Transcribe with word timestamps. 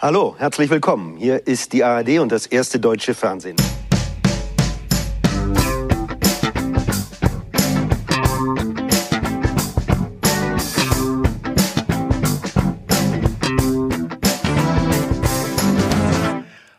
Hallo, 0.00 0.36
herzlich 0.38 0.70
willkommen. 0.70 1.16
Hier 1.16 1.44
ist 1.44 1.72
die 1.72 1.82
ARD 1.82 2.20
und 2.20 2.30
das 2.30 2.46
erste 2.46 2.78
deutsche 2.78 3.14
Fernsehen. 3.14 3.56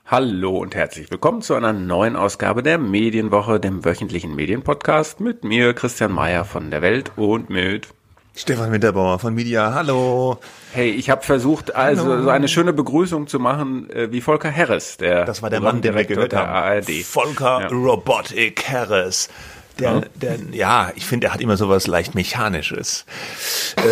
Hallo 0.06 0.58
und 0.58 0.74
herzlich 0.74 1.12
willkommen 1.12 1.42
zu 1.42 1.56
einer 1.56 1.74
neuen 1.74 2.16
Ausgabe 2.16 2.64
der 2.64 2.78
Medienwoche, 2.78 3.60
dem 3.60 3.84
wöchentlichen 3.84 4.34
Medienpodcast 4.34 5.20
mit 5.20 5.44
mir, 5.44 5.74
Christian 5.74 6.14
Mayer 6.14 6.46
von 6.46 6.72
der 6.72 6.82
Welt 6.82 7.12
und 7.18 7.50
mit 7.50 7.90
Stefan 8.40 8.72
Winterbauer 8.72 9.20
von 9.20 9.36
Media, 9.36 9.74
hallo. 9.74 10.40
Hey, 10.72 10.92
ich 10.92 11.10
habe 11.10 11.24
versucht, 11.24 11.76
also 11.76 12.06
hallo. 12.06 12.24
so 12.24 12.30
eine 12.30 12.48
schöne 12.48 12.72
Begrüßung 12.72 13.28
zu 13.28 13.38
machen 13.38 13.90
äh, 13.90 14.14
wie 14.14 14.22
Volker 14.22 14.50
Harris, 14.50 14.96
der 14.96 15.26
Das 15.26 15.42
war 15.42 15.50
der 15.50 15.60
Mann, 15.60 15.82
den 15.82 15.94
wir 15.94 16.06
gehört 16.06 16.32
der 16.32 16.48
haben. 16.48 16.78
ARD. 16.78 17.04
Volker 17.04 17.64
ja. 17.64 17.68
Robotic 17.68 18.64
Harris. 18.70 19.28
Der, 19.78 19.92
ja. 19.92 20.02
der, 20.16 20.38
ja, 20.54 20.92
ich 20.96 21.06
finde, 21.06 21.28
er 21.28 21.34
hat 21.34 21.42
immer 21.42 21.58
sowas 21.58 21.86
leicht 21.88 22.16
Mechanisches. 22.16 23.06
Äh, 23.76 23.90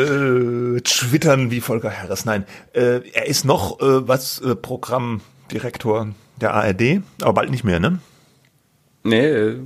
äh, 0.00 0.80
Twittern 0.82 1.50
wie 1.50 1.62
Volker 1.62 1.90
Harris. 1.90 2.26
Nein, 2.26 2.44
äh, 2.74 3.00
er 3.14 3.26
ist 3.26 3.46
noch 3.46 3.80
äh, 3.80 4.06
was 4.06 4.38
äh, 4.38 4.54
Programmdirektor 4.54 6.08
der 6.42 6.52
ARD, 6.52 7.00
aber 7.22 7.32
bald 7.32 7.50
nicht 7.50 7.64
mehr, 7.64 7.80
ne? 7.80 8.00
Nee, 9.06 9.26
äh, 9.26 9.60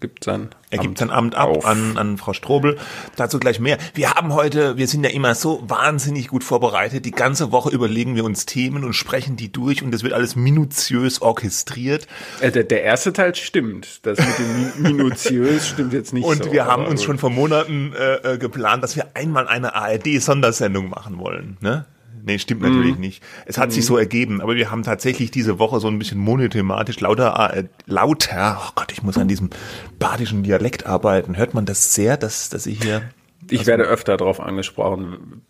gibt 0.00 0.24
sein 0.24 0.48
Er 0.70 0.78
gibt 0.78 0.98
sein 0.98 1.10
Amt 1.10 1.34
ab 1.34 1.64
an, 1.66 1.96
an 1.96 2.18
Frau 2.18 2.32
Strobel. 2.32 2.78
Dazu 3.16 3.38
gleich 3.38 3.60
mehr. 3.60 3.78
Wir 3.94 4.14
haben 4.14 4.32
heute, 4.34 4.76
wir 4.76 4.88
sind 4.88 5.04
ja 5.04 5.10
immer 5.10 5.34
so 5.34 5.62
wahnsinnig 5.68 6.28
gut 6.28 6.42
vorbereitet. 6.42 7.04
Die 7.04 7.10
ganze 7.10 7.52
Woche 7.52 7.70
überlegen 7.70 8.16
wir 8.16 8.24
uns 8.24 8.46
Themen 8.46 8.84
und 8.84 8.94
sprechen 8.94 9.36
die 9.36 9.52
durch 9.52 9.82
und 9.82 9.92
das 9.92 10.02
wird 10.02 10.14
alles 10.14 10.36
minutiös 10.36 11.22
orchestriert. 11.22 12.06
Äh, 12.40 12.50
der, 12.50 12.64
der 12.64 12.82
erste 12.82 13.12
Teil 13.12 13.34
stimmt. 13.34 14.06
Das 14.06 14.18
mit 14.18 14.38
dem 14.38 14.82
minutiös 14.82 15.68
stimmt 15.68 15.92
jetzt 15.92 16.12
nicht 16.12 16.24
und 16.24 16.44
so. 16.44 16.52
Wir 16.52 16.64
haben 16.64 16.86
uns 16.86 17.02
schon 17.02 17.18
vor 17.18 17.30
Monaten 17.30 17.92
äh, 17.92 18.34
äh, 18.34 18.38
geplant, 18.38 18.82
dass 18.82 18.96
wir 18.96 19.10
einmal 19.14 19.46
eine 19.48 19.74
ARD-Sondersendung 19.74 20.88
machen 20.88 21.18
wollen. 21.18 21.58
Ne? 21.60 21.84
Nee, 22.24 22.38
stimmt 22.38 22.62
natürlich 22.62 22.96
mm. 22.96 23.00
nicht. 23.00 23.22
Es 23.46 23.58
hat 23.58 23.68
mm. 23.68 23.72
sich 23.72 23.84
so 23.84 23.96
ergeben, 23.96 24.40
aber 24.40 24.56
wir 24.56 24.70
haben 24.70 24.82
tatsächlich 24.82 25.30
diese 25.30 25.58
Woche 25.58 25.80
so 25.80 25.88
ein 25.88 25.98
bisschen 25.98 26.18
monothematisch 26.18 27.00
lauter, 27.00 27.54
äh, 27.54 27.64
lauter, 27.86 28.60
oh 28.62 28.70
Gott, 28.74 28.92
ich 28.92 29.02
muss 29.02 29.18
an 29.18 29.28
diesem 29.28 29.50
badischen 29.98 30.42
Dialekt 30.42 30.86
arbeiten. 30.86 31.36
Hört 31.36 31.54
man 31.54 31.66
das 31.66 31.94
sehr, 31.94 32.16
dass, 32.16 32.48
dass 32.48 32.66
ich 32.66 32.82
hier... 32.82 33.02
Ich 33.48 33.66
werde 33.66 33.84
öfter 33.84 34.16
darauf 34.16 34.40
angesprochen, 34.40 35.42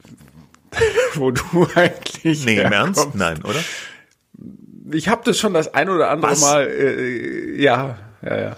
wo 1.14 1.30
du 1.30 1.68
eigentlich 1.74 2.44
Nee, 2.44 2.60
im 2.60 2.72
Ernst? 2.72 3.14
Nein, 3.14 3.42
oder? 3.44 3.58
Ich 4.92 5.08
habe 5.08 5.22
das 5.24 5.38
schon 5.38 5.54
das 5.54 5.74
ein 5.74 5.88
oder 5.88 6.10
andere 6.10 6.32
Was? 6.32 6.40
Mal, 6.40 6.66
äh, 6.66 7.60
ja, 7.60 7.98
ja, 8.22 8.40
ja. 8.40 8.56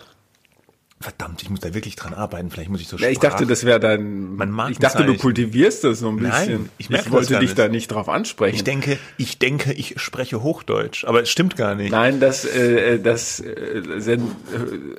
Verdammt, 1.02 1.42
ich 1.42 1.50
muss 1.50 1.60
da 1.60 1.74
wirklich 1.74 1.96
dran 1.96 2.14
arbeiten. 2.14 2.50
Vielleicht 2.50 2.70
muss 2.70 2.80
ich 2.80 2.88
so 2.88 2.96
ja, 2.96 3.08
Ich 3.08 3.18
dachte, 3.18 3.44
das 3.44 3.64
wäre 3.64 3.80
dein. 3.80 4.38
Ich 4.70 4.78
dachte, 4.78 5.04
du 5.04 5.16
kultivierst 5.16 5.82
das 5.84 5.98
so 5.98 6.08
ein 6.08 6.16
bisschen. 6.16 6.30
Nein, 6.30 6.68
ich, 6.78 6.90
ich 6.90 7.10
wollte 7.10 7.34
dich 7.34 7.40
nicht. 7.40 7.58
da 7.58 7.68
nicht 7.68 7.88
drauf 7.88 8.08
ansprechen. 8.08 8.54
Ich 8.54 8.64
denke, 8.64 8.98
ich 9.18 9.38
denke, 9.38 9.72
ich 9.72 10.00
spreche 10.00 10.42
Hochdeutsch, 10.42 11.04
aber 11.04 11.22
es 11.22 11.30
stimmt 11.30 11.56
gar 11.56 11.74
nicht. 11.74 11.90
Nein, 11.90 12.20
dass, 12.20 12.44
äh, 12.44 13.00
dass 13.00 13.40
äh, 13.40 13.82
sen, 13.98 14.30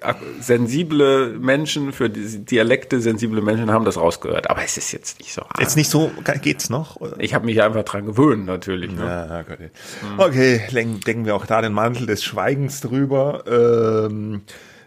äh, 0.01 0.13
sensible 0.41 1.37
Menschen 1.39 1.93
für 1.93 2.09
Dialekte 2.09 2.99
sensible 2.99 3.41
Menschen 3.41 3.71
haben 3.71 3.85
das 3.85 3.97
rausgehört. 3.97 4.49
Aber 4.49 4.63
es 4.63 4.77
ist 4.77 4.91
jetzt 4.91 5.19
nicht 5.19 5.33
so. 5.33 5.41
Hart. 5.43 5.59
Jetzt 5.59 5.77
nicht 5.77 5.89
so 5.89 6.11
geht's 6.41 6.69
noch? 6.69 6.97
Oder? 6.97 7.15
Ich 7.19 7.33
habe 7.33 7.45
mich 7.45 7.61
einfach 7.61 7.83
dran 7.83 8.05
gewöhnt, 8.05 8.45
natürlich. 8.45 8.91
Ne? 8.91 9.05
Ja, 9.05 9.39
okay. 9.39 9.69
Okay, 10.17 10.97
denken 11.05 11.25
wir 11.25 11.35
auch 11.35 11.45
da 11.45 11.61
den 11.61 11.73
Mantel 11.73 12.07
des 12.07 12.23
Schweigens 12.23 12.81
drüber. 12.81 13.43
Ähm, 13.47 14.41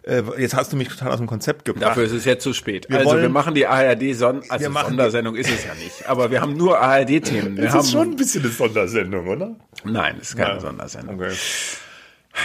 äh, 0.06 0.22
jetzt 0.38 0.54
hast 0.54 0.72
du 0.72 0.76
mich 0.76 0.88
total 0.88 1.10
aus 1.12 1.18
dem 1.18 1.26
Konzept 1.26 1.64
gebracht. 1.64 1.84
Dafür 1.84 2.04
ist 2.04 2.12
es 2.12 2.24
jetzt 2.24 2.42
zu 2.42 2.52
spät. 2.52 2.88
Wir 2.88 2.98
also 2.98 3.10
wollen, 3.10 3.22
wir 3.22 3.28
machen 3.28 3.54
die 3.54 3.66
ARD-Son 3.66 4.42
also 4.48 4.70
Sondersendung 4.70 5.34
ist 5.34 5.50
es 5.50 5.64
ja 5.64 5.74
nicht, 5.74 6.08
aber 6.08 6.30
wir 6.30 6.40
haben 6.40 6.56
nur 6.56 6.80
ARD-Themen. 6.80 7.58
Es 7.58 7.74
ist 7.74 7.92
schon 7.92 8.10
ein 8.10 8.16
bisschen 8.16 8.42
eine 8.44 8.52
Sondersendung, 8.52 9.26
oder? 9.26 9.56
Nein, 9.84 10.16
es 10.20 10.30
ist 10.30 10.36
keine 10.36 10.54
ja. 10.54 10.60
Sondersendung. 10.60 11.16
Okay. 11.16 11.34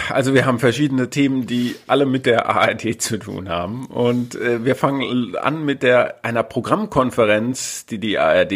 Also 0.08 0.34
wir 0.34 0.46
haben 0.46 0.58
verschiedene 0.58 1.10
Themen, 1.10 1.46
die 1.46 1.76
alle 1.86 2.06
mit 2.06 2.26
der 2.26 2.48
ARD 2.48 2.96
zu 3.00 3.18
tun 3.18 3.48
haben. 3.48 3.86
Und 3.86 4.34
äh, 4.34 4.64
wir 4.64 4.74
fangen 4.74 5.36
an 5.36 5.64
mit 5.64 5.82
der 5.82 6.24
einer 6.24 6.42
Programmkonferenz, 6.42 7.86
die 7.86 7.98
die 7.98 8.18
ARD 8.18 8.52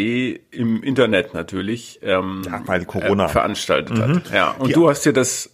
im 0.51 0.83
Internet 0.83 1.35
natürlich 1.35 2.01
ähm, 2.03 2.43
ja, 2.47 2.63
weil 2.67 2.85
Corona. 2.87 3.27
Äh, 3.27 3.29
veranstaltet 3.29 3.99
mhm. 3.99 4.17
hat. 4.17 4.33
Ja, 4.33 4.51
und 4.59 4.69
die, 4.69 4.73
du 4.73 4.89
hast 4.89 5.05
dir 5.05 5.13
das 5.13 5.51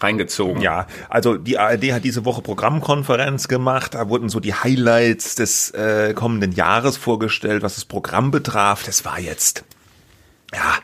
reingezogen. 0.00 0.62
Ja, 0.62 0.86
also 1.08 1.36
die 1.36 1.58
ARD 1.58 1.92
hat 1.92 2.04
diese 2.04 2.24
Woche 2.24 2.42
Programmkonferenz 2.42 3.48
gemacht. 3.48 3.94
Da 3.94 4.08
wurden 4.08 4.28
so 4.28 4.40
die 4.40 4.54
Highlights 4.54 5.34
des 5.34 5.70
äh, 5.70 6.14
kommenden 6.14 6.52
Jahres 6.52 6.96
vorgestellt, 6.96 7.62
was 7.62 7.74
das 7.74 7.84
Programm 7.84 8.30
betraf. 8.30 8.84
Das 8.84 9.04
war 9.04 9.18
jetzt, 9.18 9.64
ja, 10.52 10.74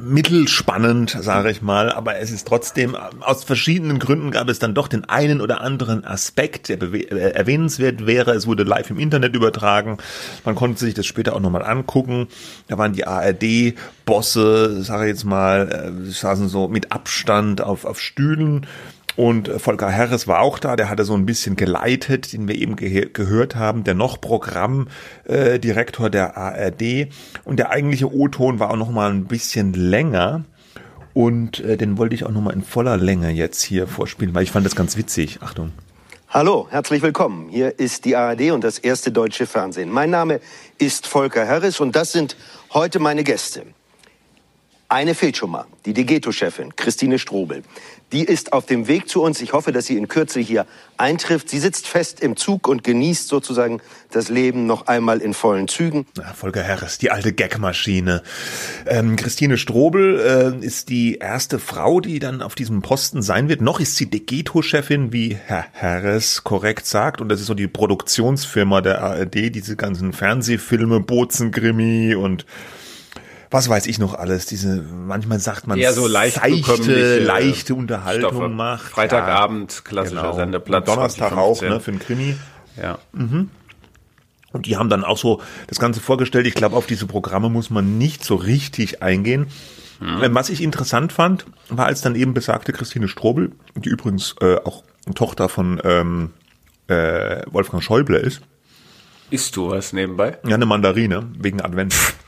mittelspannend, 0.00 1.16
sage 1.20 1.50
ich 1.50 1.62
mal, 1.62 1.90
aber 1.90 2.18
es 2.18 2.30
ist 2.30 2.46
trotzdem, 2.46 2.94
aus 3.20 3.44
verschiedenen 3.44 3.98
Gründen 3.98 4.30
gab 4.30 4.48
es 4.48 4.58
dann 4.58 4.74
doch 4.74 4.88
den 4.88 5.04
einen 5.06 5.40
oder 5.40 5.60
anderen 5.60 6.04
Aspekt, 6.04 6.68
der 6.68 6.82
äh, 6.82 7.32
erwähnenswert 7.32 8.06
wäre. 8.06 8.32
Es 8.32 8.46
wurde 8.46 8.64
live 8.64 8.90
im 8.90 8.98
Internet 8.98 9.34
übertragen. 9.34 9.98
Man 10.44 10.54
konnte 10.54 10.80
sich 10.80 10.94
das 10.94 11.06
später 11.06 11.34
auch 11.34 11.40
nochmal 11.40 11.64
angucken. 11.64 12.28
Da 12.68 12.78
waren 12.78 12.92
die 12.92 13.06
ARD-Bosse, 13.06 14.82
sage 14.82 15.04
ich 15.04 15.10
jetzt 15.10 15.24
mal, 15.24 15.92
äh, 16.06 16.10
saßen 16.10 16.48
so 16.48 16.68
mit 16.68 16.92
Abstand 16.92 17.60
auf, 17.60 17.84
auf 17.84 18.00
Stühlen 18.00 18.66
und 19.18 19.48
Volker 19.60 19.92
Harris 19.92 20.28
war 20.28 20.38
auch 20.42 20.60
da, 20.60 20.76
der 20.76 20.88
hatte 20.88 21.04
so 21.04 21.12
ein 21.14 21.26
bisschen 21.26 21.56
geleitet, 21.56 22.32
den 22.32 22.46
wir 22.46 22.54
eben 22.54 22.76
ge 22.76 23.10
gehört 23.12 23.56
haben, 23.56 23.82
der 23.82 23.94
noch 23.94 24.20
Programmdirektor 24.20 26.06
äh, 26.06 26.10
der 26.10 26.36
ARD. 26.36 27.08
Und 27.42 27.58
der 27.58 27.70
eigentliche 27.70 28.14
O-Ton 28.14 28.60
war 28.60 28.70
auch 28.70 28.76
noch 28.76 28.92
mal 28.92 29.10
ein 29.10 29.24
bisschen 29.24 29.72
länger. 29.72 30.44
Und 31.14 31.58
äh, 31.58 31.76
den 31.76 31.98
wollte 31.98 32.14
ich 32.14 32.26
auch 32.26 32.30
noch 32.30 32.42
mal 32.42 32.52
in 32.52 32.62
voller 32.62 32.96
Länge 32.96 33.30
jetzt 33.30 33.60
hier 33.60 33.88
vorspielen, 33.88 34.36
weil 34.36 34.44
ich 34.44 34.52
fand 34.52 34.64
das 34.64 34.76
ganz 34.76 34.96
witzig. 34.96 35.40
Achtung. 35.42 35.72
Hallo, 36.28 36.68
herzlich 36.70 37.02
willkommen. 37.02 37.48
Hier 37.48 37.76
ist 37.76 38.04
die 38.04 38.14
ARD 38.14 38.52
und 38.52 38.62
das 38.62 38.78
erste 38.78 39.10
deutsche 39.10 39.46
Fernsehen. 39.46 39.90
Mein 39.90 40.10
Name 40.10 40.38
ist 40.78 41.08
Volker 41.08 41.44
Harris 41.44 41.80
und 41.80 41.96
das 41.96 42.12
sind 42.12 42.36
heute 42.72 43.00
meine 43.00 43.24
Gäste. 43.24 43.64
Eine 44.90 45.14
fehlt 45.14 45.36
schon 45.36 45.50
mal, 45.50 45.66
die 45.84 45.92
Degeto-Chefin, 45.92 46.74
Christine 46.74 47.18
Strobel. 47.18 47.62
Die 48.10 48.24
ist 48.24 48.54
auf 48.54 48.64
dem 48.64 48.88
Weg 48.88 49.06
zu 49.06 49.20
uns. 49.20 49.42
Ich 49.42 49.52
hoffe, 49.52 49.70
dass 49.70 49.84
sie 49.84 49.98
in 49.98 50.08
Kürze 50.08 50.40
hier 50.40 50.64
eintrifft. 50.96 51.50
Sie 51.50 51.58
sitzt 51.58 51.86
fest 51.86 52.20
im 52.20 52.36
Zug 52.36 52.66
und 52.66 52.84
genießt 52.84 53.28
sozusagen 53.28 53.82
das 54.10 54.30
Leben 54.30 54.64
noch 54.64 54.86
einmal 54.86 55.18
in 55.18 55.34
vollen 55.34 55.68
Zügen. 55.68 56.06
Ja, 56.16 56.32
Volker 56.32 56.66
Harris, 56.66 56.96
die 56.96 57.10
alte 57.10 57.34
Gagmaschine. 57.34 58.22
Ähm, 58.86 59.16
Christine 59.16 59.58
Strobel 59.58 60.56
äh, 60.62 60.64
ist 60.64 60.88
die 60.88 61.16
erste 61.16 61.58
Frau, 61.58 62.00
die 62.00 62.18
dann 62.18 62.40
auf 62.40 62.54
diesem 62.54 62.80
Posten 62.80 63.20
sein 63.20 63.50
wird. 63.50 63.60
Noch 63.60 63.80
ist 63.80 63.96
sie 63.96 64.08
Degeto-Chefin, 64.08 65.12
wie 65.12 65.36
Herr 65.36 65.66
Harris 65.74 66.44
korrekt 66.44 66.86
sagt. 66.86 67.20
Und 67.20 67.28
das 67.28 67.40
ist 67.40 67.46
so 67.46 67.54
die 67.54 67.68
Produktionsfirma 67.68 68.80
der 68.80 69.02
ARD, 69.02 69.54
diese 69.54 69.76
ganzen 69.76 70.14
Fernsehfilme, 70.14 71.00
Bozengrimi 71.00 72.14
und 72.14 72.46
was 73.50 73.68
weiß 73.68 73.86
ich 73.86 73.98
noch 73.98 74.14
alles, 74.14 74.46
diese, 74.46 74.82
manchmal 74.82 75.38
sagt 75.38 75.66
man, 75.66 75.78
eher 75.78 75.92
so 75.92 76.06
leicht 76.06 76.36
seichte, 76.36 77.18
leichte 77.20 77.74
Unterhaltung 77.74 78.30
Stoffe. 78.30 78.48
macht. 78.48 78.90
Freitagabend, 78.90 79.84
klassischer 79.84 80.22
genau. 80.22 80.34
Sendeplatz. 80.34 80.84
Donnerstag 80.84 81.32
auch, 81.32 81.60
ne, 81.62 81.80
für 81.80 81.92
ein 81.92 81.98
Krimi. 81.98 82.36
Ja. 82.80 82.98
Mhm. 83.12 83.50
Und 84.52 84.66
die 84.66 84.76
haben 84.76 84.88
dann 84.88 85.04
auch 85.04 85.18
so 85.18 85.42
das 85.66 85.78
Ganze 85.78 86.00
vorgestellt. 86.00 86.46
Ich 86.46 86.54
glaube, 86.54 86.76
auf 86.76 86.86
diese 86.86 87.06
Programme 87.06 87.50
muss 87.50 87.70
man 87.70 87.98
nicht 87.98 88.24
so 88.24 88.34
richtig 88.34 89.02
eingehen. 89.02 89.48
Mhm. 90.00 90.34
Was 90.34 90.48
ich 90.48 90.62
interessant 90.62 91.12
fand, 91.12 91.44
war 91.68 91.86
als 91.86 92.00
dann 92.00 92.14
eben 92.14 92.34
besagte 92.34 92.72
Christine 92.72 93.08
Strobel, 93.08 93.52
die 93.74 93.88
übrigens 93.88 94.36
äh, 94.40 94.56
auch 94.56 94.84
Tochter 95.14 95.48
von 95.48 95.80
ähm, 95.84 96.30
äh, 96.86 97.42
Wolfgang 97.50 97.82
Schäuble 97.82 98.18
ist. 98.18 98.40
Isst 99.30 99.56
du 99.56 99.70
was 99.70 99.92
nebenbei? 99.92 100.38
Ja, 100.46 100.54
eine 100.54 100.66
Mandarine, 100.66 101.26
wegen 101.38 101.60
Advent. 101.60 101.94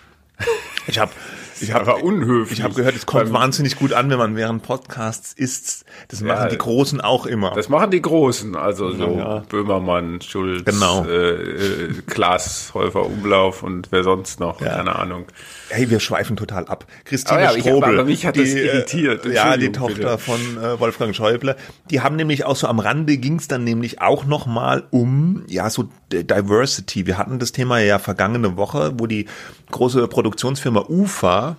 Ich 0.91 0.99
habe 0.99 1.13
ich 1.61 1.73
habe 1.73 1.97
unhöflich. 1.97 2.59
Ich 2.59 2.65
habe 2.65 2.75
gehört, 2.75 2.97
es 2.97 3.07
kommt 3.07 3.33
wahnsinnig 3.33 3.77
gut 3.77 3.93
an, 3.93 4.11
wenn 4.11 4.19
man 4.19 4.37
während 4.37 4.63
Podcasts 4.63 5.33
isst. 5.33 5.85
Das 6.09 6.21
machen 6.21 6.45
ja, 6.45 6.49
die 6.49 6.59
Großen 6.59 7.01
auch 7.01 7.27
immer. 7.27 7.53
Das 7.55 7.69
machen 7.69 7.91
die 7.91 8.03
Großen, 8.03 8.57
also 8.57 8.91
so 8.93 9.17
ja. 9.17 9.39
Böhmermann, 9.49 10.21
Schulz, 10.21 10.65
genau. 10.65 11.05
äh, 11.05 11.33
äh, 11.33 12.03
Klaas, 12.07 12.73
Häufer, 12.75 13.07
Umlauf 13.07 13.63
und 13.63 13.89
wer 13.91 14.05
sonst 14.05 14.41
noch, 14.41 14.61
ja. 14.61 14.77
keine 14.77 14.97
Ahnung. 14.97 15.27
Hey, 15.69 15.89
wir 15.91 16.01
schweifen 16.01 16.37
total 16.37 16.67
ab. 16.67 16.87
Christine 17.05 17.43
ja, 17.43 17.51
Strobel, 17.53 17.99
aber 17.99 18.05
mich 18.05 18.27
hat 18.27 18.37
die, 18.37 18.41
das 18.41 18.55
irritiert. 18.55 19.27
Ja, 19.27 19.57
die 19.57 19.73
Tochter 19.73 19.95
bitte. 19.95 20.19
von 20.19 20.41
äh, 20.59 20.81
Wolfgang 20.81 21.15
Schäuble. 21.15 21.57
Die 21.91 22.01
haben 22.01 22.17
nämlich 22.17 22.45
auch 22.45 22.57
so 22.57 22.67
am 22.67 22.79
Rande 22.81 23.19
ging 23.19 23.37
es 23.37 23.49
dann 23.49 23.65
nämlich 23.65 24.01
auch 24.01 24.25
noch 24.25 24.47
mal 24.47 24.85
um 24.91 25.45
ja 25.47 25.71
so 25.71 25.89
Diversity. 26.13 27.07
Wir 27.07 27.19
hatten 27.19 27.39
das 27.39 27.53
Thema 27.53 27.79
ja 27.79 27.99
vergangene 27.99 28.57
Woche, 28.57 28.93
wo 28.97 29.07
die 29.07 29.27
große 29.71 30.09
Produktionsfirma 30.09 30.87
UFA 30.89 31.50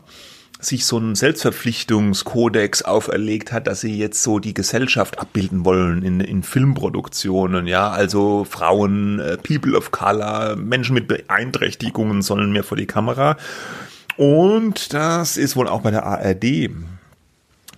sich 0.61 0.85
so 0.85 0.97
einen 0.97 1.15
Selbstverpflichtungskodex 1.15 2.83
auferlegt 2.83 3.51
hat, 3.51 3.65
dass 3.65 3.81
sie 3.81 3.97
jetzt 3.97 4.21
so 4.21 4.37
die 4.39 4.53
Gesellschaft 4.53 5.19
abbilden 5.19 5.65
wollen 5.65 6.03
in, 6.03 6.19
in 6.19 6.43
Filmproduktionen, 6.43 7.65
ja, 7.65 7.89
also 7.89 8.45
Frauen, 8.45 9.19
äh, 9.19 9.37
People 9.37 9.75
of 9.75 9.91
Color, 9.91 10.55
Menschen 10.55 10.93
mit 10.93 11.07
Beeinträchtigungen 11.07 12.21
sollen 12.21 12.51
mehr 12.51 12.63
vor 12.63 12.77
die 12.77 12.85
Kamera. 12.85 13.37
Und 14.17 14.93
das 14.93 15.37
ist 15.37 15.55
wohl 15.55 15.67
auch 15.67 15.81
bei 15.81 15.89
der 15.89 16.05
ARD 16.05 16.69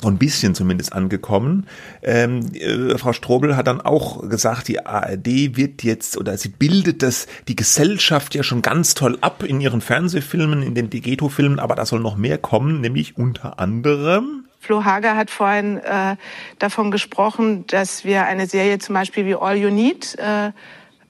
so 0.03 0.09
ein 0.09 0.17
bisschen 0.17 0.53
zumindest 0.53 0.93
angekommen. 0.93 1.65
Ähm, 2.03 2.53
äh, 2.53 2.97
Frau 2.97 3.13
Strobel 3.13 3.57
hat 3.57 3.67
dann 3.67 3.81
auch 3.81 4.29
gesagt, 4.29 4.67
die 4.67 4.85
ARD 4.85 5.57
wird 5.57 5.83
jetzt 5.83 6.17
oder 6.17 6.37
sie 6.37 6.49
bildet 6.49 7.01
das 7.01 7.27
die 7.47 7.55
Gesellschaft 7.55 8.35
ja 8.35 8.43
schon 8.43 8.61
ganz 8.61 8.93
toll 8.93 9.17
ab 9.21 9.43
in 9.43 9.59
ihren 9.59 9.81
Fernsehfilmen, 9.81 10.61
in 10.61 10.75
den 10.75 10.89
Digeto-Filmen, 10.89 11.59
aber 11.59 11.75
da 11.75 11.85
soll 11.85 11.99
noch 11.99 12.15
mehr 12.15 12.37
kommen, 12.37 12.81
nämlich 12.81 13.17
unter 13.17 13.59
anderem 13.59 14.45
Flo 14.59 14.85
Hager 14.85 15.17
hat 15.17 15.29
vorhin 15.29 15.77
äh, 15.77 16.15
davon 16.57 16.89
gesprochen, 16.89 17.67
dass 17.67 18.05
wir 18.05 18.23
eine 18.23 18.47
Serie 18.47 18.79
zum 18.79 18.95
Beispiel 18.95 19.25
wie 19.25 19.35
All 19.35 19.57
You 19.57 19.69
Need 19.69 20.17
äh, 20.17 20.51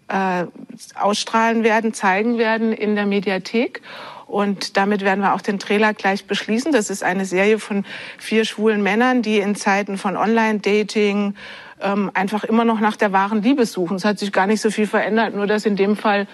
äh, 0.08 0.48
ausstrahlen 0.96 1.64
werden, 1.64 1.94
zeigen 1.94 2.40
werden 2.40 2.74
in 2.74 2.96
der 2.96 3.06
Mediathek. 3.06 3.82
Und 4.28 4.78
damit 4.78 5.02
werden 5.02 5.22
wir 5.22 5.34
auch 5.34 5.42
den 5.42 5.60
Trailer 5.60 5.94
gleich 5.94 6.26
beschließen. 6.26 6.72
Das 6.72 6.90
ist 6.90 7.04
eine 7.04 7.26
Serie 7.26 7.60
von 7.60 7.86
vier 8.18 8.46
schwulen 8.46 8.82
Männern, 8.82 9.22
die 9.22 9.40
in 9.40 9.56
Zeiten 9.56 9.98
von 9.98 10.18
Online-Dating 10.18 11.36
ähm, 11.82 12.12
einfach 12.14 12.44
immer 12.44 12.66
noch 12.66 12.80
nach 12.80 12.96
der 12.96 13.12
wahren 13.12 13.42
Liebe 13.42 13.66
suchen. 13.66 13.98
Es 13.98 14.06
hat 14.06 14.20
sich 14.20 14.32
gar 14.32 14.48
nicht 14.48 14.62
so 14.62 14.72
viel 14.72 14.88
verändert, 14.88 15.36
nur 15.36 15.48
dass 15.48 15.66
in 15.66 15.76
dem 15.76 15.96
Fall 15.96 16.28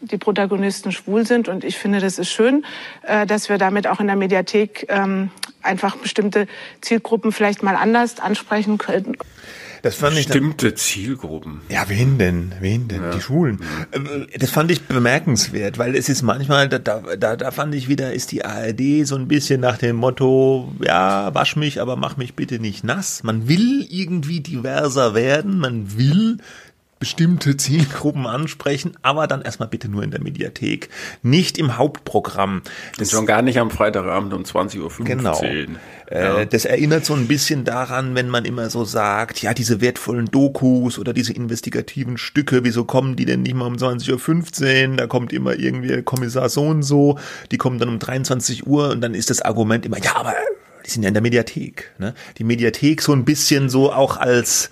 die 0.00 0.18
Protagonisten 0.18 0.92
schwul 0.92 1.26
sind. 1.26 1.48
Und 1.48 1.64
ich 1.64 1.78
finde, 1.78 2.00
das 2.00 2.18
ist 2.18 2.30
schön, 2.30 2.64
äh, 3.02 3.26
dass 3.26 3.48
wir 3.48 3.58
damit 3.58 3.86
auch 3.86 4.00
in 4.00 4.06
der 4.06 4.16
Mediathek 4.16 4.86
ähm, 4.88 5.30
einfach 5.62 5.96
bestimmte 5.96 6.46
Zielgruppen 6.80 7.32
vielleicht 7.32 7.62
mal 7.62 7.76
anders 7.76 8.20
ansprechen 8.20 8.78
können. 8.78 9.16
Das 9.82 9.94
fand 9.96 10.16
Bestimmte 10.16 10.68
ich 10.68 10.72
dann, 10.74 10.78
Zielgruppen. 10.78 11.60
Ja, 11.68 11.88
wen 11.88 12.18
denn? 12.18 12.52
Wen 12.60 12.88
denn? 12.88 13.02
Ja. 13.02 13.10
Die 13.10 13.20
Schulen. 13.20 13.60
Äh, 13.92 14.38
das 14.38 14.50
fand 14.50 14.70
ich 14.70 14.82
bemerkenswert, 14.82 15.78
weil 15.78 15.94
es 15.94 16.08
ist 16.08 16.22
manchmal, 16.22 16.68
da, 16.68 16.78
da, 16.78 17.36
da 17.36 17.50
fand 17.50 17.74
ich 17.74 17.88
wieder, 17.88 18.12
ist 18.12 18.32
die 18.32 18.44
ARD 18.44 19.06
so 19.06 19.16
ein 19.16 19.28
bisschen 19.28 19.60
nach 19.60 19.78
dem 19.78 19.96
Motto, 19.96 20.72
ja, 20.82 21.34
wasch 21.34 21.56
mich, 21.56 21.80
aber 21.80 21.96
mach 21.96 22.16
mich 22.16 22.34
bitte 22.34 22.58
nicht 22.58 22.84
nass. 22.84 23.22
Man 23.22 23.48
will 23.48 23.86
irgendwie 23.88 24.40
diverser 24.40 25.14
werden, 25.14 25.58
man 25.58 25.96
will 25.96 26.38
bestimmte 26.98 27.56
Zielgruppen 27.58 28.26
ansprechen, 28.26 28.94
aber 29.02 29.26
dann 29.26 29.42
erstmal 29.42 29.68
bitte 29.68 29.88
nur 29.88 30.02
in 30.02 30.10
der 30.10 30.22
Mediathek, 30.22 30.88
nicht 31.22 31.58
im 31.58 31.76
Hauptprogramm. 31.76 32.62
Das 32.96 33.10
schon 33.10 33.26
gar 33.26 33.42
nicht 33.42 33.58
am 33.58 33.70
Freitagabend 33.70 34.32
um 34.32 34.44
20.15 34.44 34.80
Uhr. 34.80 35.04
Genau. 35.04 35.42
Ja. 36.10 36.38
Äh, 36.40 36.46
das 36.46 36.64
erinnert 36.64 37.04
so 37.04 37.14
ein 37.14 37.28
bisschen 37.28 37.64
daran, 37.64 38.14
wenn 38.14 38.28
man 38.28 38.46
immer 38.46 38.70
so 38.70 38.84
sagt, 38.84 39.42
ja, 39.42 39.52
diese 39.52 39.82
wertvollen 39.82 40.26
Dokus 40.30 40.98
oder 40.98 41.12
diese 41.12 41.34
investigativen 41.34 42.16
Stücke, 42.16 42.64
wieso 42.64 42.84
kommen 42.84 43.16
die 43.16 43.26
denn 43.26 43.42
nicht 43.42 43.54
mal 43.54 43.66
um 43.66 43.74
20.15 43.74 44.90
Uhr? 44.90 44.96
Da 44.96 45.06
kommt 45.06 45.34
immer 45.34 45.54
irgendwie 45.58 46.02
Kommissar 46.02 46.48
so 46.48 46.62
und 46.62 46.82
so, 46.82 47.18
die 47.50 47.58
kommen 47.58 47.78
dann 47.78 47.90
um 47.90 47.98
23 47.98 48.66
Uhr 48.66 48.90
und 48.90 49.02
dann 49.02 49.14
ist 49.14 49.28
das 49.28 49.42
Argument 49.42 49.84
immer, 49.84 49.98
ja, 50.02 50.16
aber 50.16 50.34
die 50.86 50.90
sind 50.90 51.02
ja 51.02 51.08
in 51.08 51.14
der 51.14 51.22
Mediathek. 51.22 51.92
Ne? 51.98 52.14
Die 52.38 52.44
Mediathek 52.44 53.02
so 53.02 53.12
ein 53.12 53.24
bisschen 53.24 53.68
so 53.68 53.92
auch 53.92 54.16
als 54.16 54.70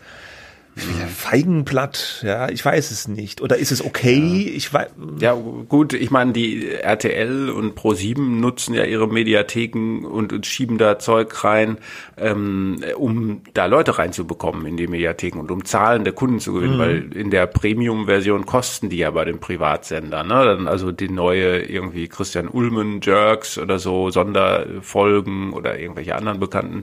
Feigenblatt, 0.77 2.23
ja, 2.27 2.49
ich 2.49 2.65
weiß 2.65 2.91
es 2.91 3.07
nicht. 3.07 3.41
Oder 3.41 3.57
ist 3.57 3.71
es 3.71 3.85
okay? 3.85 4.49
Ja. 4.49 4.57
Ich 4.57 4.73
weiß. 4.73 4.89
Ja, 5.21 5.35
gut, 5.35 5.93
ich 5.93 6.11
meine, 6.11 6.33
die 6.33 6.69
RTL 6.69 7.51
und 7.51 7.79
Pro7 7.79 8.21
nutzen 8.21 8.75
ja 8.75 8.85
ihre 8.85 9.07
Mediatheken 9.07 10.05
und, 10.05 10.33
und 10.33 10.47
schieben 10.47 10.77
da 10.77 10.99
Zeug 10.99 11.45
rein, 11.45 11.79
ähm, 12.17 12.83
um 12.97 13.43
da 13.55 13.67
Leute 13.67 13.99
reinzubekommen 13.99 14.67
in 14.67 14.77
die 14.77 14.89
Mediatheken 14.89 15.39
und 15.39 15.51
um 15.53 15.65
Zahlen 15.65 16.03
der 16.03 16.13
Kunden 16.13 16.41
zu 16.41 16.53
gewinnen, 16.53 16.75
mhm. 16.75 16.81
weil 16.81 17.13
in 17.17 17.31
der 17.31 17.47
Premium-Version 17.47 18.45
kosten 18.45 18.89
die 18.89 18.99
ja 18.99 19.13
bei 19.13 19.25
den 19.25 19.39
Privatsendern, 19.39 20.27
ne? 20.27 20.45
Dann 20.45 20.67
also 20.67 20.91
die 20.91 21.09
neue 21.09 21.61
irgendwie 21.63 22.09
Christian 22.09 22.49
Ulmen, 22.49 23.01
Jerks 23.01 23.59
oder 23.59 23.79
so, 23.79 24.11
Sonderfolgen 24.11 25.53
oder 25.53 25.79
irgendwelche 25.79 26.17
anderen 26.17 26.41
bekannten 26.41 26.83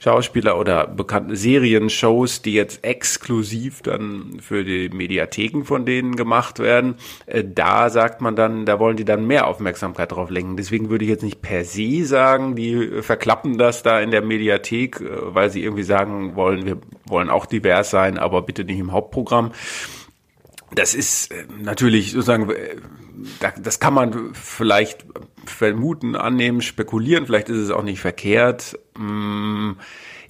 Schauspieler 0.00 0.58
oder 0.58 0.86
bekannte 0.86 1.36
Serienshows, 1.36 2.42
die 2.42 2.54
jetzt 2.54 2.84
exklusiv 3.18 3.82
dann 3.82 4.38
für 4.40 4.64
die 4.64 4.88
Mediatheken 4.90 5.64
von 5.64 5.84
denen 5.84 6.14
gemacht 6.14 6.60
werden. 6.60 6.94
Äh, 7.26 7.44
da 7.44 7.90
sagt 7.90 8.20
man 8.20 8.36
dann, 8.36 8.64
da 8.64 8.78
wollen 8.78 8.96
die 8.96 9.04
dann 9.04 9.26
mehr 9.26 9.48
Aufmerksamkeit 9.48 10.12
drauf 10.12 10.30
lenken. 10.30 10.56
Deswegen 10.56 10.88
würde 10.88 11.04
ich 11.04 11.10
jetzt 11.10 11.24
nicht 11.24 11.42
per 11.42 11.64
se 11.64 12.04
sagen, 12.04 12.54
die 12.54 13.02
verklappen 13.02 13.58
das 13.58 13.82
da 13.82 14.00
in 14.00 14.12
der 14.12 14.22
Mediathek, 14.22 15.00
äh, 15.00 15.34
weil 15.34 15.50
sie 15.50 15.62
irgendwie 15.64 15.82
sagen 15.82 16.36
wollen, 16.36 16.64
wir 16.64 16.78
wollen 17.06 17.28
auch 17.28 17.46
divers 17.46 17.90
sein, 17.90 18.18
aber 18.18 18.42
bitte 18.42 18.64
nicht 18.64 18.78
im 18.78 18.92
Hauptprogramm. 18.92 19.52
Das 20.74 20.94
ist 20.94 21.32
äh, 21.32 21.44
natürlich 21.60 22.12
sozusagen, 22.12 22.52
das 23.40 23.80
kann 23.80 23.94
man 23.94 24.32
vielleicht 24.32 25.06
vermuten, 25.44 26.14
annehmen, 26.14 26.60
spekulieren, 26.60 27.26
vielleicht 27.26 27.48
ist 27.48 27.56
es 27.56 27.70
auch 27.70 27.82
nicht 27.82 28.00
verkehrt. 28.00 28.78
Mm, 28.96 29.72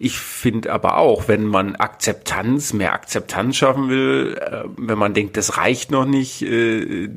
ich 0.00 0.18
finde 0.18 0.72
aber 0.72 0.98
auch, 0.98 1.26
wenn 1.26 1.44
man 1.44 1.74
Akzeptanz, 1.74 2.72
mehr 2.72 2.92
Akzeptanz 2.92 3.56
schaffen 3.56 3.88
will, 3.88 4.38
äh, 4.40 4.64
wenn 4.76 4.98
man 4.98 5.12
denkt, 5.12 5.36
das 5.36 5.56
reicht 5.56 5.90
noch 5.90 6.04
nicht, 6.04 6.42
äh, 6.42 7.08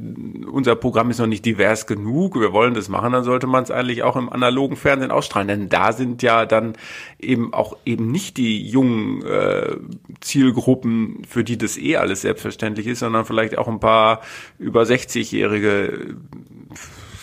unser 0.51 0.75
Programm 0.75 1.11
ist 1.11 1.19
noch 1.19 1.27
nicht 1.27 1.45
divers 1.45 1.85
genug, 1.85 2.39
wir 2.39 2.53
wollen 2.53 2.73
das 2.73 2.89
machen, 2.89 3.13
dann 3.13 3.23
sollte 3.23 3.45
man 3.45 3.63
es 3.63 3.69
eigentlich 3.69 4.01
auch 4.01 4.15
im 4.15 4.31
analogen 4.31 4.77
Fernsehen 4.77 5.11
ausstrahlen. 5.11 5.47
Denn 5.47 5.69
da 5.69 5.93
sind 5.93 6.23
ja 6.23 6.47
dann 6.47 6.73
eben 7.19 7.53
auch 7.53 7.77
eben 7.85 8.11
nicht 8.11 8.37
die 8.37 8.67
jungen 8.67 9.23
äh, 9.25 9.75
Zielgruppen, 10.19 11.21
für 11.27 11.43
die 11.43 11.59
das 11.59 11.77
eh 11.77 11.97
alles 11.97 12.21
selbstverständlich 12.21 12.87
ist, 12.87 12.99
sondern 12.99 13.25
vielleicht 13.25 13.59
auch 13.59 13.67
ein 13.67 13.79
paar 13.79 14.21
über 14.57 14.81
60-jährige 14.83 16.15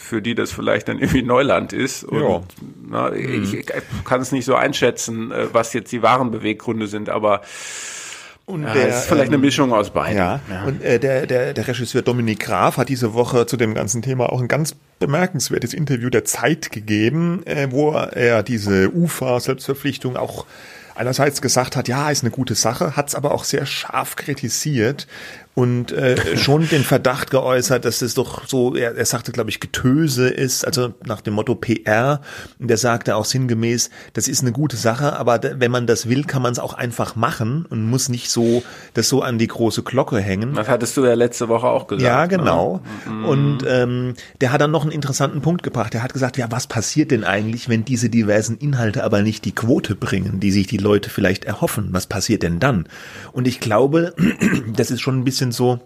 für 0.08 0.22
die 0.22 0.34
das 0.34 0.50
vielleicht 0.50 0.88
dann 0.88 0.98
irgendwie 0.98 1.22
Neuland 1.22 1.72
ist. 1.72 2.04
Und 2.04 2.22
ja. 2.22 2.40
na, 2.88 3.10
mhm. 3.10 3.44
ich, 3.44 3.54
ich 3.54 3.66
kann 4.04 4.20
es 4.20 4.32
nicht 4.32 4.44
so 4.44 4.54
einschätzen, 4.54 5.30
äh, 5.30 5.46
was 5.52 5.72
jetzt 5.72 5.92
die 5.92 6.02
wahren 6.02 6.30
Beweggründe 6.30 6.86
sind, 6.86 7.08
aber 7.08 7.42
und 8.46 8.62
ja, 8.62 8.72
der, 8.72 8.88
ist 8.88 9.04
vielleicht 9.04 9.26
ähm, 9.26 9.34
eine 9.34 9.38
Mischung 9.38 9.74
aus 9.74 9.90
beiden. 9.90 10.16
Ja, 10.16 10.40
ja. 10.50 10.64
und 10.64 10.82
äh, 10.82 10.98
der, 10.98 11.26
der, 11.26 11.52
der 11.52 11.68
Regisseur 11.68 12.00
Dominik 12.00 12.40
Graf 12.40 12.78
hat 12.78 12.88
diese 12.88 13.12
Woche 13.12 13.44
zu 13.44 13.58
dem 13.58 13.74
ganzen 13.74 14.00
Thema 14.00 14.32
auch 14.32 14.40
ein 14.40 14.48
ganz 14.48 14.74
bemerkenswertes 14.98 15.74
Interview 15.74 16.08
der 16.08 16.24
Zeit 16.24 16.72
gegeben, 16.72 17.46
äh, 17.46 17.68
wo 17.70 17.92
er 17.92 18.42
diese 18.42 18.90
UFA-Selbstverpflichtung 18.90 20.16
auch 20.16 20.46
einerseits 20.94 21.42
gesagt 21.42 21.76
hat, 21.76 21.88
ja, 21.88 22.10
ist 22.10 22.24
eine 22.24 22.30
gute 22.30 22.54
Sache, 22.54 22.96
hat 22.96 23.08
es 23.08 23.14
aber 23.14 23.32
auch 23.32 23.44
sehr 23.44 23.66
scharf 23.66 24.16
kritisiert 24.16 25.06
und 25.58 25.90
äh, 25.90 26.36
schon 26.36 26.68
den 26.68 26.84
Verdacht 26.84 27.32
geäußert, 27.32 27.84
dass 27.84 28.00
es 28.00 28.14
doch 28.14 28.46
so, 28.46 28.76
er, 28.76 28.96
er 28.96 29.04
sagte, 29.04 29.32
glaube 29.32 29.50
ich, 29.50 29.58
Getöse 29.58 30.28
ist, 30.28 30.64
also 30.64 30.94
nach 31.04 31.20
dem 31.20 31.34
Motto 31.34 31.56
PR. 31.56 32.20
Und 32.60 32.70
er 32.70 32.76
sagte 32.76 33.16
auch 33.16 33.24
sinngemäß, 33.24 33.90
das 34.12 34.28
ist 34.28 34.42
eine 34.42 34.52
gute 34.52 34.76
Sache, 34.76 35.16
aber 35.16 35.40
wenn 35.42 35.72
man 35.72 35.88
das 35.88 36.08
will, 36.08 36.22
kann 36.22 36.42
man 36.42 36.52
es 36.52 36.60
auch 36.60 36.74
einfach 36.74 37.16
machen 37.16 37.66
und 37.68 37.90
muss 37.90 38.08
nicht 38.08 38.30
so 38.30 38.62
das 38.94 39.08
so 39.08 39.20
an 39.20 39.36
die 39.38 39.48
große 39.48 39.82
Glocke 39.82 40.20
hängen. 40.20 40.54
Das 40.54 40.68
hattest 40.68 40.96
du 40.96 41.04
ja 41.04 41.14
letzte 41.14 41.48
Woche 41.48 41.66
auch 41.66 41.88
gesagt. 41.88 42.04
Ja, 42.04 42.26
genau. 42.26 42.80
Ne? 43.10 43.26
Und 43.26 43.64
ähm, 43.66 44.14
der 44.40 44.52
hat 44.52 44.60
dann 44.60 44.70
noch 44.70 44.82
einen 44.82 44.92
interessanten 44.92 45.40
Punkt 45.40 45.64
gebracht. 45.64 45.92
Er 45.92 46.04
hat 46.04 46.12
gesagt, 46.12 46.36
ja, 46.36 46.46
was 46.50 46.68
passiert 46.68 47.10
denn 47.10 47.24
eigentlich, 47.24 47.68
wenn 47.68 47.84
diese 47.84 48.10
diversen 48.10 48.58
Inhalte 48.58 49.02
aber 49.02 49.22
nicht 49.22 49.44
die 49.44 49.56
Quote 49.56 49.96
bringen, 49.96 50.38
die 50.38 50.52
sich 50.52 50.68
die 50.68 50.76
Leute 50.76 51.10
vielleicht 51.10 51.46
erhoffen? 51.46 51.88
Was 51.90 52.06
passiert 52.06 52.44
denn 52.44 52.60
dann? 52.60 52.86
Und 53.32 53.48
ich 53.48 53.58
glaube, 53.58 54.14
das 54.76 54.92
ist 54.92 55.00
schon 55.00 55.18
ein 55.18 55.24
bisschen 55.24 55.47
bisschen 55.48 55.52
so 55.52 55.78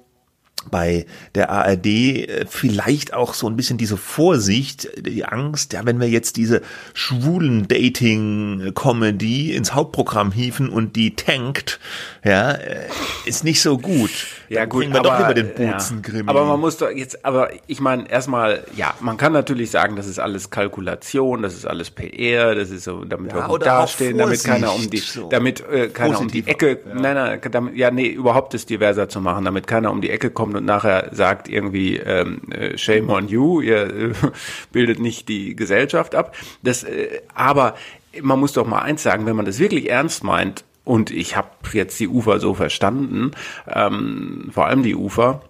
bei 0.70 1.06
der 1.34 1.50
ARD 1.50 1.86
äh, 1.86 2.46
vielleicht 2.48 3.14
auch 3.14 3.34
so 3.34 3.48
ein 3.48 3.56
bisschen 3.56 3.78
diese 3.78 3.96
Vorsicht, 3.96 4.88
die 4.98 5.24
Angst, 5.24 5.72
ja, 5.72 5.84
wenn 5.84 6.00
wir 6.00 6.08
jetzt 6.08 6.36
diese 6.36 6.62
schwulen 6.94 7.68
Dating-Comedy 7.68 9.54
ins 9.54 9.74
Hauptprogramm 9.74 10.32
hieven 10.32 10.68
und 10.68 10.96
die 10.96 11.16
tankt, 11.16 11.80
ja, 12.24 12.52
äh, 12.52 12.86
ist 13.24 13.44
nicht 13.44 13.60
so 13.60 13.78
gut. 13.78 14.10
Ja, 14.48 14.66
gut, 14.66 14.88
wir 14.88 15.00
aber, 15.00 15.08
doch 15.08 15.18
lieber 15.18 15.34
den 15.34 15.54
Bozengrimm. 15.54 16.26
Ja, 16.26 16.30
aber 16.30 16.44
man 16.44 16.60
muss 16.60 16.76
doch 16.76 16.90
jetzt, 16.90 17.24
aber 17.24 17.50
ich 17.66 17.80
meine, 17.80 18.08
erstmal, 18.10 18.64
ja, 18.76 18.94
man 19.00 19.16
kann 19.16 19.32
natürlich 19.32 19.70
sagen, 19.70 19.96
das 19.96 20.06
ist 20.06 20.18
alles 20.18 20.50
Kalkulation, 20.50 21.42
das 21.42 21.54
ist 21.54 21.66
alles 21.66 21.90
PR, 21.90 22.54
das 22.54 22.70
ist 22.70 22.84
so, 22.84 23.04
damit 23.04 23.32
ja, 23.32 23.38
wir 23.38 23.48
gut 23.48 23.64
dastehen, 23.64 24.18
damit 24.18 24.44
keiner 24.44 24.74
um 24.74 24.90
die, 24.90 24.98
so. 24.98 25.28
damit 25.28 25.60
äh, 25.68 25.88
keiner 25.88 26.20
um 26.20 26.28
die 26.28 26.46
Ecke, 26.46 26.80
ja. 26.86 26.94
nein, 26.94 27.14
nein, 27.14 27.40
damit, 27.50 27.76
ja, 27.76 27.90
nee, 27.90 28.08
überhaupt 28.08 28.54
es 28.54 28.66
diverser 28.66 29.08
zu 29.08 29.20
machen, 29.20 29.44
damit 29.44 29.66
keiner 29.66 29.90
um 29.90 30.00
die 30.00 30.10
Ecke 30.10 30.30
kommt 30.30 30.51
und 30.56 30.64
nachher 30.64 31.10
sagt 31.12 31.48
irgendwie, 31.48 31.96
ähm, 31.96 32.40
äh, 32.50 32.76
shame 32.78 33.10
on 33.10 33.28
you, 33.28 33.60
ihr 33.60 33.82
äh, 33.82 34.12
bildet 34.72 34.98
nicht 34.98 35.28
die 35.28 35.56
Gesellschaft 35.56 36.14
ab. 36.14 36.34
Das, 36.62 36.84
äh, 36.84 37.20
aber 37.34 37.74
man 38.20 38.38
muss 38.38 38.52
doch 38.52 38.66
mal 38.66 38.80
eins 38.80 39.02
sagen, 39.02 39.26
wenn 39.26 39.36
man 39.36 39.46
das 39.46 39.58
wirklich 39.58 39.90
ernst 39.90 40.24
meint, 40.24 40.64
und 40.84 41.10
ich 41.12 41.36
habe 41.36 41.48
jetzt 41.72 41.98
die 42.00 42.08
Ufer 42.08 42.40
so 42.40 42.54
verstanden, 42.54 43.30
ähm, 43.68 44.50
vor 44.52 44.66
allem 44.66 44.82
die 44.82 44.96
Ufer, 44.96 45.42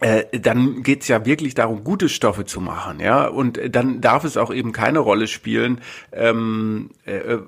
äh, 0.00 0.38
dann 0.38 0.82
geht's 0.82 1.08
ja 1.08 1.24
wirklich 1.24 1.54
darum, 1.54 1.82
gute 1.82 2.08
Stoffe 2.08 2.44
zu 2.44 2.60
machen, 2.60 3.00
ja. 3.00 3.26
Und 3.26 3.58
dann 3.70 4.00
darf 4.00 4.24
es 4.24 4.36
auch 4.36 4.52
eben 4.52 4.72
keine 4.72 4.98
Rolle 4.98 5.26
spielen. 5.26 5.80
Ähm, 6.12 6.90
äh, 7.04 7.38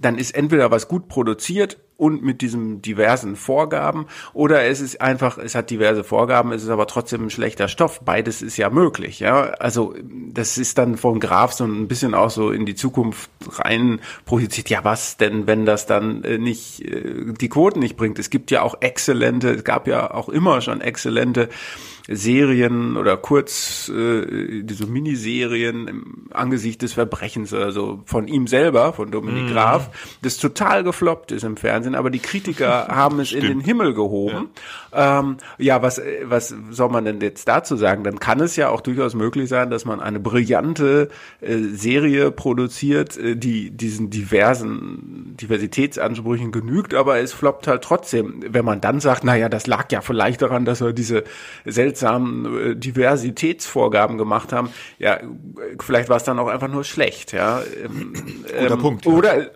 dann 0.00 0.18
ist 0.18 0.34
entweder 0.34 0.70
was 0.70 0.88
gut 0.88 1.08
produziert 1.08 1.78
und 1.96 2.22
mit 2.22 2.40
diesen 2.40 2.82
diversen 2.82 3.36
Vorgaben 3.36 4.06
oder 4.32 4.64
es 4.64 4.80
ist 4.80 5.00
einfach, 5.00 5.38
es 5.38 5.54
hat 5.54 5.70
diverse 5.70 6.04
Vorgaben, 6.04 6.52
es 6.52 6.62
ist 6.62 6.68
aber 6.68 6.86
trotzdem 6.86 7.26
ein 7.26 7.30
schlechter 7.30 7.68
Stoff. 7.68 8.00
Beides 8.04 8.42
ist 8.42 8.56
ja 8.56 8.70
möglich, 8.70 9.20
ja. 9.20 9.42
Also 9.42 9.94
das 10.02 10.58
ist 10.58 10.78
dann 10.78 10.96
vom 10.96 11.20
Graf 11.20 11.52
so 11.52 11.64
ein 11.64 11.86
bisschen 11.88 12.14
auch 12.14 12.30
so 12.30 12.50
in 12.50 12.66
die 12.66 12.74
Zukunft 12.74 13.30
rein 13.48 14.00
projiziert. 14.24 14.70
Ja, 14.70 14.84
was 14.84 15.16
denn, 15.16 15.46
wenn 15.46 15.66
das 15.66 15.86
dann 15.86 16.24
äh, 16.24 16.38
nicht 16.38 16.80
äh, 16.82 17.32
die 17.32 17.48
Quoten 17.48 17.78
nicht 17.78 17.96
bringt? 17.96 18.18
Es 18.18 18.30
gibt 18.30 18.50
ja 18.50 18.62
auch 18.62 18.76
exzellente, 18.80 19.50
es 19.50 19.64
gab 19.64 19.86
ja 19.86 20.12
auch 20.12 20.28
immer 20.28 20.60
schon 20.60 20.80
exzellente 20.80 21.48
Serien 22.06 22.98
oder 22.98 23.16
kurz 23.16 23.88
äh, 23.88 24.62
diese 24.62 24.86
Miniserien 24.86 25.88
im 25.88 26.26
Angesicht 26.32 26.82
des 26.82 26.92
Verbrechens, 26.92 27.54
also 27.54 28.02
von 28.04 28.28
ihm 28.28 28.46
selber, 28.46 28.92
von 28.92 29.10
Dominik 29.10 29.46
mm. 29.46 29.52
Graf, 29.52 30.16
das 30.20 30.36
total 30.36 30.84
gefloppt 30.84 31.32
ist 31.32 31.44
im 31.44 31.56
Fernsehen, 31.56 31.94
aber 31.94 32.10
die 32.10 32.18
Kritiker 32.18 32.88
haben 32.90 33.20
es 33.20 33.28
Stimmt. 33.28 33.44
in 33.44 33.50
den 33.50 33.60
Himmel 33.60 33.94
gehoben. 33.94 34.50
Ja. 34.92 35.20
Ähm, 35.20 35.38
ja, 35.56 35.80
was, 35.80 36.00
was 36.24 36.54
soll 36.70 36.90
man 36.90 37.06
denn 37.06 37.20
jetzt 37.22 37.48
dazu 37.48 37.76
sagen? 37.76 38.04
Dann 38.04 38.20
kann 38.20 38.40
es 38.40 38.54
ja 38.56 38.68
auch 38.68 38.82
durchaus 38.82 39.14
möglich 39.14 39.48
sein, 39.48 39.70
dass 39.70 39.86
man 39.86 40.00
eine 40.00 40.20
brillante 40.20 41.08
äh, 41.40 41.56
Serie 41.56 42.30
produziert, 42.30 43.16
äh, 43.16 43.34
die 43.34 43.70
diesen 43.70 44.10
diversen 44.10 45.34
Diversitätsansprüchen 45.40 46.52
genügt, 46.52 46.92
aber 46.92 47.18
es 47.18 47.32
floppt 47.32 47.66
halt 47.66 47.82
trotzdem. 47.82 48.40
Wenn 48.46 48.64
man 48.66 48.82
dann 48.82 49.00
sagt, 49.00 49.24
naja, 49.24 49.48
das 49.48 49.66
lag 49.66 49.90
ja 49.90 50.02
vielleicht 50.02 50.42
daran, 50.42 50.66
dass 50.66 50.82
er 50.82 50.92
diese 50.92 51.24
seltsamen 51.64 51.93
seltsamen 51.94 52.72
äh, 52.72 52.76
Diversitätsvorgaben 52.76 54.18
gemacht 54.18 54.52
haben, 54.52 54.70
ja, 54.98 55.20
vielleicht 55.80 56.08
war 56.08 56.16
es 56.16 56.24
dann 56.24 56.38
auch 56.38 56.48
einfach 56.48 56.68
nur 56.68 56.84
schlecht, 56.84 57.32
ja. 57.32 57.60
Ähm, 57.84 58.12
Guter 58.42 58.74
ähm, 58.74 58.80
Punkt. 58.80 59.06
Ja. 59.06 59.12
Oder 59.12 59.50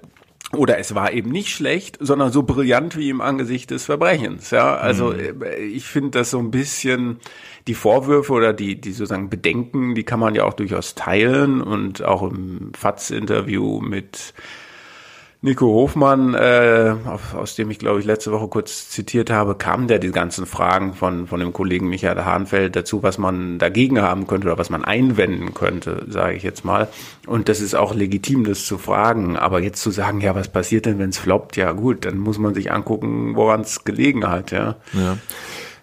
oder 0.57 0.79
es 0.79 0.95
war 0.95 1.13
eben 1.13 1.31
nicht 1.31 1.51
schlecht, 1.51 1.99
sondern 2.01 2.33
so 2.33 2.43
brillant 2.43 2.97
wie 2.97 3.11
im 3.11 3.21
Angesicht 3.21 3.71
des 3.71 3.85
Verbrechens. 3.85 4.51
Ja, 4.51 4.77
also 4.77 5.13
mhm. 5.13 5.43
Äh, 5.43 5.57
ich 5.57 5.85
finde 5.85 6.19
das 6.19 6.31
so 6.31 6.39
ein 6.39 6.51
bisschen 6.51 7.19
die 7.67 7.75
Vorwürfe 7.75 8.33
oder 8.33 8.55
die 8.55 8.81
die 8.81 8.93
sozusagen 8.93 9.29
Bedenken, 9.29 9.95
die 9.95 10.05
kann 10.05 10.21
man 10.21 10.35
ja 10.35 10.45
auch 10.45 10.55
durchaus 10.55 10.95
teilen 10.95 11.61
und 11.61 12.03
auch 12.03 12.23
im 12.23 12.73
FATS-Interview 12.75 13.81
mit 13.81 14.33
Nico 15.41 15.67
Hofmann, 15.67 16.35
äh, 16.35 16.95
aus 17.37 17.55
dem 17.55 17.71
ich 17.71 17.79
glaube 17.79 18.01
ich 18.01 18.05
letzte 18.05 18.33
Woche 18.33 18.49
kurz 18.49 18.91
zitiert 18.91 19.31
habe, 19.31 19.55
kamen 19.55 19.87
der 19.87 20.01
die 20.01 20.11
ganzen 20.11 20.47
Fragen 20.47 20.95
von 20.95 21.29
von 21.29 21.39
dem 21.39 21.53
Kollegen 21.53 21.89
Michael 21.89 22.25
Hahnfeld 22.25 22.75
dazu, 22.75 23.05
was 23.05 23.19
man 23.19 23.61
dagegen 23.61 24.03
haben 24.03 24.27
könnte 24.27 24.49
oder 24.49 24.59
was 24.59 24.69
man 24.69 24.85
einwenden 24.85 25.55
könnte, 25.55 26.05
sage 26.09 26.35
ich 26.35 26.43
jetzt 26.43 26.65
mal. 26.65 26.89
Und 27.27 27.49
das 27.49 27.61
ist 27.61 27.77
auch 27.77 27.95
legitim, 27.95 28.43
das 28.43 28.65
zu 28.65 28.79
fragen. 28.79 29.37
Aber 29.37 29.61
jetzt 29.61 29.81
zu 29.81 29.93
sagen, 29.93 30.21
ja, 30.21 30.35
was 30.35 30.49
passiert 30.49 30.87
denn, 30.87 30.99
wenn 30.99 31.11
es 31.11 31.19
floppt? 31.19 31.57
Ja 31.57 31.71
gut, 31.71 32.05
dann 32.05 32.19
muss 32.19 32.39
man 32.39 32.53
sich 32.55 32.73
angucken, 32.73 33.37
woran 33.37 33.61
es 33.61 33.85
gelegen 33.85 34.29
hat. 34.29 34.51
Ja. 34.51 34.75
ja. 34.93 35.19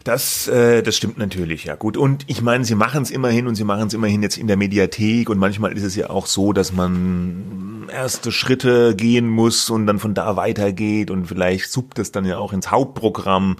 Das, 0.05 0.47
äh, 0.47 0.83
das 0.83 0.95
stimmt 0.95 1.17
natürlich, 1.17 1.63
ja 1.63 1.73
gut. 1.73 1.97
Und 1.97 2.25
ich 2.27 2.43
meine, 2.43 2.63
sie 2.63 2.75
machen 2.75 3.01
es 3.01 3.09
immerhin 3.09 3.47
und 3.47 3.55
sie 3.55 3.63
machen 3.63 3.87
es 3.87 3.93
immerhin 3.95 4.21
jetzt 4.21 4.37
in 4.37 4.45
der 4.45 4.55
Mediathek 4.55 5.31
und 5.31 5.39
manchmal 5.39 5.75
ist 5.75 5.81
es 5.81 5.95
ja 5.95 6.11
auch 6.11 6.27
so, 6.27 6.53
dass 6.53 6.71
man 6.71 7.89
erste 7.91 8.31
Schritte 8.31 8.95
gehen 8.95 9.27
muss 9.27 9.71
und 9.71 9.87
dann 9.87 9.97
von 9.97 10.13
da 10.13 10.35
weitergeht 10.35 11.09
und 11.09 11.25
vielleicht 11.25 11.71
suppt 11.71 11.97
es 11.97 12.11
dann 12.11 12.23
ja 12.23 12.37
auch 12.37 12.53
ins 12.53 12.69
Hauptprogramm 12.69 13.55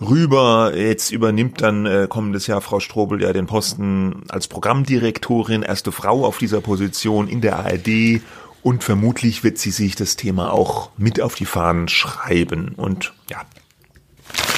rüber. 0.00 0.72
Jetzt 0.76 1.10
übernimmt 1.10 1.60
dann 1.60 1.84
äh, 1.84 2.06
kommendes 2.08 2.46
Jahr 2.46 2.60
Frau 2.60 2.78
Strobel 2.78 3.20
ja 3.20 3.32
den 3.32 3.46
Posten 3.46 4.22
als 4.28 4.46
Programmdirektorin, 4.46 5.62
erste 5.62 5.90
Frau 5.90 6.24
auf 6.24 6.38
dieser 6.38 6.60
Position 6.60 7.26
in 7.26 7.40
der 7.40 7.58
ARD 7.58 8.20
und 8.62 8.84
vermutlich 8.84 9.42
wird 9.42 9.58
sie 9.58 9.72
sich 9.72 9.96
das 9.96 10.14
Thema 10.14 10.52
auch 10.52 10.90
mit 10.96 11.20
auf 11.20 11.34
die 11.34 11.44
Fahnen 11.44 11.88
schreiben 11.88 12.74
und 12.76 13.14
ja. 13.28 13.42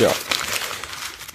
Ja, 0.00 0.10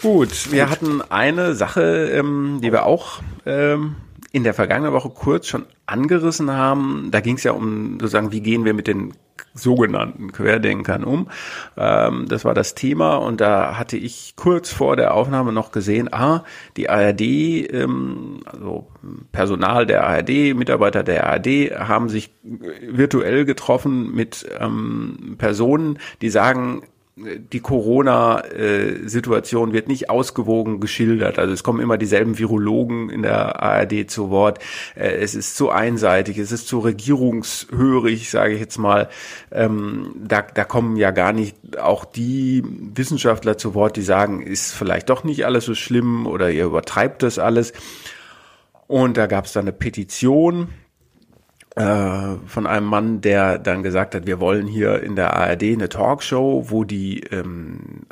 Gut, 0.04 0.52
wir 0.52 0.64
Gut. 0.64 0.72
hatten 0.72 1.02
eine 1.02 1.56
Sache, 1.56 2.12
ähm, 2.12 2.60
die 2.62 2.74
wir 2.74 2.86
auch 2.86 3.22
ähm, 3.46 3.96
in 4.34 4.44
der 4.44 4.54
vergangenen 4.54 4.92
Woche 4.92 5.10
kurz 5.10 5.48
schon 5.48 5.66
angerissen 5.86 6.52
haben. 6.52 7.08
Da 7.10 7.22
ging 7.22 7.38
es 7.38 7.44
ja 7.44 7.54
um 7.54 7.94
sozusagen, 8.02 8.34
wie 8.34 8.42
gehen 8.42 8.66
wir 8.66 8.74
mit 8.74 8.88
den 8.88 9.14
sogenannten 9.54 10.34
Querdenkern 10.34 11.06
um. 11.06 11.30
Ähm, 11.78 12.26
das 12.28 12.44
war 12.44 12.54
das 12.54 12.76
Thema 12.76 13.16
und 13.16 13.40
da 13.40 13.78
hatte 13.78 13.96
ich 13.96 14.34
kurz 14.36 14.74
vor 14.74 14.98
der 14.98 15.14
Aufnahme 15.14 15.54
noch 15.54 15.72
gesehen, 15.72 16.14
ah, 16.14 16.44
die 16.76 16.90
ARD, 16.90 17.22
ähm, 17.22 18.42
also 18.46 18.88
Personal 19.32 19.86
der 19.86 20.06
ARD, 20.06 20.54
Mitarbeiter 20.54 21.04
der 21.04 21.30
ARD 21.30 21.72
haben 21.80 22.10
sich 22.10 22.32
virtuell 22.44 23.46
getroffen 23.46 24.14
mit 24.14 24.46
ähm, 24.60 25.36
Personen, 25.38 25.98
die 26.22 26.30
sagen, 26.30 26.84
die 27.16 27.60
Corona-Situation 27.60 29.72
wird 29.72 29.88
nicht 29.88 30.10
ausgewogen 30.10 30.80
geschildert. 30.80 31.38
Also 31.38 31.54
es 31.54 31.64
kommen 31.64 31.80
immer 31.80 32.00
dieselben 32.00 32.40
Virologen 32.40 33.12
in 33.12 33.22
der 33.22 33.62
ARD 33.62 34.10
zu 34.10 34.32
Wort. 34.32 34.58
Äh, 34.96 35.18
es 35.18 35.36
ist 35.36 35.56
zu 35.56 35.70
einseitig, 35.70 36.40
es 36.40 36.52
ist 36.52 36.68
zu 36.68 36.80
regierungshörig, 36.80 38.32
sage 38.32 38.56
ich 38.56 38.60
jetzt 38.60 38.80
mal. 38.80 39.10
Ähm, 39.52 40.16
da, 40.16 40.42
da 40.42 40.64
kommen 40.64 40.98
ja 40.98 41.12
gar 41.12 41.34
nicht 41.34 41.78
auch 41.78 42.06
die 42.06 42.64
Wissenschaftler 42.66 43.60
zu 43.60 43.76
Wort, 43.76 43.96
die 43.96 44.02
sagen, 44.02 44.42
ist 44.42 44.74
vielleicht 44.74 45.10
doch 45.10 45.24
nicht 45.24 45.46
alles 45.46 45.66
so 45.66 45.76
schlimm 45.76 46.26
oder 46.26 46.50
ihr 46.50 46.66
übertreibt 46.66 47.22
das 47.22 47.38
alles. 47.38 47.74
Und 48.88 49.18
da 49.18 49.28
gab 49.28 49.46
es 49.46 49.54
dann 49.54 49.66
eine 49.66 49.74
Petition 49.74 50.70
äh, 51.76 52.36
von 52.46 52.68
einem 52.68 52.86
Mann, 52.86 53.22
der 53.22 53.58
dann 53.58 53.84
gesagt 53.84 54.16
hat, 54.16 54.28
wir 54.28 54.40
wollen 54.40 54.68
hier 54.68 55.02
in 55.02 55.16
der 55.16 55.34
ARD 55.36 55.64
eine 55.64 55.90
Talkshow, 55.90 56.66
wo 56.70 56.84
die 56.84 57.22
ähm, 57.32 58.06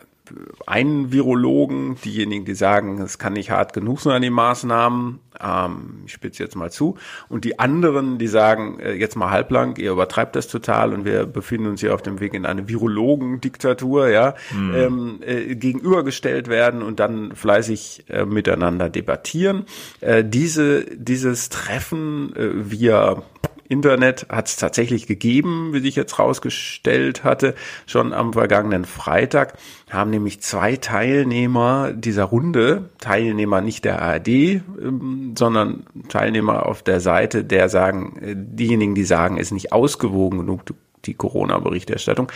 einen 0.66 1.12
Virologen, 1.12 1.96
diejenigen, 2.04 2.46
die 2.46 2.54
sagen, 2.54 3.00
es 3.02 3.18
kann 3.18 3.34
nicht 3.34 3.52
hart 3.52 3.74
genug 3.74 4.00
sein, 4.00 4.22
die 4.22 4.30
Maßnahmen, 4.30 5.20
ähm, 5.42 6.04
ich 6.06 6.14
spitze 6.14 6.44
jetzt 6.44 6.56
mal 6.56 6.72
zu, 6.72 6.98
und 7.30 7.46
die 7.46 7.60
anderen, 7.60 8.18
die 8.18 8.28
sagen, 8.28 8.80
äh, 8.80 8.94
jetzt 8.94 9.16
mal 9.16 9.30
halblang, 9.30 9.76
ihr 9.78 9.92
übertreibt 9.92 10.36
das 10.36 10.48
total 10.48 10.94
und 10.94 11.06
wir 11.06 11.26
befinden 11.26 11.68
uns 11.68 11.82
hier 11.82 11.94
auf 11.94 12.02
dem 12.02 12.20
Weg 12.20 12.34
in 12.34 12.46
eine 12.46 12.68
Virologendiktatur, 12.68 14.10
ja, 14.10 14.36
mhm. 14.54 14.76
ähm, 14.76 15.20
äh, 15.26 15.56
gegenübergestellt 15.56 16.48
werden 16.48 16.82
und 16.82 17.00
dann 17.00 17.36
fleißig 17.36 18.06
äh, 18.10 18.26
miteinander 18.26 18.90
debattieren. 18.90 19.66
Äh, 20.00 20.24
diese, 20.24 20.86
dieses 20.96 21.50
Treffen 21.50 22.36
äh, 22.36 22.72
via 22.72 23.24
Internet 23.72 24.26
hat 24.30 24.50
es 24.50 24.58
tatsächlich 24.58 25.08
gegeben, 25.08 25.70
wie 25.72 25.80
sich 25.80 25.96
jetzt 25.96 26.20
rausgestellt 26.20 27.24
hatte, 27.24 27.56
schon 27.88 28.12
am 28.14 28.34
vergangenen 28.34 28.84
Freitag 28.84 29.54
haben 29.90 30.10
nämlich 30.10 30.42
zwei 30.42 30.76
Teilnehmer 30.76 31.94
dieser 31.94 32.26
Runde, 32.26 32.90
Teilnehmer 33.00 33.62
nicht 33.62 33.86
der 33.86 34.02
ARD, 34.02 34.28
ähm, 34.28 35.34
sondern 35.38 35.86
Teilnehmer 36.10 36.66
auf 36.66 36.84
der 36.84 37.00
Seite, 37.00 37.46
der 37.46 37.70
sagen, 37.70 38.18
äh, 38.22 38.36
diejenigen, 38.36 38.94
die 38.94 39.06
sagen, 39.06 39.38
ist 39.38 39.52
nicht 39.52 39.72
ausgewogen 39.72 40.40
genug, 40.40 40.64
die 41.06 41.14
Corona-Berichterstattung, 41.14 42.32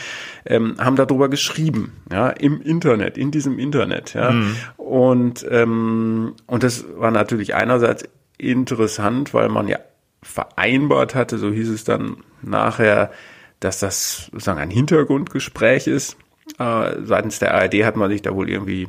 ähm, 0.45 0.75
haben 0.79 0.95
darüber 0.95 1.29
geschrieben, 1.29 1.93
ja, 2.11 2.29
im 2.29 2.61
Internet, 2.61 3.17
in 3.17 3.31
diesem 3.31 3.59
Internet, 3.59 4.13
ja. 4.13 4.31
Mhm. 4.31 4.55
Und, 4.77 5.45
ähm, 5.49 6.33
und 6.47 6.63
das 6.63 6.85
war 6.95 7.11
natürlich 7.11 7.55
einerseits 7.55 8.07
interessant, 8.37 9.33
weil 9.33 9.49
man 9.49 9.67
ja 9.67 9.79
vereinbart 10.25 11.15
hatte, 11.15 11.37
so 11.37 11.51
hieß 11.51 11.69
es 11.69 11.83
dann 11.83 12.17
nachher, 12.41 13.11
dass 13.59 13.79
das 13.79 14.25
sozusagen 14.31 14.59
ein 14.59 14.71
Hintergrundgespräch 14.71 15.87
ist. 15.87 16.17
Äh, 16.59 17.03
seitens 17.03 17.39
der 17.39 17.53
ARD 17.53 17.85
hat 17.85 17.95
man 17.95 18.09
sich 18.09 18.21
da 18.21 18.35
wohl 18.35 18.49
irgendwie, 18.49 18.87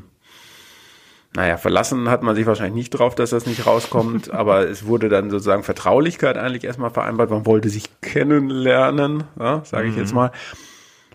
naja, 1.34 1.56
verlassen 1.56 2.10
hat 2.10 2.22
man 2.22 2.34
sich 2.34 2.46
wahrscheinlich 2.46 2.74
nicht 2.74 2.90
drauf, 2.90 3.14
dass 3.14 3.30
das 3.30 3.46
nicht 3.46 3.66
rauskommt, 3.66 4.30
aber 4.32 4.68
es 4.68 4.86
wurde 4.86 5.08
dann 5.08 5.30
sozusagen 5.30 5.62
Vertraulichkeit 5.62 6.38
eigentlich 6.38 6.64
erstmal 6.64 6.90
vereinbart. 6.90 7.30
Man 7.30 7.46
wollte 7.46 7.68
sich 7.68 8.00
kennenlernen, 8.00 9.24
ja, 9.38 9.62
sage 9.64 9.88
ich 9.88 9.94
mhm. 9.94 10.00
jetzt 10.00 10.14
mal. 10.14 10.32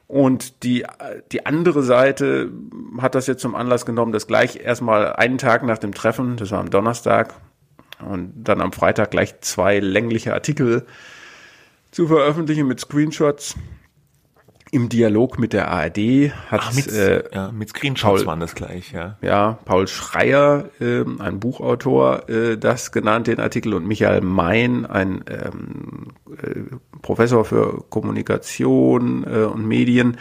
Und 0.07 0.63
die, 0.63 0.85
die 1.31 1.45
andere 1.45 1.83
Seite 1.83 2.51
hat 2.99 3.15
das 3.15 3.27
jetzt 3.27 3.41
zum 3.41 3.55
Anlass 3.55 3.85
genommen, 3.85 4.11
dass 4.11 4.27
gleich 4.27 4.57
erstmal 4.57 5.13
einen 5.13 5.37
Tag 5.37 5.63
nach 5.63 5.77
dem 5.77 5.93
Treffen, 5.93 6.35
das 6.35 6.51
war 6.51 6.59
am 6.59 6.69
Donnerstag, 6.69 7.33
und 8.01 8.33
dann 8.35 8.61
am 8.61 8.71
Freitag 8.71 9.11
gleich 9.11 9.39
zwei 9.41 9.79
längliche 9.79 10.33
Artikel 10.33 10.85
zu 11.91 12.07
veröffentlichen 12.07 12.67
mit 12.67 12.79
Screenshots. 12.79 13.55
Im 14.73 14.87
Dialog 14.87 15.37
mit 15.37 15.51
der 15.51 15.69
ARD 15.69 16.31
hat 16.49 16.61
Ach, 16.63 16.73
mit, 16.73 16.87
äh, 16.87 17.25
ja, 17.33 17.51
mit 17.51 17.67
Screenshots 17.67 18.21
Paul, 18.21 18.25
waren 18.25 18.39
das 18.39 18.55
gleich, 18.55 18.93
ja. 18.93 19.17
Ja, 19.21 19.59
Paul 19.65 19.85
Schreier, 19.85 20.69
äh, 20.79 21.03
ein 21.19 21.41
Buchautor, 21.41 22.29
äh, 22.29 22.57
das 22.57 22.93
genannt 22.93 23.27
den 23.27 23.41
Artikel 23.41 23.73
und 23.73 23.85
Michael 23.85 24.21
Mein, 24.21 24.85
ein 24.85 25.25
ähm, 25.27 26.13
äh, 26.41 26.77
Professor 27.01 27.43
für 27.43 27.83
Kommunikation 27.89 29.25
äh, 29.25 29.43
und 29.43 29.67
Medien, 29.67 30.15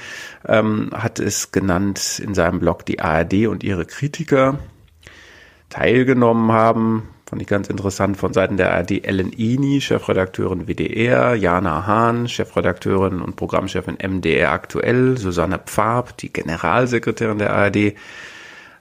ähm, 0.44 0.90
hat 0.94 1.20
es 1.20 1.52
genannt 1.52 2.18
in 2.18 2.34
seinem 2.34 2.58
Blog 2.58 2.84
die 2.86 2.98
ARD 2.98 3.46
und 3.46 3.62
ihre 3.62 3.86
Kritiker. 3.86 4.58
teilgenommen 5.68 6.52
haben. 6.52 7.08
Fand 7.30 7.42
ich 7.42 7.46
ganz 7.46 7.68
interessant 7.68 8.16
von 8.16 8.32
Seiten 8.32 8.56
der 8.56 8.72
ARD 8.72 9.04
Ellen 9.04 9.32
Ini, 9.32 9.80
Chefredakteurin 9.80 10.66
WDR, 10.66 11.36
Jana 11.36 11.86
Hahn, 11.86 12.26
Chefredakteurin 12.26 13.20
und 13.20 13.36
Programmchefin 13.36 13.98
MDR 14.02 14.50
aktuell, 14.50 15.16
Susanne 15.16 15.60
Pfab, 15.60 16.16
die 16.16 16.32
Generalsekretärin 16.32 17.38
der 17.38 17.52
ARD, 17.52 17.94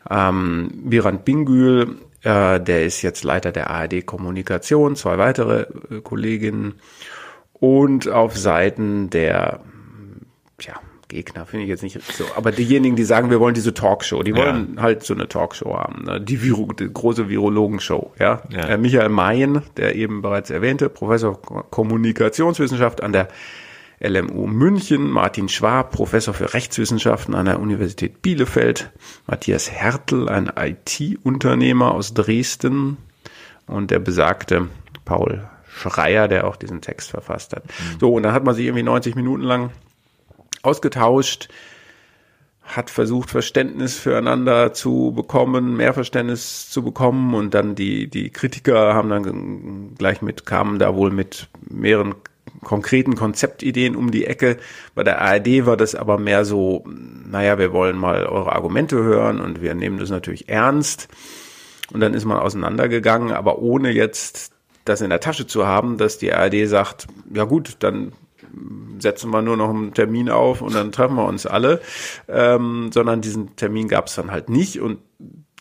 ähm, 0.10 0.72
Birand 0.84 1.26
Bingül, 1.26 2.00
äh, 2.24 2.60
der 2.60 2.86
ist 2.86 3.04
jetzt 3.04 3.24
Leiter 3.24 3.52
der 3.52 3.70
ARD 3.70 4.04
Kommunikation, 4.04 4.96
zwei 4.96 5.20
weitere 5.20 5.68
äh, 5.92 6.02
Kolleginnen. 6.02 6.80
Und 7.54 8.08
auf 8.08 8.36
Seiten 8.36 9.12
der 9.12 9.60
ja, 10.60 10.74
Gegner 11.10 11.46
finde 11.46 11.64
ich 11.64 11.70
jetzt 11.70 11.84
nicht 11.84 12.00
so, 12.14 12.24
aber 12.36 12.52
diejenigen, 12.52 12.96
die 12.96 13.04
sagen, 13.04 13.30
wir 13.30 13.40
wollen 13.40 13.56
diese 13.56 13.74
Talkshow, 13.74 14.24
die 14.24 14.36
wollen 14.36 14.76
ja. 14.78 14.82
halt 14.82 15.04
so 15.04 15.14
eine 15.14 15.28
Talkshow 15.28 15.76
haben, 15.76 16.06
ne? 16.06 16.22
die, 16.22 16.42
Viro, 16.42 16.72
die 16.72 16.88
große 16.92 17.28
Virologenshow, 17.28 18.14
ja. 18.20 18.44
ja. 18.50 18.60
Äh, 18.62 18.78
Michael 18.78 19.10
Mayen, 19.10 19.64
der 19.76 19.96
eben 19.96 20.22
bereits 20.22 20.50
erwähnte, 20.52 20.88
Professor 20.88 21.42
Kommunikationswissenschaft 21.42 23.04
an 23.04 23.12
der 23.12 23.28
LMU 24.00 24.48
München, 24.48 25.10
Martin 25.10 25.50
Schwab, 25.50 25.92
Professor 25.92 26.34
für 26.34 26.54
Rechtswissenschaften 26.54 27.36
an 27.36 27.48
der 27.48 27.60
Universität 27.60 28.22
Bielefeld, 28.22 28.92
Matthias 29.28 29.70
Hertel, 29.72 30.30
ein 30.30 30.50
IT-Unternehmer 30.56 31.92
aus 31.92 32.14
Dresden 32.14 32.98
und 33.68 33.92
der 33.92 34.00
besagte 34.00 34.68
Paul 35.06 35.50
Schreier, 35.68 36.28
der 36.28 36.48
auch 36.48 36.56
diesen 36.56 36.82
Text 36.82 37.10
verfasst 37.10 37.56
hat. 37.56 37.66
Mhm. 37.66 38.00
So, 38.00 38.14
und 38.14 38.24
dann 38.24 38.34
hat 38.34 38.44
man 38.44 38.56
sich 38.56 38.66
irgendwie 38.66 38.84
90 38.84 39.16
Minuten 39.16 39.44
lang 39.44 39.72
ausgetauscht, 40.62 41.50
hat 42.64 42.90
versucht, 42.92 43.32
Verständnis 43.32 43.98
füreinander 43.98 44.74
zu 44.74 45.12
bekommen, 45.16 45.76
mehr 45.76 45.94
Verständnis 45.94 46.70
zu 46.70 46.84
bekommen 46.84 47.34
und 47.34 47.54
dann 47.54 47.74
die, 47.74 48.08
die 48.08 48.30
Kritiker 48.30 48.94
haben 48.94 49.10
dann 49.10 49.96
gleich 49.98 50.22
mit, 50.22 50.46
kamen 50.46 50.78
da 50.78 50.96
wohl 50.96 51.10
mit 51.10 51.48
mehreren 51.68 52.16
konkreten 52.64 53.16
Konzeptideen 53.16 53.96
um 53.96 54.12
die 54.12 54.26
Ecke. 54.26 54.58
Bei 54.94 55.04
der 55.04 55.22
ARD 55.22 55.66
war 55.66 55.78
das 55.78 55.96
aber 55.96 56.18
mehr 56.18 56.46
so, 56.46 56.84
naja, 56.86 57.58
wir 57.58 57.74
wollen 57.74 57.98
mal 57.98 58.26
eure 58.26 58.54
Argumente 58.54 58.98
hören 58.98 59.40
und 59.40 59.62
wir 59.62 59.74
nehmen 59.74 59.98
das 59.98 60.10
natürlich 60.10 60.50
ernst. 60.50 61.08
Und 61.92 62.02
dann 62.02 62.14
ist 62.14 62.26
man 62.26 62.38
auseinandergegangen, 62.38 63.32
aber 63.32 63.60
ohne 63.60 63.92
jetzt 63.92 64.52
das 64.86 65.02
in 65.02 65.10
der 65.10 65.20
Tasche 65.20 65.48
zu 65.48 65.66
haben, 65.66 65.98
dass 65.98 66.18
die 66.18 66.34
ARD 66.34 66.68
sagt, 66.68 67.08
ja 67.34 67.46
gut, 67.46 67.78
dann 67.80 68.14
setzen 69.00 69.32
wir 69.32 69.42
nur 69.42 69.58
noch 69.58 69.70
einen 69.70 69.94
Termin 69.94 70.30
auf 70.30 70.62
und 70.62 70.76
dann 70.76 70.92
treffen 70.92 71.16
wir 71.16 71.26
uns 71.26 71.46
alle, 71.46 71.82
ähm, 72.28 72.92
sondern 72.94 73.22
diesen 73.22 73.56
Termin 73.56 73.88
gab 73.88 74.08
es 74.08 74.16
dann 74.16 74.32
halt 74.32 74.50
nicht 74.50 74.80
und 74.80 75.00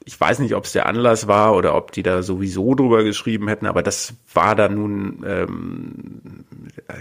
ich 0.09 0.19
weiß 0.19 0.39
nicht, 0.39 0.55
ob 0.55 0.65
es 0.65 0.73
der 0.73 0.87
Anlass 0.87 1.29
war 1.29 1.55
oder 1.55 1.75
ob 1.75 1.93
die 1.93 2.03
da 2.03 2.23
sowieso 2.23 2.75
drüber 2.75 3.05
geschrieben 3.05 3.47
hätten, 3.47 3.67
aber 3.67 3.83
das 3.83 4.15
war 4.33 4.57
da 4.57 4.71
nun 4.71 5.23
ähm, 5.27 6.47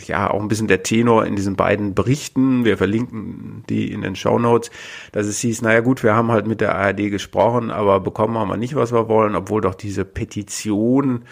ja 0.06 0.30
auch 0.30 0.42
ein 0.42 0.50
bisschen 0.50 0.68
der 0.68 0.84
Tenor 0.84 1.26
in 1.26 1.38
diesen 1.38 1.56
beiden 1.56 1.96
Berichten. 1.96 2.66
Wir 2.66 2.78
verlinken 2.78 3.64
die 3.70 3.94
in 3.94 4.02
den 4.02 4.18
Show 4.18 4.40
Notes, 4.40 4.72
dass 5.14 5.26
es 5.26 5.40
hieß, 5.40 5.62
naja 5.62 5.80
gut, 5.80 6.04
wir 6.04 6.16
haben 6.16 6.34
halt 6.34 6.48
mit 6.48 6.60
der 6.60 6.76
ARD 6.76 7.10
gesprochen, 7.10 7.72
aber 7.72 8.02
bekommen 8.02 8.38
haben 8.38 8.50
wir 8.50 8.58
nicht, 8.58 8.76
was 8.76 8.92
wir 8.92 9.08
wollen, 9.08 9.36
obwohl 9.36 9.62
doch 9.62 9.76
diese 9.76 10.04
Petition 10.04 11.24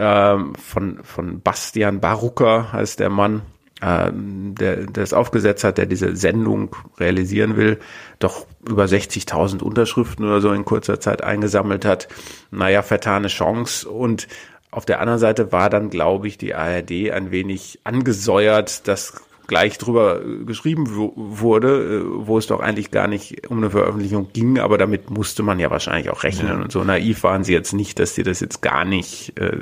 ähm, 0.00 0.54
von, 0.54 1.04
von 1.04 1.42
Bastian 1.42 2.00
Barucker 2.00 2.72
heißt 2.72 3.00
der 3.00 3.10
Mann, 3.10 3.42
äh, 3.82 4.10
der, 4.12 4.86
der 4.86 5.02
es 5.02 5.12
aufgesetzt 5.12 5.62
hat, 5.62 5.76
der 5.76 5.84
diese 5.84 6.16
Sendung 6.16 6.74
realisieren 6.98 7.56
will, 7.56 7.78
doch 8.18 8.46
über 8.66 8.84
60.000 8.84 9.62
Unterschriften 9.62 10.24
oder 10.24 10.40
so 10.40 10.52
in 10.52 10.64
kurzer 10.64 11.00
Zeit 11.00 11.22
eingesammelt 11.22 11.84
hat. 11.84 12.08
Naja, 12.50 12.80
vertane 12.80 13.28
Chance. 13.28 13.88
Und 13.90 14.26
auf 14.70 14.86
der 14.86 15.00
anderen 15.00 15.18
Seite 15.18 15.52
war 15.52 15.68
dann, 15.68 15.90
glaube 15.90 16.28
ich, 16.28 16.38
die 16.38 16.54
ARD 16.54 17.10
ein 17.10 17.30
wenig 17.30 17.80
angesäuert, 17.84 18.88
dass 18.88 19.22
gleich 19.48 19.76
drüber 19.76 20.22
geschrieben 20.46 20.86
wurde, 20.94 22.00
äh, 22.00 22.26
wo 22.26 22.38
es 22.38 22.46
doch 22.46 22.60
eigentlich 22.60 22.90
gar 22.90 23.08
nicht 23.08 23.50
um 23.50 23.58
eine 23.58 23.70
Veröffentlichung 23.70 24.28
ging, 24.32 24.60
aber 24.60 24.78
damit 24.78 25.10
musste 25.10 25.42
man 25.42 25.58
ja 25.58 25.70
wahrscheinlich 25.70 26.08
auch 26.08 26.22
rechnen. 26.22 26.48
Ja. 26.48 26.62
Und 26.62 26.72
so 26.72 26.84
naiv 26.84 27.22
waren 27.24 27.44
sie 27.44 27.52
jetzt 27.52 27.74
nicht, 27.74 27.98
dass 27.98 28.14
sie 28.14 28.22
das 28.22 28.40
jetzt 28.40 28.62
gar 28.62 28.86
nicht 28.86 29.38
äh, 29.38 29.58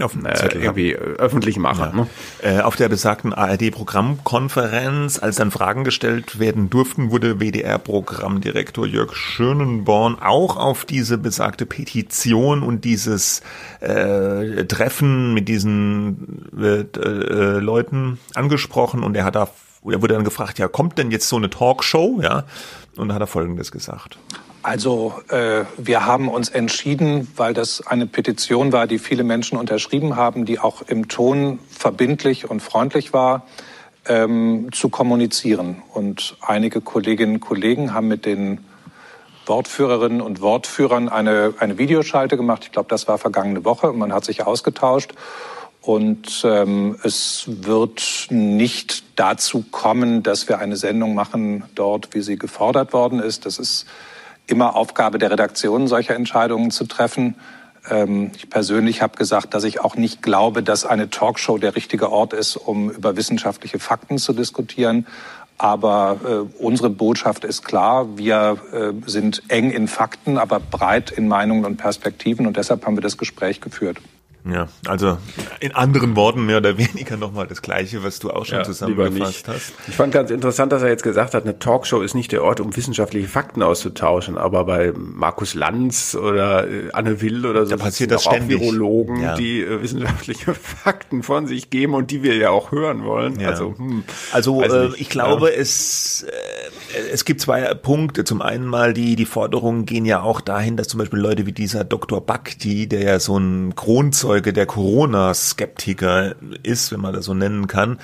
auf, 0.00 0.14
äh, 0.14 0.58
irgendwie 0.58 0.92
ja. 0.92 0.98
öffentlich 0.98 1.58
machen. 1.58 1.90
Ja. 1.92 1.92
Ne? 1.92 2.06
Äh, 2.42 2.60
auf 2.60 2.76
der 2.76 2.88
besagten 2.88 3.32
ARD-Programmkonferenz, 3.32 5.18
als 5.18 5.36
dann 5.36 5.50
Fragen 5.50 5.84
gestellt 5.84 6.38
werden 6.38 6.70
durften, 6.70 7.10
wurde 7.10 7.40
WDR-Programmdirektor 7.40 8.86
Jörg 8.86 9.14
Schönenborn 9.14 10.18
auch 10.20 10.56
auf 10.56 10.84
diese 10.84 11.18
besagte 11.18 11.66
Petition 11.66 12.62
und 12.62 12.84
dieses 12.84 13.42
äh, 13.80 14.64
Treffen 14.64 15.34
mit 15.34 15.48
diesen 15.48 16.50
äh, 16.58 16.80
äh, 16.80 17.58
Leuten 17.58 18.18
angesprochen 18.34 19.02
und 19.02 19.16
er 19.16 19.24
hat 19.24 19.34
da 19.34 19.48
er 19.84 20.02
wurde 20.02 20.14
dann 20.14 20.24
gefragt, 20.24 20.58
ja, 20.58 20.68
kommt 20.68 20.98
denn 20.98 21.10
jetzt 21.10 21.28
so 21.28 21.36
eine 21.36 21.50
Talkshow, 21.50 22.20
ja? 22.20 22.44
Und 22.96 23.08
da 23.08 23.14
hat 23.14 23.22
er 23.22 23.26
Folgendes 23.28 23.70
gesagt. 23.70 24.18
Also 24.68 25.14
äh, 25.30 25.64
wir 25.78 26.04
haben 26.04 26.28
uns 26.28 26.50
entschieden, 26.50 27.26
weil 27.36 27.54
das 27.54 27.86
eine 27.86 28.06
Petition 28.06 28.70
war, 28.70 28.86
die 28.86 28.98
viele 28.98 29.24
Menschen 29.24 29.56
unterschrieben 29.56 30.14
haben, 30.14 30.44
die 30.44 30.58
auch 30.58 30.82
im 30.82 31.08
Ton 31.08 31.58
verbindlich 31.70 32.50
und 32.50 32.60
freundlich 32.60 33.14
war, 33.14 33.46
ähm, 34.06 34.68
zu 34.70 34.90
kommunizieren. 34.90 35.82
Und 35.94 36.36
einige 36.42 36.82
Kolleginnen 36.82 37.36
und 37.36 37.40
Kollegen 37.40 37.94
haben 37.94 38.08
mit 38.08 38.26
den 38.26 38.62
Wortführerinnen 39.46 40.20
und 40.20 40.42
Wortführern 40.42 41.08
eine, 41.08 41.54
eine 41.58 41.78
Videoschalte 41.78 42.36
gemacht. 42.36 42.64
Ich 42.64 42.72
glaube, 42.72 42.90
das 42.90 43.08
war 43.08 43.16
vergangene 43.16 43.64
Woche. 43.64 43.94
Man 43.94 44.12
hat 44.12 44.26
sich 44.26 44.46
ausgetauscht. 44.46 45.14
Und 45.80 46.42
ähm, 46.44 46.98
es 47.04 47.44
wird 47.46 48.26
nicht 48.28 49.04
dazu 49.16 49.64
kommen, 49.70 50.22
dass 50.22 50.46
wir 50.46 50.58
eine 50.58 50.76
Sendung 50.76 51.14
machen 51.14 51.64
dort, 51.74 52.14
wie 52.14 52.20
sie 52.20 52.36
gefordert 52.36 52.92
worden 52.92 53.18
ist. 53.18 53.46
Das 53.46 53.58
ist 53.58 53.86
immer 54.48 54.74
Aufgabe 54.74 55.18
der 55.18 55.30
Redaktion, 55.30 55.86
solche 55.86 56.14
Entscheidungen 56.14 56.70
zu 56.70 56.86
treffen. 56.86 57.36
Ähm, 57.88 58.32
ich 58.34 58.50
persönlich 58.50 59.02
habe 59.02 59.16
gesagt, 59.16 59.54
dass 59.54 59.64
ich 59.64 59.80
auch 59.80 59.94
nicht 59.94 60.22
glaube, 60.22 60.62
dass 60.62 60.84
eine 60.84 61.10
Talkshow 61.10 61.58
der 61.58 61.76
richtige 61.76 62.10
Ort 62.10 62.32
ist, 62.32 62.56
um 62.56 62.90
über 62.90 63.16
wissenschaftliche 63.16 63.78
Fakten 63.78 64.18
zu 64.18 64.32
diskutieren. 64.32 65.06
Aber 65.58 66.20
äh, 66.24 66.62
unsere 66.62 66.88
Botschaft 66.88 67.44
ist 67.44 67.64
klar, 67.64 68.16
wir 68.16 68.58
äh, 68.72 68.92
sind 69.06 69.42
eng 69.48 69.70
in 69.70 69.88
Fakten, 69.88 70.38
aber 70.38 70.60
breit 70.60 71.10
in 71.10 71.26
Meinungen 71.26 71.64
und 71.64 71.76
Perspektiven. 71.76 72.46
Und 72.46 72.56
deshalb 72.56 72.86
haben 72.86 72.96
wir 72.96 73.02
das 73.02 73.18
Gespräch 73.18 73.60
geführt. 73.60 73.98
Ja, 74.50 74.68
also 74.86 75.18
in 75.60 75.74
anderen 75.74 76.16
Worten 76.16 76.46
mehr 76.46 76.58
oder 76.58 76.78
weniger 76.78 77.16
nochmal 77.16 77.46
das 77.46 77.62
Gleiche, 77.62 78.02
was 78.02 78.18
du 78.18 78.30
auch 78.30 78.46
schon 78.46 78.58
ja, 78.58 78.64
zusammengefasst 78.64 79.48
hast. 79.48 79.72
Ich 79.88 79.94
fand 79.94 80.12
ganz 80.12 80.30
interessant, 80.30 80.72
dass 80.72 80.82
er 80.82 80.88
jetzt 80.88 81.02
gesagt 81.02 81.34
hat, 81.34 81.42
eine 81.44 81.58
Talkshow 81.58 82.00
ist 82.00 82.14
nicht 82.14 82.32
der 82.32 82.42
Ort, 82.42 82.60
um 82.60 82.74
wissenschaftliche 82.76 83.28
Fakten 83.28 83.62
auszutauschen, 83.62 84.38
aber 84.38 84.64
bei 84.64 84.92
Markus 84.96 85.54
Lanz 85.54 86.14
oder 86.14 86.68
äh, 86.68 86.90
Anne 86.92 87.20
Will 87.20 87.44
oder 87.44 87.66
so 87.66 87.76
da 87.76 87.82
passiert 87.82 88.10
das 88.10 88.24
ständig. 88.24 88.56
auch 88.56 88.62
Virologen, 88.62 89.20
ja. 89.20 89.34
die 89.34 89.60
äh, 89.60 89.82
wissenschaftliche 89.82 90.54
Fakten 90.82 91.22
von 91.22 91.46
sich 91.46 91.70
geben 91.70 91.94
und 91.94 92.10
die 92.10 92.22
wir 92.22 92.36
ja 92.36 92.50
auch 92.50 92.72
hören 92.72 93.04
wollen. 93.04 93.38
Ja. 93.40 93.48
Also, 93.48 93.74
hm, 93.76 94.04
also 94.32 94.62
äh, 94.62 94.90
ich 94.96 95.08
glaube, 95.08 95.54
es 95.54 96.22
äh, 96.22 96.32
es 97.12 97.24
gibt 97.24 97.40
zwei 97.40 97.74
Punkte. 97.74 98.24
Zum 98.24 98.42
einen 98.42 98.66
mal 98.66 98.94
die 98.94 99.16
die 99.16 99.26
Forderungen 99.26 99.84
gehen 99.84 100.04
ja 100.04 100.22
auch 100.22 100.40
dahin, 100.40 100.76
dass 100.76 100.88
zum 100.88 100.98
Beispiel 100.98 101.18
Leute 101.18 101.46
wie 101.46 101.52
dieser 101.52 101.84
Dr. 101.84 102.24
Bakti, 102.24 102.88
der 102.88 103.02
ja 103.02 103.20
so 103.20 103.36
ein 103.36 103.74
Kronzeug 103.74 104.37
Nachfolge 104.38 104.52
der 104.52 104.66
Corona-Skeptiker 104.66 106.36
ist, 106.62 106.92
wenn 106.92 107.00
man 107.00 107.12
das 107.12 107.24
so 107.24 107.34
nennen 107.34 107.66
kann. 107.66 107.98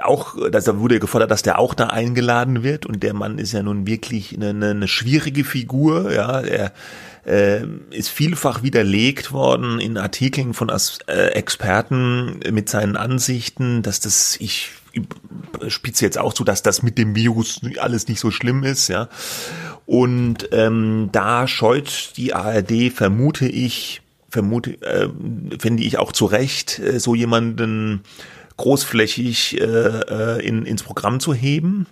Auch, 0.00 0.36
da 0.50 0.78
wurde 0.78 1.00
gefordert, 1.00 1.30
dass 1.30 1.42
der 1.42 1.58
auch 1.58 1.74
da 1.74 1.88
eingeladen 1.88 2.62
wird 2.62 2.86
und 2.86 3.02
der 3.02 3.14
Mann 3.14 3.38
ist 3.38 3.52
ja 3.52 3.62
nun 3.62 3.86
wirklich 3.86 4.34
eine, 4.34 4.70
eine 4.70 4.88
schwierige 4.88 5.44
Figur, 5.44 6.12
ja, 6.12 6.40
er 6.40 6.72
äh, 7.24 7.64
ist 7.90 8.08
vielfach 8.08 8.62
widerlegt 8.62 9.32
worden 9.32 9.80
in 9.80 9.98
Artikeln 9.98 10.54
von 10.54 10.70
As 10.70 10.98
äh, 11.06 11.32
Experten 11.34 12.40
mit 12.50 12.68
seinen 12.68 12.96
Ansichten, 12.96 13.82
dass 13.82 14.00
das, 14.00 14.36
ich 14.40 14.70
spitze 15.68 16.04
jetzt 16.04 16.18
auch 16.18 16.32
zu, 16.34 16.44
dass 16.44 16.62
das 16.62 16.82
mit 16.82 16.98
dem 16.98 17.16
Virus 17.16 17.60
alles 17.80 18.08
nicht 18.08 18.20
so 18.20 18.30
schlimm 18.30 18.62
ist, 18.64 18.88
ja. 18.88 19.08
Und 19.86 20.48
ähm, 20.52 21.08
da 21.12 21.48
scheut 21.48 22.12
die 22.16 22.34
ARD, 22.34 22.92
vermute 22.92 23.46
ich, 23.46 24.01
vermute, 24.32 24.80
äh, 24.82 25.08
finde 25.58 25.82
ich 25.82 25.98
auch 25.98 26.12
zu 26.12 26.24
Recht, 26.24 26.78
äh, 26.78 26.98
so 26.98 27.14
jemanden 27.14 28.00
großflächig 28.56 29.60
äh, 29.60 29.64
äh, 29.64 30.46
in, 30.46 30.64
ins 30.64 30.82
Programm 30.82 31.20
zu 31.20 31.34
heben. 31.34 31.86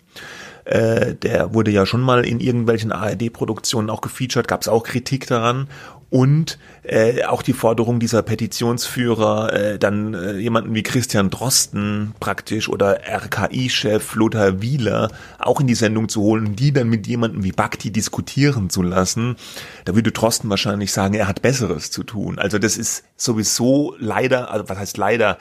Äh, 0.65 1.15
der 1.15 1.55
wurde 1.55 1.71
ja 1.71 1.85
schon 1.85 2.01
mal 2.01 2.25
in 2.25 2.41
irgendwelchen 2.41 2.93
ARD-Produktionen 2.93 3.91
auch 3.91 4.01
gefeatured, 4.01 4.49
gab 4.49 4.63
es 4.63 4.69
auch 4.69 4.85
Kritik 4.85 5.27
daran. 5.27 5.69
Und 6.11 6.59
äh, 6.83 7.25
auch 7.25 7.43
die 7.43 7.53
Forderung 7.53 8.01
dieser 8.01 8.23
Petitionsführer, 8.23 9.53
äh, 9.53 9.79
dann 9.79 10.15
äh, 10.15 10.37
jemanden 10.39 10.75
wie 10.75 10.83
Christian 10.83 11.31
Drosten 11.31 12.15
praktisch 12.19 12.69
oder 12.69 13.01
RKI-Chef 13.09 14.17
Lothar 14.17 14.61
Wieler 14.61 15.09
auch 15.39 15.61
in 15.61 15.69
die 15.69 15.75
Sendung 15.75 16.09
zu 16.09 16.21
holen, 16.23 16.57
die 16.57 16.73
dann 16.73 16.89
mit 16.89 17.07
jemandem 17.07 17.45
wie 17.45 17.53
Bakti 17.53 17.93
diskutieren 17.93 18.71
zu 18.71 18.83
lassen, 18.83 19.37
da 19.85 19.95
würde 19.95 20.11
Drosten 20.11 20.51
wahrscheinlich 20.51 20.93
sagen, 20.93 21.15
er 21.15 21.29
hat 21.29 21.43
Besseres 21.43 21.93
zu 21.93 22.03
tun. 22.03 22.39
Also 22.39 22.59
das 22.59 22.77
ist 22.77 23.05
sowieso 23.17 23.95
leider, 24.01 24.51
also 24.51 24.69
was 24.69 24.79
heißt 24.79 24.97
leider, 24.97 25.39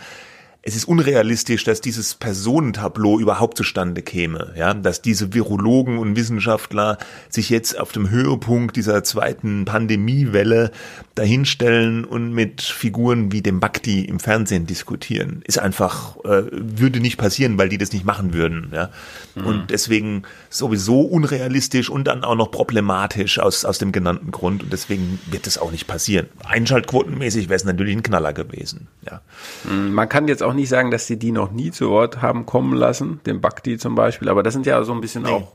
es 0.70 0.76
ist 0.76 0.86
unrealistisch, 0.86 1.64
dass 1.64 1.82
dieses 1.82 2.14
Personentableau 2.14 3.20
überhaupt 3.20 3.58
zustande 3.58 4.04
käme, 4.04 4.54
ja, 4.56 4.76
dass 4.76 5.02
diese 5.02 5.34
Virologen 5.34 5.98
und 5.98 6.16
Wissenschaftler 6.16 7.00
sich 7.28 7.50
jetzt 7.50 7.80
auf 7.80 7.92
dem 7.92 8.12
Höhepunkt 8.12 8.76
dieser 8.76 9.04
zweiten 9.04 9.66
Pandemiewelle 9.66 10.70
dahinstellen 11.16 12.06
und 12.06 12.34
mit 12.34 12.62
Figuren 12.62 13.32
wie 13.32 13.42
dem 13.42 13.60
Bhakti 13.60 14.06
im 14.06 14.20
Fernsehen 14.20 14.68
diskutieren, 14.68 15.42
ist 15.48 15.58
einfach 15.58 16.18
äh, 16.24 16.44
würde 16.52 17.00
nicht 17.00 17.18
passieren, 17.18 17.58
weil 17.58 17.70
die 17.70 17.80
das 17.80 17.92
nicht 17.92 18.06
machen 18.06 18.36
würden, 18.36 18.70
ja, 18.72 18.92
mhm. 19.34 19.46
und 19.48 19.72
deswegen 19.72 20.22
sowieso 20.52 21.02
unrealistisch 21.02 21.90
und 21.90 22.04
dann 22.04 22.24
auch 22.24 22.36
noch 22.36 22.52
problematisch 22.52 23.40
aus 23.40 23.66
aus 23.66 23.80
dem 23.80 23.92
genannten 23.92 24.30
Grund 24.30 24.62
und 24.62 24.72
deswegen 24.72 25.20
wird 25.32 25.48
es 25.48 25.58
auch 25.58 25.72
nicht 25.72 25.88
passieren. 25.88 26.28
Einschaltquotenmäßig 26.46 27.50
wäre 27.50 27.56
es 27.56 27.66
natürlich 27.66 27.96
ein 27.98 28.04
Knaller 28.04 28.34
gewesen, 28.34 28.88
ja. 29.10 29.22
Mhm, 29.64 29.94
man 29.94 30.08
kann 30.08 30.28
jetzt 30.28 30.44
auch 30.44 30.54
nicht 30.60 30.70
sagen, 30.70 30.92
dass 30.92 31.08
sie 31.08 31.18
die 31.18 31.32
noch 31.32 31.52
nie 31.52 31.72
zu 31.72 31.90
Wort 31.90 32.22
haben 32.22 32.46
kommen 32.46 32.76
lassen, 32.76 33.20
den 33.26 33.42
Bhakti 33.42 33.78
zum 33.78 33.96
Beispiel, 33.96 34.30
aber 34.30 34.44
das 34.44 34.54
sind 34.54 34.66
ja 34.66 34.84
so 34.84 34.94
ein 34.94 35.02
bisschen 35.02 35.24
nee. 35.24 35.30
auch 35.30 35.54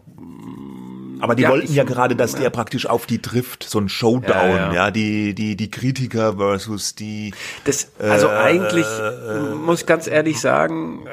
aber 1.24 1.34
die 1.34 1.44
ja, 1.44 1.48
wollten 1.48 1.72
ja 1.72 1.84
gerade, 1.84 2.16
dass 2.16 2.34
ja. 2.34 2.40
der 2.40 2.50
praktisch 2.50 2.84
auf 2.86 3.06
die 3.06 3.22
trifft, 3.22 3.64
so 3.64 3.78
ein 3.78 3.88
Showdown, 3.88 4.50
ja, 4.50 4.56
ja. 4.56 4.72
ja, 4.74 4.90
die 4.90 5.34
die 5.34 5.56
die 5.56 5.70
Kritiker 5.70 6.34
versus 6.34 6.94
die. 6.94 7.32
Das 7.64 7.92
also 7.98 8.26
äh, 8.26 8.30
eigentlich 8.30 8.84
äh, 8.84 9.54
muss 9.54 9.80
ich 9.80 9.86
ganz 9.86 10.06
ehrlich 10.06 10.38
sagen, 10.38 11.06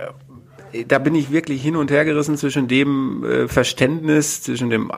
da 0.87 0.99
bin 0.99 1.15
ich 1.15 1.31
wirklich 1.31 1.61
hin 1.61 1.75
und 1.75 1.91
her 1.91 2.05
gerissen 2.05 2.37
zwischen 2.37 2.67
dem 2.67 3.23
äh, 3.23 3.47
Verständnis, 3.47 4.41
zwischen 4.43 4.69
dem 4.69 4.91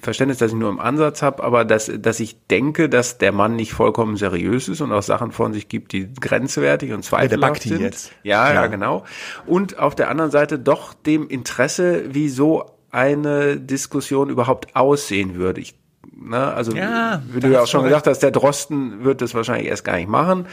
Verständnis, 0.00 0.38
das 0.38 0.52
ich 0.52 0.58
nur 0.58 0.70
im 0.70 0.80
Ansatz 0.80 1.22
habe, 1.22 1.42
aber 1.42 1.64
dass, 1.64 1.90
dass 1.98 2.20
ich 2.20 2.46
denke, 2.48 2.88
dass 2.88 3.18
der 3.18 3.32
Mann 3.32 3.56
nicht 3.56 3.72
vollkommen 3.72 4.16
seriös 4.16 4.68
ist 4.68 4.80
und 4.80 4.92
auch 4.92 5.02
Sachen 5.02 5.32
von 5.32 5.52
sich 5.52 5.68
gibt, 5.68 5.92
die 5.92 6.12
grenzwertig 6.12 6.92
und 6.92 7.04
zweifelhaft 7.04 7.64
ja, 7.64 7.68
sind. 7.68 7.80
Jetzt. 7.80 8.12
Ja, 8.22 8.48
ja, 8.48 8.54
ja, 8.54 8.66
genau. 8.66 9.04
Und 9.46 9.78
auf 9.78 9.94
der 9.94 10.10
anderen 10.10 10.30
Seite 10.30 10.58
doch 10.58 10.94
dem 10.94 11.28
Interesse, 11.28 12.14
wie 12.14 12.28
so 12.28 12.66
eine 12.90 13.56
Diskussion 13.56 14.30
überhaupt 14.30 14.74
aussehen 14.74 15.34
würde. 15.34 15.60
Ich, 15.60 15.74
ne, 16.12 16.52
also 16.52 16.72
ja, 16.72 17.22
wie 17.32 17.40
du 17.40 17.48
ja 17.48 17.62
auch 17.62 17.66
schon 17.66 17.84
gesagt 17.84 18.06
hast, 18.06 18.20
der 18.20 18.30
Drosten 18.30 19.04
wird 19.04 19.22
das 19.22 19.34
wahrscheinlich 19.34 19.68
erst 19.68 19.84
gar 19.84 19.96
nicht 19.96 20.08
machen. 20.08 20.46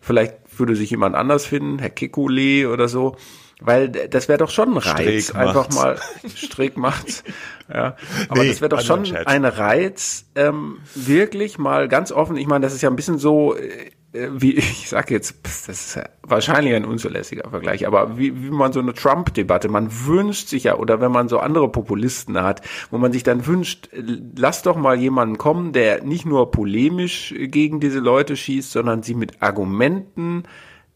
Vielleicht 0.00 0.34
würde 0.58 0.76
sich 0.76 0.90
jemand 0.90 1.14
anders 1.14 1.46
finden, 1.46 1.78
Herr 1.78 1.90
Kikuli 1.90 2.66
oder 2.66 2.88
so. 2.88 3.16
Weil 3.60 3.88
das 3.88 4.28
wäre 4.28 4.38
doch 4.38 4.50
schon 4.50 4.72
ein 4.72 4.76
Reiz, 4.78 5.24
Strick 5.24 5.36
einfach 5.36 5.68
macht's. 5.68 5.76
mal 5.76 5.98
Strick 6.34 6.76
macht's. 6.76 7.24
Ja, 7.72 7.96
aber 8.28 8.42
nee, 8.42 8.48
das 8.48 8.60
wäre 8.60 8.70
doch 8.70 8.80
schon 8.80 9.04
ein 9.14 9.44
Reiz, 9.44 10.24
ähm, 10.34 10.78
wirklich 10.94 11.58
mal 11.58 11.88
ganz 11.88 12.10
offen. 12.10 12.36
Ich 12.36 12.46
meine, 12.46 12.64
das 12.64 12.74
ist 12.74 12.82
ja 12.82 12.90
ein 12.90 12.96
bisschen 12.96 13.18
so, 13.18 13.54
äh, 13.54 13.90
wie 14.12 14.52
ich 14.56 14.88
sage 14.88 15.14
jetzt, 15.14 15.36
das 15.42 15.68
ist 15.68 15.94
ja 15.94 16.04
wahrscheinlich 16.22 16.74
ein 16.74 16.84
unzulässiger 16.84 17.48
Vergleich, 17.50 17.86
aber 17.86 18.18
wie, 18.18 18.42
wie 18.42 18.50
man 18.50 18.72
so 18.72 18.80
eine 18.80 18.94
Trump-Debatte, 18.94 19.68
man 19.68 19.88
wünscht 20.06 20.48
sich 20.48 20.64
ja, 20.64 20.76
oder 20.76 21.00
wenn 21.00 21.12
man 21.12 21.28
so 21.28 21.38
andere 21.38 21.68
Populisten 21.70 22.40
hat, 22.42 22.62
wo 22.90 22.98
man 22.98 23.12
sich 23.12 23.22
dann 23.22 23.46
wünscht, 23.46 23.88
lass 24.36 24.62
doch 24.62 24.76
mal 24.76 24.98
jemanden 24.98 25.38
kommen, 25.38 25.72
der 25.72 26.02
nicht 26.02 26.26
nur 26.26 26.50
polemisch 26.50 27.34
gegen 27.36 27.80
diese 27.80 28.00
Leute 28.00 28.36
schießt, 28.36 28.72
sondern 28.72 29.02
sie 29.02 29.14
mit 29.14 29.42
Argumenten 29.42 30.44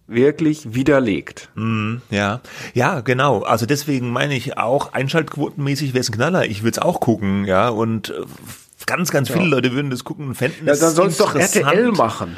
wirklich 0.06 0.74
widerlegt. 0.74 1.48
Mm, 1.54 1.96
ja, 2.10 2.40
ja, 2.74 3.00
genau. 3.00 3.42
Also 3.42 3.66
deswegen 3.66 4.10
meine 4.10 4.34
ich 4.34 4.58
auch, 4.58 4.92
einschaltquotenmäßig 4.92 5.94
wäre 5.94 6.00
es 6.00 6.10
ein 6.10 6.14
Knaller. 6.14 6.44
Ich 6.46 6.62
würde 6.62 6.72
es 6.72 6.78
auch 6.78 7.00
gucken, 7.00 7.44
ja, 7.44 7.68
und 7.68 8.10
äh, 8.10 8.22
ganz, 8.86 9.10
ganz 9.10 9.28
viele 9.28 9.44
ja. 9.44 9.50
Leute 9.50 9.72
würden 9.72 9.90
das 9.90 10.04
gucken 10.04 10.28
und 10.28 10.34
fänden 10.34 10.66
ja, 10.66 10.76
dann 10.76 10.94
soll 10.94 11.08
es 11.08 11.16
doch 11.16 11.34
RTL 11.34 11.92
machen. 11.92 12.36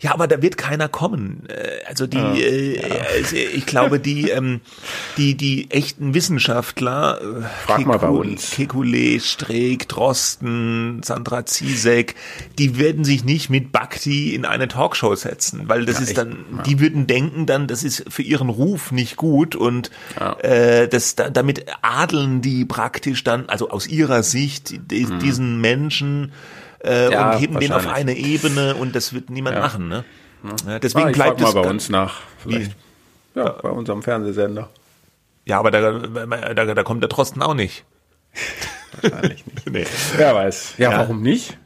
Ja, 0.00 0.12
aber 0.12 0.26
da 0.26 0.42
wird 0.42 0.56
keiner 0.56 0.88
kommen. 0.88 1.44
Äh, 1.48 1.86
also 1.88 2.06
die, 2.06 2.18
ja, 2.18 2.34
äh, 2.34 2.88
ja. 2.88 2.96
Also 3.14 3.36
ich 3.36 3.66
glaube, 3.66 3.98
die, 3.98 4.30
ähm, 4.30 4.60
die, 5.16 5.34
die 5.34 5.70
echten 5.70 6.14
Wissenschaftler, 6.14 7.20
äh, 7.20 7.42
Frag 7.64 7.78
Keku, 7.78 7.88
mal 7.88 7.98
bei 7.98 8.08
uns. 8.08 8.52
Kekulé, 8.52 9.20
Streeck, 9.20 9.88
Drosten, 9.88 11.02
Sandra 11.02 11.46
Ziesek, 11.46 12.14
die 12.58 12.78
werden 12.78 13.04
sich 13.04 13.24
nicht 13.24 13.48
mit 13.48 13.72
Bhakti 13.72 14.34
in 14.34 14.44
eine 14.44 14.68
Talkshow 14.68 15.14
setzen, 15.14 15.62
weil 15.66 15.86
das 15.86 15.96
ja, 15.96 16.02
ist 16.02 16.18
dann, 16.18 16.44
ich, 16.58 16.62
die 16.64 16.80
würden 16.80 17.06
denken 17.06 17.46
dann, 17.46 17.66
das 17.66 17.82
ist 17.82 18.04
für 18.08 18.22
ihren 18.22 18.48
Ruf 18.48 18.92
nicht 18.92 19.16
gut 19.16 19.56
und 19.56 19.90
äh, 20.40 20.88
das, 20.88 21.14
damit 21.14 21.66
adeln 21.82 22.42
die 22.42 22.64
praktisch 22.64 23.24
dann, 23.24 23.48
also 23.48 23.70
aus 23.70 23.86
ihrer 23.86 24.22
Sicht, 24.22 24.90
die, 24.90 25.06
mhm. 25.06 25.18
diesen 25.20 25.60
Menschen 25.60 26.32
äh, 26.84 27.10
ja, 27.10 27.32
und 27.32 27.40
heben 27.40 27.60
den 27.60 27.72
auf 27.72 27.86
eine 27.86 28.16
Ebene 28.16 28.74
und 28.74 28.94
das 28.94 29.12
wird 29.12 29.30
niemand 29.30 29.56
ja. 29.56 29.62
machen. 29.62 29.88
Ne? 29.88 30.04
Ja, 30.66 30.78
deswegen 30.78 31.08
ah, 31.08 31.12
bleibt 31.12 31.40
es 31.40 31.54
mal 31.54 31.62
bei 31.62 31.68
uns 31.68 31.88
nach. 31.88 32.20
Vielleicht. 32.42 32.72
Wie? 33.34 33.40
Ja, 33.40 33.50
bei 33.50 33.68
unserem 33.68 34.02
Fernsehsender. 34.02 34.68
Ja, 35.44 35.58
aber 35.58 35.70
da, 35.70 35.92
da, 35.92 36.74
da 36.74 36.82
kommt 36.82 37.02
der 37.02 37.08
Trosten 37.08 37.42
auch 37.42 37.54
nicht. 37.54 37.84
Wahrscheinlich 39.00 39.44
nicht. 39.46 39.66
nee. 39.70 39.86
Wer 40.16 40.34
weiß. 40.34 40.74
Ja, 40.78 40.92
warum 40.92 41.22
nicht? 41.22 41.56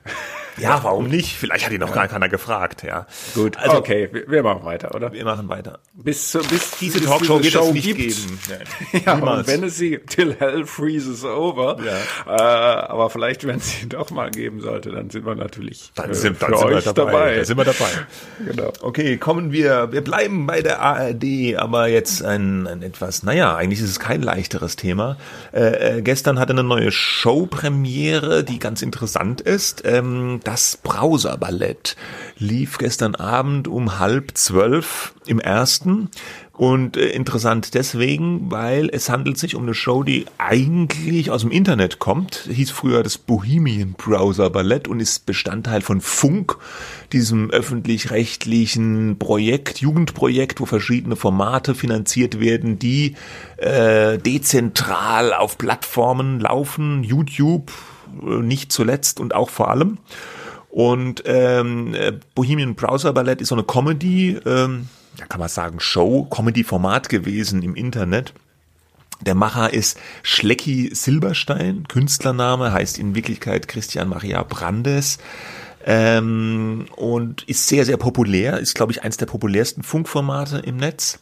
Ja, 0.61 0.83
warum 0.83 1.09
nicht? 1.09 1.37
Vielleicht 1.37 1.67
hat 1.67 1.73
ihn 1.73 1.81
noch 1.81 1.93
gar 1.93 2.09
keiner 2.09 2.29
gefragt, 2.29 2.83
ja. 2.83 3.07
Gut, 3.35 3.57
also, 3.57 3.79
okay, 3.79 4.09
wir, 4.13 4.29
wir 4.29 4.43
machen 4.43 4.65
weiter, 4.65 4.95
oder? 4.95 5.13
Wir 5.13 5.25
machen 5.25 5.49
weiter. 5.49 5.81
Bis, 5.95 6.33
bis 6.49 6.73
diese 6.81 7.01
bis 7.01 7.09
Talkshow 7.09 7.39
diese 7.39 7.55
wird 7.59 7.65
es 7.65 7.73
nicht 7.73 7.85
gibt. 7.85 7.99
geben. 7.99 8.39
Nein, 8.49 9.03
ja, 9.07 9.15
und 9.15 9.47
wenn 9.47 9.65
es 9.65 9.77
sie 9.77 9.99
till 9.99 10.35
hell 10.39 10.65
freezes 10.67 11.25
over, 11.25 11.77
ja. 11.85 12.35
äh, 12.35 12.87
aber 12.91 13.11
vielleicht, 13.11 13.47
wenn 13.47 13.57
es 13.59 13.71
sie 13.71 13.89
doch 13.89 14.11
mal 14.11 14.31
geben 14.31 14.61
sollte, 14.61 14.91
dann 14.91 15.11
sind 15.11 15.27
wir 15.27 15.35
natürlich 15.35 15.93
dann 15.95 16.15
sind, 16.15 16.41
dann 16.43 16.57
sind 16.57 16.69
wir 16.69 16.81
dabei. 16.81 16.93
dabei. 16.93 17.37
Dann 17.37 17.45
sind 17.45 17.57
wir 17.57 17.65
dabei. 17.65 17.91
genau. 18.47 18.73
Okay, 18.81 19.17
kommen 19.17 19.53
wir, 19.53 19.93
wir 19.93 20.03
bleiben 20.03 20.47
bei 20.47 20.63
der 20.63 20.81
ARD, 20.81 21.57
aber 21.57 21.89
jetzt 21.89 22.23
ein, 22.25 22.67
ein 22.67 22.83
etwas, 22.83 23.23
naja, 23.23 23.57
eigentlich 23.57 23.81
ist 23.81 23.91
es 23.91 24.01
kein 24.01 24.23
leichteres 24.23 24.77
Thema. 24.77 25.17
Äh, 25.53 25.99
äh, 25.99 26.03
gestern 26.03 26.39
hatte 26.39 26.53
eine 26.53 26.65
neue 26.65 26.91
Show-Premiere, 26.91 28.45
die 28.45 28.59
ganz 28.59 28.83
interessant 28.83 29.41
ist. 29.41 29.83
Ähm, 29.85 30.41
das 30.51 30.77
Browser-Ballett 30.83 31.95
lief 32.37 32.79
gestern 32.79 33.15
Abend 33.15 33.69
um 33.69 34.01
halb 34.01 34.37
zwölf 34.37 35.15
im 35.27 35.39
ersten. 35.39 36.09
Und 36.53 36.97
äh, 36.97 37.11
interessant 37.11 37.75
deswegen, 37.75 38.51
weil 38.51 38.91
es 38.93 39.09
handelt 39.09 39.39
sich 39.39 39.55
um 39.55 39.63
eine 39.63 39.75
Show, 39.75 40.03
die 40.03 40.27
eigentlich 40.39 41.31
aus 41.31 41.43
dem 41.43 41.53
Internet 41.53 42.01
kommt. 42.01 42.49
Hieß 42.51 42.73
früher 42.73 43.05
das 43.05 43.17
Bohemian 43.17 43.93
Browser 43.93 44.51
Ballett 44.51 44.89
und 44.89 44.99
ist 44.99 45.25
Bestandteil 45.25 45.83
von 45.83 46.01
Funk, 46.01 46.57
diesem 47.13 47.51
öffentlich-rechtlichen 47.51 49.21
Projekt, 49.21 49.79
Jugendprojekt, 49.79 50.61
wo 50.61 50.67
verschiedene 50.67 51.15
Formate 51.15 51.77
finanziert 51.77 52.41
werden, 52.41 52.81
die 52.81 53.15
äh, 53.59 54.19
dezentral 54.19 55.33
auf 55.33 55.59
Plattformen 55.59 56.41
laufen, 56.41 57.05
YouTube 57.05 57.71
äh, 58.21 58.43
nicht 58.43 58.73
zuletzt 58.73 59.21
und 59.21 59.33
auch 59.33 59.49
vor 59.49 59.71
allem. 59.71 59.99
Und 60.71 61.23
ähm, 61.27 61.95
äh, 61.95 62.13
Bohemian 62.35 62.77
Browser 62.77 63.13
Ballett 63.13 63.41
ist 63.41 63.49
so 63.49 63.57
eine 63.57 63.65
Comedy, 63.65 64.39
ähm, 64.47 64.89
ja 65.19 65.27
kann 65.27 65.41
man 65.41 65.49
sagen, 65.49 65.81
Show, 65.81 66.25
Comedy-Format 66.31 67.09
gewesen 67.09 67.63
im 67.63 67.75
Internet. 67.75 68.33
Der 69.21 69.35
Macher 69.35 69.73
ist 69.73 69.99
Schlecki 70.23 70.91
Silberstein, 70.95 71.85
Künstlername, 71.89 72.73
heißt 72.73 72.99
in 72.99 73.15
Wirklichkeit 73.15 73.69
Christian 73.69 74.09
Maria 74.09 74.43
Brandes. 74.45 75.19
Ähm, 75.85 76.87
und 76.97 77.43
ist 77.45 77.67
sehr, 77.67 77.85
sehr 77.85 77.97
populär, 77.97 78.59
ist, 78.59 78.75
glaube 78.75 78.93
ich, 78.93 79.03
eins 79.03 79.17
der 79.17 79.27
populärsten 79.27 79.83
Funkformate 79.83 80.59
im 80.59 80.77
Netz. 80.77 81.19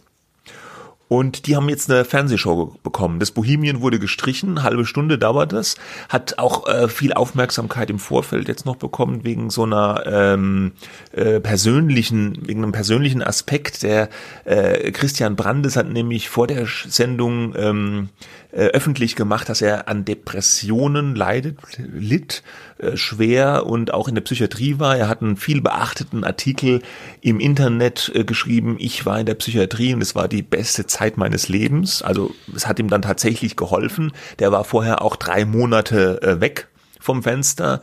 Und 1.08 1.46
die 1.46 1.56
haben 1.56 1.68
jetzt 1.70 1.90
eine 1.90 2.04
Fernsehshow 2.04 2.76
bekommen. 2.82 3.18
Das 3.18 3.30
Bohemian 3.30 3.80
wurde 3.80 3.98
gestrichen, 3.98 4.62
halbe 4.62 4.84
Stunde 4.84 5.18
dauert 5.18 5.52
das, 5.52 5.76
hat 6.10 6.38
auch 6.38 6.68
äh, 6.68 6.88
viel 6.88 7.14
Aufmerksamkeit 7.14 7.88
im 7.88 7.98
Vorfeld 7.98 8.46
jetzt 8.46 8.66
noch 8.66 8.76
bekommen 8.76 9.24
wegen 9.24 9.48
so 9.48 9.64
einer 9.64 10.02
ähm, 10.06 10.72
äh, 11.12 11.40
persönlichen, 11.40 12.46
wegen 12.46 12.62
einem 12.62 12.72
persönlichen 12.72 13.22
Aspekt. 13.22 13.82
Der 13.82 14.10
äh, 14.44 14.92
Christian 14.92 15.34
Brandes 15.34 15.76
hat 15.76 15.88
nämlich 15.88 16.28
vor 16.28 16.46
der 16.46 16.66
Sendung 16.66 17.54
ähm, 17.56 18.10
äh, 18.52 18.66
öffentlich 18.66 19.16
gemacht, 19.16 19.48
dass 19.48 19.62
er 19.62 19.88
an 19.88 20.04
Depressionen 20.04 21.14
leidet, 21.14 21.58
litt, 21.78 22.42
äh, 22.78 22.96
schwer 22.96 23.66
und 23.66 23.92
auch 23.92 24.08
in 24.08 24.14
der 24.14 24.22
Psychiatrie 24.22 24.78
war. 24.78 24.96
Er 24.96 25.08
hat 25.08 25.22
einen 25.22 25.36
viel 25.36 25.60
beachteten 25.60 26.24
Artikel 26.24 26.82
im 27.20 27.40
Internet 27.40 28.10
äh, 28.14 28.24
geschrieben, 28.24 28.76
ich 28.78 29.04
war 29.06 29.20
in 29.20 29.26
der 29.26 29.34
Psychiatrie 29.34 29.94
und 29.94 30.02
es 30.02 30.14
war 30.14 30.28
die 30.28 30.42
beste 30.42 30.86
Zeit 30.86 31.16
meines 31.16 31.48
Lebens. 31.48 32.02
Also 32.02 32.34
es 32.54 32.66
hat 32.66 32.78
ihm 32.78 32.88
dann 32.88 33.02
tatsächlich 33.02 33.56
geholfen. 33.56 34.12
Der 34.38 34.52
war 34.52 34.64
vorher 34.64 35.02
auch 35.02 35.16
drei 35.16 35.44
Monate 35.44 36.22
äh, 36.22 36.40
weg 36.40 36.68
vom 37.00 37.22
Fenster 37.22 37.82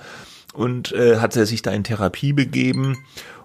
und 0.53 0.93
hat 0.93 1.34
sich 1.34 1.62
da 1.63 1.71
in 1.71 1.84
Therapie 1.84 2.31
begeben 2.31 2.97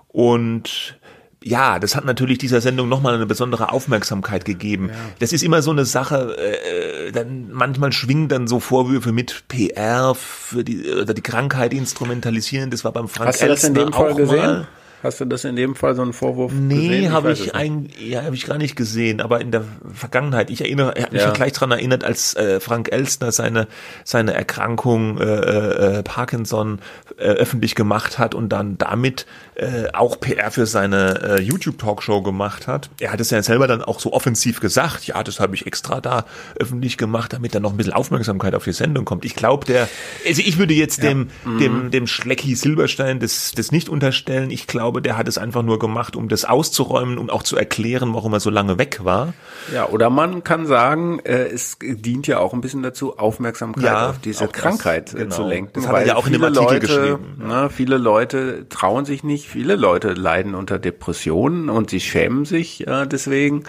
und 0.07 1.00
ja, 1.43 1.79
das 1.79 1.97
hat 1.97 2.05
natürlich 2.05 2.39
dieser 2.39 2.61
Sendung 2.61 2.89
nochmal 2.89 3.15
eine 3.15 3.27
besondere 3.27 3.73
Aufmerksamkeit 3.73 4.45
gegeben. 4.45 4.91
Ja. 4.91 4.95
Das 5.21 5.33
ist 5.33 5.43
immer 5.43 5.63
so 5.63 5.71
eine 5.71 5.87
Sache, 5.87 6.37
äh, 6.37 7.13
dann 7.13 7.51
manchmal 7.51 7.93
schwingen 7.93 8.29
dann 8.29 8.47
so 8.47 8.61
Vorwürfe 8.61 9.13
mit 9.13 9.45
PR 9.49 10.15
für 10.15 10.65
die 10.65 10.91
oder 10.91 11.15
die 11.15 11.23
Krankheit 11.23 11.73
instrumentalisieren. 11.73 12.71
Das 12.71 12.85
war 12.85 12.93
beim 12.93 13.09
Frank 13.09 13.29
Hast 13.29 13.43
du 13.43 13.47
das 13.47 13.65
in 13.65 13.75
dem 13.75 13.93
Fall 13.93 14.15
gesehen? 14.15 14.37
Mal. 14.37 14.69
Hast 15.03 15.19
du 15.19 15.25
das 15.25 15.45
in 15.45 15.57
dem 15.57 15.75
Fall 15.77 15.95
so 15.95 16.03
einen 16.03 16.13
Vorwurf 16.13 16.53
nee, 16.53 16.75
gesehen? 16.75 17.01
Nee, 17.05 17.09
habe 17.09 17.33
ich, 17.33 17.55
ein, 17.55 17.89
ja, 17.99 18.23
hab 18.23 18.35
ich 18.35 18.45
gar 18.45 18.59
nicht 18.59 18.77
gesehen, 18.77 19.23
aber 19.23 19.41
in 19.41 19.51
der 19.51 19.65
Vergangenheit, 19.95 20.51
ich 20.51 20.61
erinnere, 20.61 20.95
er 20.95 21.05
hat 21.05 21.13
mich 21.13 21.23
ja. 21.23 21.31
gleich 21.31 21.53
dran 21.53 21.71
erinnert, 21.71 22.05
als 22.05 22.35
äh, 22.35 22.61
Frank 22.61 22.93
Elstner 22.93 23.33
seine, 23.33 23.67
seine 24.05 24.35
Erkrankung 24.35 25.19
äh, 25.19 25.25
äh, 25.25 26.03
Parkinson 26.03 26.81
äh, 27.17 27.23
öffentlich 27.23 27.75
gemacht 27.75 28.19
hat 28.19 28.35
und 28.35 28.51
dann 28.51 28.77
damit 28.77 29.25
äh, 29.61 29.89
auch 29.93 30.19
PR 30.19 30.51
für 30.51 30.65
seine 30.65 31.21
äh, 31.23 31.43
YouTube-Talkshow 31.43 32.23
gemacht 32.23 32.67
hat. 32.67 32.89
Er 32.99 33.13
hat 33.13 33.21
es 33.21 33.29
ja 33.29 33.43
selber 33.43 33.67
dann 33.67 33.83
auch 33.83 34.01
so 34.01 34.13
offensiv 34.15 34.61
gesagt, 34.61 35.07
ja, 35.07 35.23
das 35.23 35.39
habe 35.39 35.55
ich 35.55 35.67
extra 35.67 36.01
da 36.01 36.25
öffentlich 36.59 36.97
gemacht, 36.97 37.35
damit 37.35 37.55
dann 37.55 37.63
noch 37.63 37.73
ein 37.73 37.77
bisschen 37.77 37.93
Aufmerksamkeit 37.93 38.55
auf 38.55 38.65
die 38.65 38.73
Sendung 38.73 39.05
kommt. 39.05 39.27
Ich 39.27 39.35
glaube, 39.35 39.67
der, 39.67 39.87
also 40.27 40.41
ich 40.43 40.57
würde 40.59 40.73
jetzt 40.73 41.03
ja. 41.03 41.11
dem, 41.11 41.29
mhm. 41.45 41.59
dem, 41.59 41.91
dem 41.91 42.07
Schlecki 42.07 42.55
Silberstein 42.55 43.21
das, 43.21 43.53
das 43.55 43.71
nicht 43.71 43.91
unterstellen. 43.91 44.51
Ich 44.51 44.67
glaube, 44.67 45.03
der 45.03 45.19
hat 45.19 45.29
es 45.29 45.37
einfach 45.37 45.63
nur 45.63 45.79
gemacht, 45.79 46.17
um 46.17 46.31
das 46.31 46.47
auszuräumen, 46.47 47.19
um 47.19 47.29
auch 47.29 47.43
zu 47.43 47.57
erklären, 47.57 48.15
warum 48.15 48.33
er 48.33 48.41
so 48.41 48.49
lange 48.49 48.79
weg 48.79 49.01
war. 49.05 49.35
Ja, 49.75 49.89
oder 49.89 50.09
man 50.09 50.43
kann 50.43 50.65
sagen, 50.65 51.19
äh, 51.25 51.49
es 51.49 51.77
dient 51.83 52.27
ja 52.27 52.39
auch 52.39 52.55
ein 52.55 52.63
bisschen 52.63 52.83
dazu, 52.83 53.19
Aufmerksamkeit 53.19 53.85
ja, 53.85 54.11
auf 54.11 54.19
diese 54.21 54.49
Krankheit 54.49 55.09
das, 55.09 55.21
genau. 55.21 55.35
zu 55.35 55.43
lenken. 55.43 55.73
Das 55.75 55.87
hat 55.87 55.97
er 55.97 56.07
ja 56.07 56.17
auch 56.17 56.27
in 56.27 56.33
dem 56.33 56.45
Artikel 56.45 56.65
Leute, 56.65 56.81
geschrieben. 56.81 57.37
Na, 57.39 57.69
viele 57.69 57.99
Leute 57.99 58.67
trauen 58.71 59.05
sich 59.05 59.23
nicht, 59.23 59.50
viele 59.51 59.77
Leute 59.77 60.13
leiden 60.13 60.55
unter 60.55 60.79
Depressionen 60.79 61.69
und 61.69 61.91
sie 61.91 62.01
schämen 62.01 62.45
sich 62.45 62.87
äh, 62.87 63.07
deswegen 63.07 63.65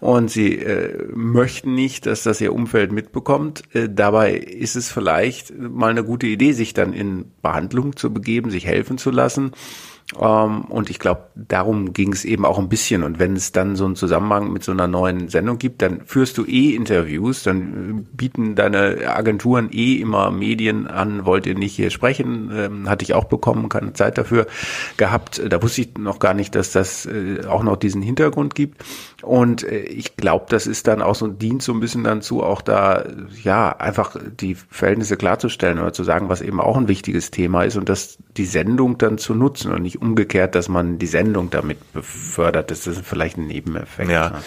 und 0.00 0.30
sie 0.30 0.56
äh, 0.56 1.06
möchten 1.14 1.74
nicht, 1.74 2.06
dass 2.06 2.22
das 2.22 2.40
ihr 2.40 2.54
Umfeld 2.54 2.90
mitbekommt. 2.90 3.62
Äh, 3.74 3.88
dabei 3.90 4.34
ist 4.34 4.76
es 4.76 4.90
vielleicht 4.90 5.56
mal 5.56 5.90
eine 5.90 6.04
gute 6.04 6.26
Idee, 6.26 6.52
sich 6.52 6.72
dann 6.74 6.92
in 6.92 7.30
Behandlung 7.42 7.96
zu 7.96 8.12
begeben, 8.12 8.50
sich 8.50 8.66
helfen 8.66 8.98
zu 8.98 9.10
lassen. 9.10 9.52
Ähm, 10.20 10.62
und 10.66 10.88
ich 10.88 10.98
glaube, 10.98 11.22
darum 11.34 11.92
ging 11.92 12.12
es 12.12 12.24
eben 12.24 12.44
auch 12.44 12.58
ein 12.58 12.68
bisschen. 12.68 13.02
Und 13.02 13.18
wenn 13.18 13.34
es 13.34 13.52
dann 13.52 13.74
so 13.74 13.84
einen 13.84 13.96
Zusammenhang 13.96 14.52
mit 14.52 14.62
so 14.62 14.72
einer 14.72 14.86
neuen 14.86 15.28
Sendung 15.28 15.58
gibt, 15.58 15.82
dann 15.82 16.02
führst 16.06 16.38
du 16.38 16.44
eh 16.44 16.74
Interviews, 16.74 17.42
dann 17.42 18.06
bieten 18.12 18.54
deine 18.54 19.08
Agenturen 19.08 19.70
eh 19.72 19.96
immer 19.96 20.30
Medien 20.30 20.86
an, 20.86 21.26
wollt 21.26 21.46
ihr 21.46 21.56
nicht 21.56 21.74
hier 21.74 21.90
sprechen, 21.90 22.50
ähm, 22.54 22.88
hatte 22.88 23.02
ich 23.02 23.14
auch 23.14 23.24
bekommen, 23.24 23.68
keine 23.68 23.94
Zeit 23.94 24.16
dafür 24.16 24.46
gehabt. 24.96 25.42
Da 25.48 25.62
wusste 25.62 25.80
ich 25.82 25.98
noch 25.98 26.20
gar 26.20 26.34
nicht, 26.34 26.54
dass 26.54 26.70
das 26.70 27.06
äh, 27.06 27.44
auch 27.46 27.64
noch 27.64 27.76
diesen 27.76 28.02
Hintergrund 28.02 28.54
gibt. 28.54 28.84
Und 29.22 29.64
äh, 29.64 29.80
ich 29.80 30.16
glaube, 30.16 30.46
das 30.48 30.68
ist 30.68 30.86
dann 30.86 31.02
auch 31.02 31.16
so 31.16 31.26
ein 31.26 31.38
Dienst 31.38 31.66
so 31.66 31.72
ein 31.72 31.80
bisschen 31.80 32.04
dazu, 32.04 32.44
auch 32.44 32.62
da 32.62 33.04
ja 33.42 33.70
einfach 33.70 34.16
die 34.40 34.54
Verhältnisse 34.54 35.16
klarzustellen 35.16 35.80
oder 35.80 35.92
zu 35.92 36.04
sagen, 36.04 36.28
was 36.28 36.42
eben 36.42 36.60
auch 36.60 36.76
ein 36.76 36.86
wichtiges 36.86 37.32
Thema 37.32 37.64
ist 37.64 37.76
und 37.76 37.88
das 37.88 38.18
die 38.36 38.44
Sendung 38.44 38.98
dann 38.98 39.18
zu 39.18 39.34
nutzen 39.34 39.72
und 39.72 39.82
nicht 39.82 39.95
umgekehrt, 39.96 40.54
dass 40.54 40.68
man 40.68 40.98
die 40.98 41.06
Sendung 41.06 41.50
damit 41.50 41.92
befördert. 41.92 42.70
Das 42.70 42.86
ist 42.86 43.04
vielleicht 43.04 43.36
ein 43.36 43.46
Nebeneffekt. 43.46 44.10
Ja. 44.10 44.40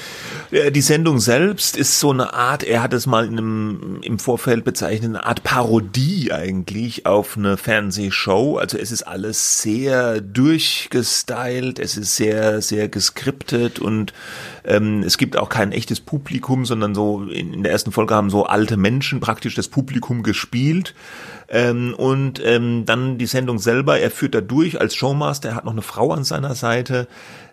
Ne? 0.51 0.71
Die 0.71 0.81
Sendung 0.81 1.19
selbst 1.19 1.77
ist 1.77 1.99
so 1.99 2.11
eine 2.11 2.33
Art, 2.33 2.63
er 2.63 2.81
hat 2.81 2.93
es 2.93 3.05
mal 3.05 3.25
in 3.25 3.37
einem, 3.37 3.99
im 4.01 4.19
Vorfeld 4.19 4.63
bezeichnet, 4.63 5.09
eine 5.09 5.25
Art 5.25 5.43
Parodie 5.43 6.31
eigentlich 6.31 7.05
auf 7.05 7.37
eine 7.37 7.57
Fernsehshow. 7.57 8.57
Also 8.57 8.77
es 8.77 8.91
ist 8.91 9.03
alles 9.03 9.61
sehr 9.61 10.21
durchgestylt, 10.21 11.79
es 11.79 11.97
ist 11.97 12.15
sehr, 12.15 12.61
sehr 12.61 12.89
geskriptet 12.89 13.79
und 13.79 14.13
ähm, 14.65 15.03
es 15.03 15.17
gibt 15.17 15.37
auch 15.37 15.49
kein 15.49 15.71
echtes 15.71 15.99
Publikum, 15.99 16.65
sondern 16.65 16.95
so 16.95 17.23
in, 17.23 17.53
in 17.53 17.63
der 17.63 17.71
ersten 17.71 17.91
Folge 17.91 18.15
haben 18.15 18.29
so 18.29 18.45
alte 18.45 18.77
Menschen 18.77 19.19
praktisch 19.19 19.55
das 19.55 19.67
Publikum 19.67 20.23
gespielt. 20.23 20.93
Ähm, 21.49 21.95
und 21.95 22.41
ähm, 22.45 22.85
dann 22.85 23.17
die 23.17 23.25
Sendung 23.25 23.57
selber, 23.57 23.99
er 23.99 24.11
führt 24.11 24.35
da 24.35 24.41
durch 24.41 24.79
als 24.79 24.95
Showmaster, 24.95 25.49
er 25.49 25.55
hat 25.55 25.65
noch 25.65 25.71
eine 25.71 25.81
Frau 25.81 26.11
an 26.11 26.23
seiner 26.23 26.53
Seite. 26.53 27.07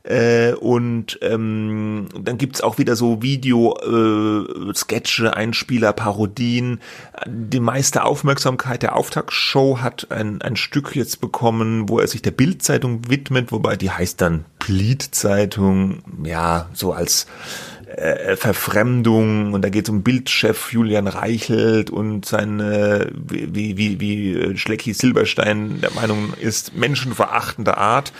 Äh, 0.06 0.52
und 0.52 1.18
ähm, 1.22 2.08
dann 2.16 2.38
gibt's 2.38 2.60
auch 2.60 2.78
wieder 2.78 2.94
so 2.94 3.22
Video, 3.22 3.76
äh, 3.82 5.34
Einspieler, 5.34 5.92
Parodien. 5.92 6.80
Die 7.26 7.58
meiste 7.58 8.04
Aufmerksamkeit 8.04 8.82
der 8.82 8.94
Auftaktshow 8.94 9.80
hat 9.80 10.08
ein, 10.10 10.42
ein 10.42 10.54
Stück 10.54 10.94
jetzt 10.94 11.20
bekommen, 11.20 11.88
wo 11.88 11.98
er 11.98 12.06
sich 12.06 12.22
der 12.22 12.30
Bildzeitung 12.30 13.08
widmet, 13.08 13.50
wobei 13.50 13.76
die 13.76 13.90
heißt 13.90 14.20
dann 14.20 14.44
Bliedzeitung, 14.60 16.02
ja, 16.22 16.68
so 16.72 16.92
als 16.92 17.26
äh, 17.86 18.36
Verfremdung 18.36 19.52
und 19.52 19.62
da 19.62 19.68
geht 19.68 19.86
es 19.86 19.90
um 19.90 20.02
Bildchef 20.02 20.72
Julian 20.72 21.06
Reichelt 21.06 21.90
und 21.90 22.26
seine, 22.26 23.10
wie, 23.12 23.76
wie, 23.76 24.00
wie 24.00 24.58
Schlecki 24.58 24.92
Silberstein 24.92 25.80
der 25.80 25.92
Meinung 25.92 26.34
ist, 26.40 26.74
menschenverachtende 26.74 27.76
Art. 27.78 28.12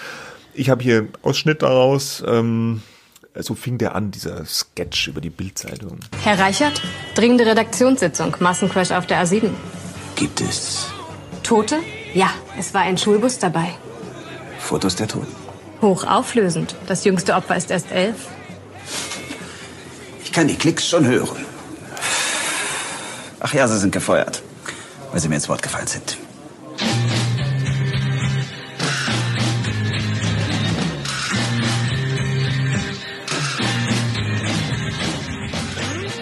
Ich 0.55 0.71
habe 0.71 0.83
hier 0.83 1.09
Ausschnitt 1.23 1.63
daraus. 1.63 2.23
Ähm, 2.27 2.83
so 3.35 3.55
fing 3.55 3.77
der 3.77 3.95
an, 3.95 4.11
dieser 4.11 4.45
Sketch 4.47 5.09
über 5.09 5.21
die 5.21 5.31
Bildzeitung. 5.31 5.99
Herr 6.23 6.39
Reichert, 6.39 6.81
dringende 7.15 7.45
Redaktionssitzung, 7.45 8.37
Massencrash 8.41 8.93
auf 8.93 9.07
der 9.07 9.25
A7. 9.25 9.51
Gibt 10.15 10.41
es 10.41 10.87
Tote? 11.43 11.77
Ja, 12.15 12.31
es 12.59 12.73
war 12.73 12.83
ein 12.83 12.97
Schulbus 12.97 13.39
dabei. 13.39 13.75
Fotos 14.59 14.97
der 14.97 15.09
Toten? 15.09 15.35
Hochauflösend. 15.83 16.77
Das 16.87 17.05
jüngste 17.05 17.35
Opfer 17.35 17.57
ist 17.57 17.71
erst 17.71 17.93
elf. 17.93 18.29
Ich 20.37 20.39
kann 20.39 20.49
die 20.49 20.57
Klicks 20.57 20.87
schon 20.87 21.07
hören. 21.07 21.47
Ach 23.41 23.55
ja, 23.55 23.67
Sie 23.67 23.79
sind 23.79 23.91
gefeuert, 23.91 24.43
weil 25.11 25.19
Sie 25.19 25.31
mir 25.31 25.37
ins 25.37 25.49
Wort 25.49 25.63
gefallen 25.63 25.87
sind. 25.87 26.19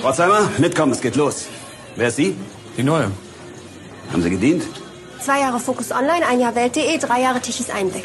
Rotzheimer, 0.00 0.48
mitkommen, 0.59 0.92
es 0.92 1.00
geht 1.00 1.16
los. 1.16 1.46
Wer 1.96 2.07
ist 2.07 2.14
Sie? 2.14 2.37
Die 2.77 2.85
Neue. 2.85 3.11
Haben 4.12 4.22
Sie 4.22 4.31
gedient? 4.31 4.62
Zwei 5.18 5.40
Jahre 5.40 5.59
Fokus 5.59 5.90
Online, 5.90 6.24
ein 6.24 6.38
Jahr 6.38 6.55
Welt.de, 6.55 6.98
drei 6.98 7.20
Jahre 7.20 7.40
Tichys 7.40 7.68
Einblick. 7.68 8.05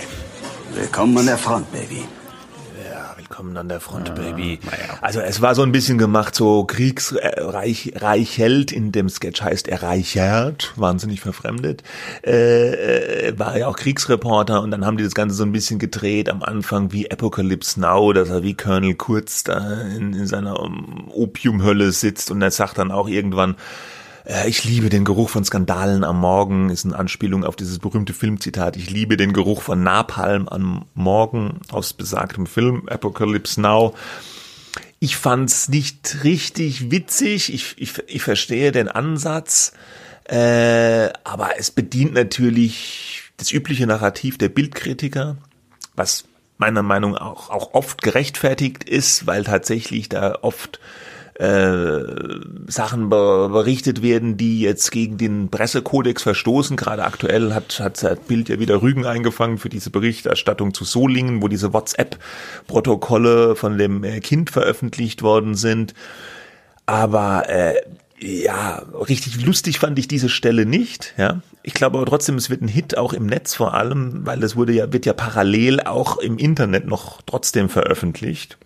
Willkommen 0.73 1.15
an 1.19 1.27
der 1.27 1.37
Front, 1.37 1.71
Baby. 1.71 2.03
Ja, 3.29 3.37
willkommen 3.37 3.57
an 3.57 3.69
der 3.69 3.79
Front, 3.79 4.15
Baby. 4.15 4.59
Also 5.01 5.19
es 5.19 5.41
war 5.41 5.53
so 5.53 5.61
ein 5.61 5.71
bisschen 5.71 5.97
gemacht, 5.97 6.35
so 6.35 6.63
kriegsreich 6.63 7.93
Reichheld, 7.95 8.71
in 8.71 8.91
dem 8.91 9.09
Sketch 9.09 9.41
heißt 9.41 9.67
er 9.67 9.83
Reichert, 9.83 10.73
wahnsinnig 10.75 11.21
verfremdet, 11.21 11.83
äh, 12.25 13.27
äh, 13.27 13.39
war 13.39 13.57
ja 13.57 13.67
auch 13.67 13.75
Kriegsreporter 13.75 14.61
und 14.61 14.71
dann 14.71 14.85
haben 14.85 14.97
die 14.97 15.03
das 15.03 15.13
Ganze 15.13 15.35
so 15.35 15.43
ein 15.43 15.51
bisschen 15.51 15.79
gedreht 15.79 16.29
am 16.29 16.43
Anfang 16.43 16.91
wie 16.91 17.11
Apocalypse 17.11 17.79
Now, 17.79 18.13
dass 18.13 18.29
er 18.29 18.43
wie 18.43 18.55
Colonel 18.55 18.95
Kurz 18.95 19.43
da 19.43 19.81
in, 19.81 20.13
in 20.13 20.27
seiner 20.27 20.59
um, 20.59 21.09
Opiumhölle 21.11 21.91
sitzt 21.91 22.31
und 22.31 22.41
er 22.41 22.51
sagt 22.51 22.77
dann 22.77 22.91
auch 22.91 23.07
irgendwann, 23.07 23.51
äh, 23.51 23.55
ich 24.45 24.63
liebe 24.63 24.89
den 24.89 25.05
Geruch 25.05 25.29
von 25.29 25.43
Skandalen 25.43 26.03
am 26.03 26.19
Morgen, 26.19 26.69
ist 26.69 26.85
eine 26.85 26.95
Anspielung 26.95 27.43
auf 27.43 27.55
dieses 27.55 27.79
berühmte 27.79 28.13
Filmzitat. 28.13 28.77
Ich 28.77 28.91
liebe 28.91 29.17
den 29.17 29.33
Geruch 29.33 29.63
von 29.63 29.81
Napalm 29.81 30.47
am 30.47 30.85
Morgen 30.93 31.61
aus 31.71 31.93
besagtem 31.93 32.45
Film 32.45 32.87
Apocalypse 32.87 33.59
Now. 33.59 33.95
Ich 34.99 35.17
fand's 35.17 35.67
nicht 35.69 36.23
richtig 36.23 36.91
witzig. 36.91 37.51
Ich, 37.51 37.75
ich, 37.77 37.93
ich 38.05 38.21
verstehe 38.21 38.71
den 38.71 38.87
Ansatz, 38.87 39.73
äh, 40.25 41.09
aber 41.23 41.57
es 41.57 41.71
bedient 41.71 42.13
natürlich 42.13 43.23
das 43.37 43.51
übliche 43.51 43.87
Narrativ 43.87 44.37
der 44.37 44.49
Bildkritiker, 44.49 45.37
was 45.95 46.25
meiner 46.59 46.83
Meinung 46.83 47.17
auch, 47.17 47.49
auch 47.49 47.73
oft 47.73 48.03
gerechtfertigt 48.03 48.83
ist, 48.83 49.25
weil 49.25 49.43
tatsächlich 49.43 50.07
da 50.07 50.37
oft 50.43 50.79
äh, 51.39 52.01
Sachen 52.67 53.09
berichtet 53.09 54.01
werden, 54.01 54.35
die 54.35 54.59
jetzt 54.59 54.91
gegen 54.91 55.17
den 55.17 55.49
Pressekodex 55.49 56.21
verstoßen. 56.21 56.75
Gerade 56.75 57.05
aktuell 57.05 57.53
hat, 57.53 57.79
hat 57.79 58.03
das 58.03 58.19
Bild 58.19 58.49
ja 58.49 58.59
wieder 58.59 58.81
Rügen 58.81 59.05
eingefangen 59.05 59.57
für 59.57 59.69
diese 59.69 59.89
Berichterstattung 59.89 60.73
zu 60.73 60.83
Solingen, 60.83 61.41
wo 61.41 61.47
diese 61.47 61.73
WhatsApp-Protokolle 61.73 63.55
von 63.55 63.77
dem 63.77 64.03
äh, 64.03 64.19
Kind 64.19 64.49
veröffentlicht 64.49 65.21
worden 65.21 65.55
sind. 65.55 65.93
Aber 66.85 67.47
äh, 67.47 67.75
ja, 68.19 68.83
richtig 69.07 69.45
lustig 69.45 69.79
fand 69.79 69.97
ich 69.97 70.09
diese 70.09 70.27
Stelle 70.27 70.65
nicht, 70.65 71.13
ja. 71.17 71.41
Ich 71.63 71.73
glaube 71.73 71.97
aber 71.97 72.07
trotzdem, 72.07 72.35
es 72.35 72.49
wird 72.49 72.61
ein 72.61 72.67
Hit 72.67 72.97
auch 72.97 73.13
im 73.13 73.25
Netz 73.25 73.53
vor 73.53 73.75
allem, 73.75 74.25
weil 74.25 74.39
das 74.39 74.55
wurde 74.55 74.73
ja, 74.73 74.91
wird 74.91 75.05
ja 75.05 75.13
parallel 75.13 75.81
auch 75.81 76.17
im 76.17 76.37
Internet 76.37 76.85
noch 76.85 77.21
trotzdem 77.21 77.69
veröffentlicht. 77.69 78.57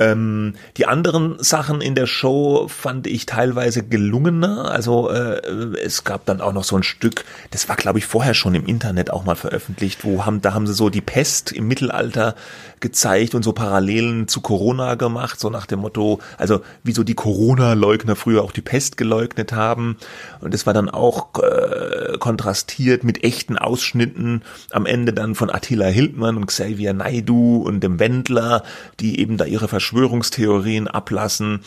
Ähm, 0.00 0.54
die 0.78 0.86
anderen 0.86 1.36
Sachen 1.40 1.82
in 1.82 1.94
der 1.94 2.06
Show 2.06 2.66
fand 2.68 3.06
ich 3.06 3.26
teilweise 3.26 3.82
gelungener. 3.82 4.70
Also 4.70 5.10
äh, 5.10 5.42
es 5.76 6.04
gab 6.04 6.24
dann 6.24 6.40
auch 6.40 6.54
noch 6.54 6.64
so 6.64 6.74
ein 6.76 6.82
Stück, 6.82 7.26
das 7.50 7.68
war 7.68 7.76
glaube 7.76 7.98
ich 7.98 8.06
vorher 8.06 8.32
schon 8.32 8.54
im 8.54 8.64
Internet 8.64 9.10
auch 9.10 9.24
mal 9.24 9.36
veröffentlicht, 9.36 10.02
wo 10.02 10.24
haben 10.24 10.40
da 10.40 10.54
haben 10.54 10.66
sie 10.66 10.72
so 10.72 10.88
die 10.88 11.02
Pest 11.02 11.52
im 11.52 11.68
Mittelalter 11.68 12.34
gezeigt 12.80 13.34
und 13.34 13.42
so 13.42 13.52
Parallelen 13.52 14.26
zu 14.26 14.40
Corona 14.40 14.94
gemacht, 14.94 15.38
so 15.38 15.50
nach 15.50 15.66
dem 15.66 15.80
Motto, 15.80 16.20
also 16.38 16.62
wie 16.82 16.92
so 16.92 17.04
die 17.04 17.14
Corona-Leugner 17.14 18.16
früher 18.16 18.42
auch 18.42 18.52
die 18.52 18.62
Pest 18.62 18.96
geleugnet 18.96 19.52
haben. 19.52 19.98
Und 20.40 20.54
das 20.54 20.64
war 20.64 20.72
dann 20.72 20.88
auch 20.88 21.28
äh, 21.42 22.16
kontrastiert 22.18 23.04
mit 23.04 23.22
echten 23.22 23.58
Ausschnitten 23.58 24.42
am 24.70 24.86
Ende 24.86 25.12
dann 25.12 25.34
von 25.34 25.50
Attila 25.50 25.86
Hildmann 25.86 26.38
und 26.38 26.46
Xavier 26.46 26.94
Naidu 26.94 27.62
und 27.62 27.80
dem 27.80 27.98
Wendler, 27.98 28.62
die 28.98 29.20
eben 29.20 29.36
da 29.36 29.44
ihre 29.44 29.68
Verschwörungstheorien 29.90 30.88
ablassen. 30.88 31.60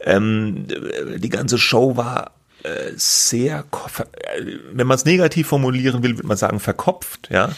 Ähm, 0.00 0.66
die 1.16 1.28
ganze 1.30 1.58
Show 1.58 1.96
war 1.96 2.32
äh, 2.62 2.92
sehr, 2.96 3.64
wenn 4.72 4.86
man 4.86 4.96
es 4.96 5.04
negativ 5.04 5.48
formulieren 5.48 6.02
will, 6.02 6.16
würde 6.16 6.28
man 6.28 6.36
sagen 6.36 6.60
verkopft, 6.60 7.28
ja. 7.30 7.50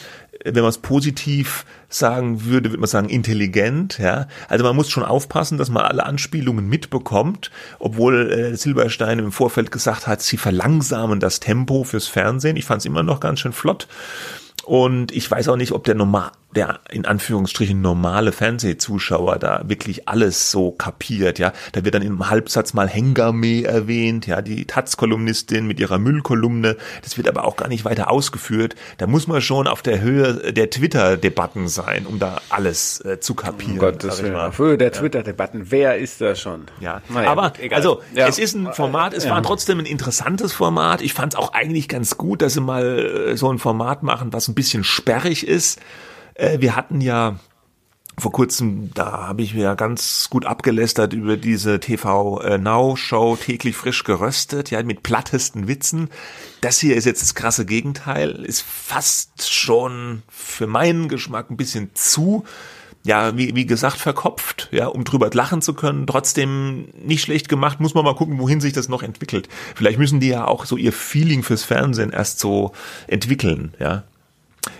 Wenn 0.45 0.63
man 0.63 0.69
es 0.69 0.79
positiv 0.79 1.65
sagen 1.89 2.45
würde, 2.45 2.71
würde 2.71 2.81
man 2.81 2.89
sagen 2.89 3.09
intelligent, 3.09 3.99
ja. 3.99 4.29
Also 4.49 4.65
man 4.65 4.77
muss 4.77 4.91
schon 4.91 5.03
aufpassen, 5.03 5.59
dass 5.59 5.71
man 5.71 5.85
alle 5.85 6.07
Anspielungen 6.07 6.69
mitbekommt, 6.69 7.51
obwohl 7.81 8.31
äh, 8.31 8.57
Silberstein 8.57 9.19
im 9.19 9.33
Vorfeld 9.33 9.73
gesagt 9.73 10.07
hat, 10.07 10.23
sie 10.23 10.37
verlangsamen 10.37 11.19
das 11.19 11.41
Tempo 11.41 11.83
fürs 11.83 12.07
Fernsehen. 12.07 12.57
Ich 12.57 12.65
fand 12.65 12.81
es 12.81 12.87
immer 12.87 13.03
noch 13.03 13.19
ganz 13.19 13.41
schön 13.41 13.53
flott. 13.53 13.89
Und 14.65 15.13
ich 15.13 15.31
weiß 15.31 15.49
auch 15.49 15.57
nicht, 15.57 15.73
ob 15.73 15.85
der 15.85 15.95
normal, 15.95 16.33
der 16.57 16.81
in 16.91 17.05
Anführungsstrichen 17.05 17.81
normale 17.81 18.33
Fernsehzuschauer 18.33 19.39
da 19.39 19.63
wirklich 19.67 20.09
alles 20.09 20.51
so 20.51 20.73
kapiert, 20.73 21.39
ja. 21.39 21.53
Da 21.73 21.85
wird 21.85 21.95
dann 21.95 22.03
im 22.03 22.29
Halbsatz 22.29 22.75
mal 22.75 22.89
Hengame 22.89 23.65
erwähnt, 23.65 24.27
ja, 24.27 24.43
die 24.43 24.65
Taz-Kolumnistin 24.65 25.67
mit 25.67 25.79
ihrer 25.79 25.99
Müllkolumne. 25.99 26.77
Das 27.03 27.17
wird 27.17 27.29
aber 27.29 27.45
auch 27.45 27.57
gar 27.57 27.69
nicht 27.69 27.85
weiter 27.85 28.11
ausgeführt. 28.11 28.75
Da 28.99 29.07
muss 29.07 29.27
man 29.27 29.41
schon 29.41 29.67
auf 29.67 29.83
der 29.83 30.01
Höhe 30.01 30.53
der 30.53 30.71
Twitter-Debatten 30.71 31.69
sein, 31.69 32.07
um 32.07 32.19
da 32.19 32.41
alles 32.49 33.05
äh, 33.05 33.21
zu 33.21 33.35
kapieren. 33.35 33.75
Um 33.75 33.79
Gottes 33.79 34.23
Willen. 34.23 34.37
Auf 34.37 34.59
Höhe 34.59 34.79
der 34.79 34.93
Twitter-Debatten. 34.93 35.71
Wer 35.71 35.99
ist 35.99 36.21
da 36.21 36.35
schon? 36.35 36.65
Ja. 36.81 37.03
Naja, 37.09 37.31
aber, 37.31 37.51
gut, 37.51 37.73
also, 37.73 38.01
ja. 38.15 38.27
es 38.27 38.39
ist 38.39 38.55
ein 38.55 38.73
Format, 38.73 39.13
es 39.13 39.25
ja. 39.25 39.31
war 39.31 39.43
trotzdem 39.43 39.79
ein 39.79 39.87
interessantes 39.87 40.53
Format. 40.53 41.03
Ich 41.03 41.13
fand 41.13 41.35
es 41.35 41.39
auch 41.39 41.53
eigentlich 41.53 41.89
ganz 41.89 42.17
gut, 42.17 42.41
dass 42.41 42.55
sie 42.55 42.61
mal 42.61 43.31
äh, 43.33 43.37
so 43.37 43.53
ein 43.53 43.59
Format 43.59 44.03
machen, 44.03 44.33
was 44.33 44.49
ein 44.49 44.55
bisschen 44.55 44.85
sperrig 44.85 45.47
ist. 45.47 45.81
Äh, 46.37 46.61
wir 46.61 46.77
hatten 46.77 47.01
ja 47.01 47.39
vor 48.19 48.33
kurzem, 48.33 48.91
da 48.95 49.27
habe 49.27 49.43
ich 49.43 49.55
mir 49.55 49.65
ja 49.65 49.75
ganz 49.75 50.31
gut 50.31 50.47
abgelästert 50.47 51.13
über 51.13 51.37
diese 51.37 51.81
TV 51.81 52.41
äh, 52.41 52.57
Now 52.57 52.97
Show 52.97 53.37
täglich 53.37 53.77
frisch 53.77 54.05
geröstet, 54.05 54.71
ja, 54.71 54.83
mit 54.83 55.03
plattesten 55.03 55.69
Witzen. 55.69 56.09
Das 56.63 56.79
hier 56.79 56.97
ist 56.97 57.05
jetzt 57.05 57.21
das 57.21 57.35
krasse 57.35 57.67
Gegenteil, 57.67 58.31
ist 58.45 58.63
fast 58.63 59.53
schon 59.53 60.23
für 60.29 60.67
meinen 60.67 61.09
Geschmack 61.09 61.51
ein 61.51 61.59
bisschen 61.59 61.91
zu 61.95 62.45
ja, 63.05 63.37
wie, 63.37 63.55
wie 63.55 63.67
gesagt, 63.67 63.99
verkopft, 63.99 64.69
ja, 64.73 64.89
um 64.89 65.05
drüber 65.05 65.31
lachen 65.33 65.63
zu 65.63 65.75
können. 65.75 66.09
Trotzdem 66.09 66.89
nicht 67.01 67.23
schlecht 67.23 67.49
gemacht, 67.49 67.79
muss 67.79 67.95
man 67.95 68.05
mal 68.05 68.17
gucken, 68.17 68.41
wohin 68.41 68.61
sich 68.61 68.73
das 68.73 68.89
noch 68.89 69.05
entwickelt. 69.05 69.49
Vielleicht 69.77 70.01
müssen 70.01 70.19
die 70.19 70.29
ja 70.29 70.45
auch 70.45 70.65
so 70.65 70.77
ihr 70.77 70.93
Feeling 70.93 71.45
fürs 71.45 71.63
Fernsehen 71.63 72.11
erst 72.11 72.41
so 72.41 72.73
entwickeln, 73.07 73.75
ja. 73.79 74.03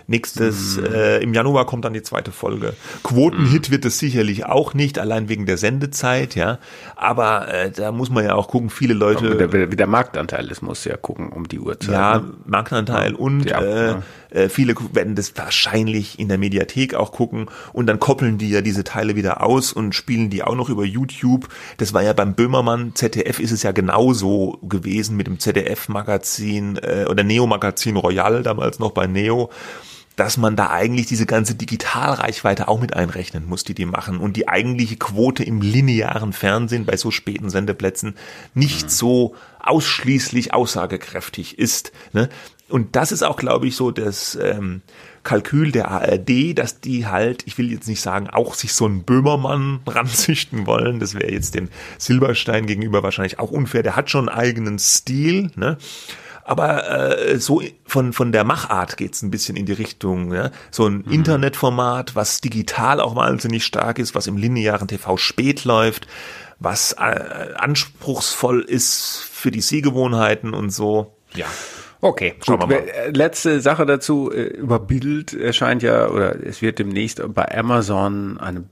Nächstes, 0.09 0.77
mm. 0.77 0.85
äh, 0.85 1.19
im 1.19 1.35
Januar 1.35 1.67
kommt 1.67 1.85
dann 1.85 1.93
die 1.93 2.03
zweite 2.03 2.31
Folge. 2.31 2.75
Quotenhit 3.03 3.69
mm. 3.69 3.73
wird 3.73 3.85
es 3.85 3.99
sicherlich 3.99 4.47
auch 4.47 4.73
nicht, 4.73 4.99
allein 4.99 5.29
wegen 5.29 5.47
der 5.47 5.57
Sendezeit, 5.57 6.37
ja. 6.37 6.59
Aber 6.95 7.49
äh, 7.53 7.71
da 7.71 7.91
muss 7.91 8.11
man 8.11 8.25
ja 8.25 8.35
auch 8.35 8.49
gucken, 8.49 8.71
viele 8.71 8.95
Leute. 8.95 9.33
Wie 9.33 9.49
der, 9.49 9.73
wie 9.73 9.77
der 9.77 9.87
Marktanteil 9.87 10.49
ist, 10.51 10.63
muss 10.63 10.85
ja 10.85 10.97
gucken 10.97 11.31
um 11.31 11.49
die 11.49 11.59
Uhrzeit. 11.59 11.93
Ja, 11.93 12.19
ne? 12.19 12.35
Marktanteil 12.45 13.13
ja. 13.13 13.19
und 13.19 13.45
ja, 13.51 13.61
äh, 13.61 13.87
ja. 13.87 14.03
Äh, 14.31 14.49
viele 14.49 14.75
werden 14.93 15.15
das 15.15 15.37
wahrscheinlich 15.37 16.19
in 16.19 16.29
der 16.29 16.39
Mediathek 16.39 16.95
auch 16.95 17.13
gucken 17.13 17.47
und 17.73 17.87
dann 17.87 17.99
koppeln 17.99 18.39
die 18.39 18.51
ja 18.51 18.61
diese 18.61 18.85
Teile 18.85 19.17
wieder 19.17 19.43
aus 19.43 19.73
und 19.73 19.95
spielen 19.95 20.31
die 20.31 20.43
auch 20.43 20.55
noch 20.55 20.69
über 20.69 20.85
YouTube. 20.85 21.49
Das 21.79 21.95
war 21.95 22.03
ja 22.03 22.13
beim 22.13 22.35
Böhmermann 22.35 22.95
ZDF 22.95 23.41
ist 23.41 23.53
es 23.53 23.63
ja 23.63 23.73
genauso 23.73 24.59
gewesen 24.63 25.17
mit 25.17 25.27
dem 25.27 25.39
ZDF-Magazin 25.39 26.77
äh, 26.77 27.07
oder 27.09 27.25
Neo-Magazin 27.25 27.97
Royal 27.97 28.43
damals 28.43 28.79
noch 28.79 28.93
bei 28.93 29.07
Neo 29.07 29.51
dass 30.17 30.39
man 30.39 30.57
da 30.57 30.71
eigentlich 30.71 31.07
diese 31.07 31.27
ganze 31.27 31.55
Digitalreichweite 31.55 32.69
auch 32.69 32.81
mit 32.81 32.95
einrechnen 32.95 33.47
muss, 33.47 33.65
die 33.65 33.75
die 33.75 33.85
machen 33.85 34.19
und 34.19 34.37
die 34.37 34.49
eigentliche 34.49 34.97
Quote 34.97 35.45
im 35.45 35.61
linearen 35.61 36.33
Fernsehen 36.33 36.87
bei 36.87 36.97
so 36.97 37.11
späten 37.11 37.51
Sendeplätzen 37.51 38.17
nicht 38.55 38.85
mhm. 38.85 38.89
so 38.89 39.35
ausschließlich 39.61 40.55
aussagekräftig 40.55 41.59
ist. 41.59 41.93
Ne? 42.13 42.31
Und 42.69 42.97
das 42.97 43.13
ist 43.13 43.23
auch, 43.23 43.37
glaube 43.37 43.69
ich, 43.69 43.77
so 43.77 43.91
das 43.91 44.37
ähm, 44.41 44.81
Kalkül 45.23 45.71
der 45.71 45.91
ARD, 45.91 46.57
dass 46.57 46.81
die 46.81 47.07
halt, 47.07 47.43
ich 47.47 47.59
will 47.59 47.71
jetzt 47.71 47.87
nicht 47.87 48.01
sagen, 48.01 48.29
auch 48.29 48.55
sich 48.55 48.73
so 48.73 48.87
einen 48.87 49.05
Böhmermann 49.05 49.81
ranzüchten 49.87 50.67
wollen. 50.67 50.99
Das 50.99 51.15
wäre 51.15 51.31
jetzt 51.31 51.55
dem 51.55 51.69
Silberstein 51.99 52.67
gegenüber 52.67 53.03
wahrscheinlich 53.03 53.39
auch 53.39 53.51
unfair. 53.51 53.83
Der 53.83 53.97
hat 53.97 54.11
schon 54.11 54.29
einen 54.29 54.39
eigenen 54.39 54.79
Stil, 54.79 55.51
ne? 55.57 55.77
Aber 56.47 56.89
äh, 56.89 57.39
so 57.41 57.61
von, 57.87 58.13
von 58.13 58.31
der 58.31 58.45
Machart 58.45 58.97
geht's 58.97 59.21
ein 59.23 59.33
bisschen 59.33 59.57
in 59.57 59.67
die 59.67 59.73
Richtung. 59.73 60.33
Ja? 60.33 60.53
So 60.71 60.87
ein 60.87 61.03
mhm. 61.05 61.13
Internetformat, 61.13 62.15
was 62.15 62.41
digital 62.41 63.01
auch 63.01 63.17
wahnsinnig 63.17 63.65
stark 63.65 63.99
ist, 63.99 64.15
was 64.15 64.29
im 64.29 64.37
linearen 64.37 64.87
TV 64.87 65.17
spät 65.17 65.65
läuft, 65.65 66.07
was 66.61 66.93
äh, 66.93 67.55
anspruchsvoll 67.57 68.61
ist 68.61 69.19
für 69.29 69.51
die 69.51 69.61
Sehgewohnheiten 69.61 70.55
und 70.55 70.71
so. 70.71 71.17
Ja. 71.35 71.47
Okay, 72.01 72.35
Schauen 72.45 72.61
gut. 72.61 72.71
Äh, 72.71 73.11
letzte 73.11 73.61
Sache 73.61 73.85
dazu. 73.85 74.31
Äh, 74.31 74.45
über 74.45 74.79
Bild 74.79 75.33
erscheint 75.33 75.83
ja, 75.83 76.09
oder 76.09 76.37
es 76.47 76.63
wird 76.63 76.79
demnächst 76.79 77.21
bei 77.35 77.59
Amazon 77.59 78.39
eine 78.39 78.65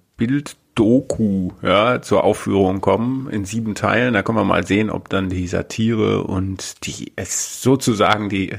Bild-Doku 0.75 1.51
ja, 1.63 2.03
zur 2.03 2.25
Aufführung 2.25 2.81
kommen 2.81 3.29
in 3.31 3.45
sieben 3.45 3.75
Teilen. 3.75 4.15
Da 4.15 4.23
können 4.23 4.39
wir 4.39 4.45
mal 4.45 4.67
sehen, 4.67 4.91
ob 4.91 5.09
dann 5.09 5.29
die 5.29 5.47
Satire 5.47 6.25
und 6.25 6.87
die 6.87 7.13
es 7.17 7.63
sozusagen 7.63 8.29
die 8.29 8.53
äh, 8.53 8.59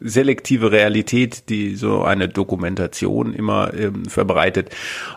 selektive 0.00 0.72
Realität, 0.72 1.48
die 1.48 1.76
so 1.76 2.02
eine 2.02 2.28
Dokumentation 2.28 3.34
immer 3.34 3.72
ähm, 3.74 4.06
verbreitet, 4.06 4.70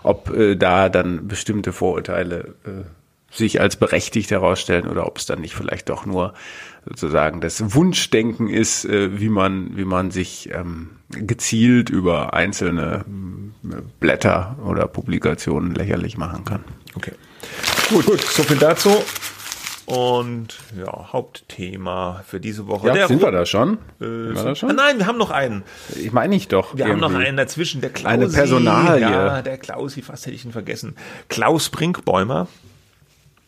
ob 0.04 0.30
äh, 0.30 0.56
da 0.56 0.90
dann 0.90 1.28
bestimmte 1.28 1.74
Vorurteile 1.74 2.56
äh, 2.66 2.84
sich 3.32 3.60
als 3.60 3.76
berechtigt 3.76 4.32
herausstellen 4.32 4.88
oder 4.88 5.06
ob 5.06 5.18
es 5.18 5.26
dann 5.26 5.42
nicht 5.42 5.56
vielleicht 5.56 5.90
doch 5.90 6.06
nur 6.06 6.34
sozusagen 6.86 7.42
das 7.42 7.74
Wunschdenken 7.74 8.48
ist, 8.48 8.86
äh, 8.86 9.20
wie 9.20 9.30
man, 9.30 9.76
wie 9.76 9.86
man 9.86 10.12
sich 10.12 10.50
ähm, 10.54 10.92
gezielt 11.10 11.90
über 11.90 12.34
einzelne 12.34 13.06
äh, 13.64 13.76
Blätter 14.00 14.58
oder 14.66 14.88
Publikationen 14.88 15.74
lächerlich 15.74 16.18
machen 16.18 16.46
kann. 16.46 16.64
Okay. 16.96 17.14
Gut, 17.90 18.06
gut, 18.06 18.22
so 18.22 18.44
viel 18.44 18.58
dazu. 18.58 18.92
Und 19.86 20.58
ja, 20.76 21.14
Hauptthema 21.14 22.24
für 22.26 22.40
diese 22.40 22.66
Woche. 22.66 22.88
Ja, 22.88 23.08
sind 23.08 23.22
wir 23.22 23.32
da 23.32 23.46
schon? 23.46 23.78
Äh, 24.02 24.06
wir 24.06 24.34
da 24.34 24.56
schon? 24.56 24.72
Ah, 24.72 24.74
nein, 24.74 24.98
wir 24.98 25.06
haben 25.06 25.20
noch 25.20 25.30
einen. 25.30 25.64
Ich 25.96 26.12
meine 26.12 26.30
nicht 26.34 26.52
doch. 26.52 26.76
Wir 26.76 26.88
irgendwie. 26.88 27.04
haben 27.04 27.14
noch 27.14 27.20
einen 27.20 27.38
dazwischen, 27.38 27.82
der 27.82 27.92
Klausi. 27.92 28.14
Eine 28.14 28.28
Personalie. 28.28 29.02
Ja, 29.02 29.42
der 29.44 29.60
Klausi, 29.60 30.02
fast 30.02 30.26
hätte 30.26 30.36
ich 30.36 30.44
ihn 30.44 30.52
vergessen. 30.52 30.96
Klaus 31.30 31.70
Brinkbäumer 31.70 32.48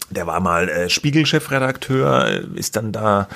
der 0.10 0.28
war 0.28 0.40
mal 0.40 0.70
äh, 0.70 0.90
Spiegel-Chefredakteur, 0.90 2.44
ist 2.56 2.76
dann 2.76 2.92
da 2.92 3.28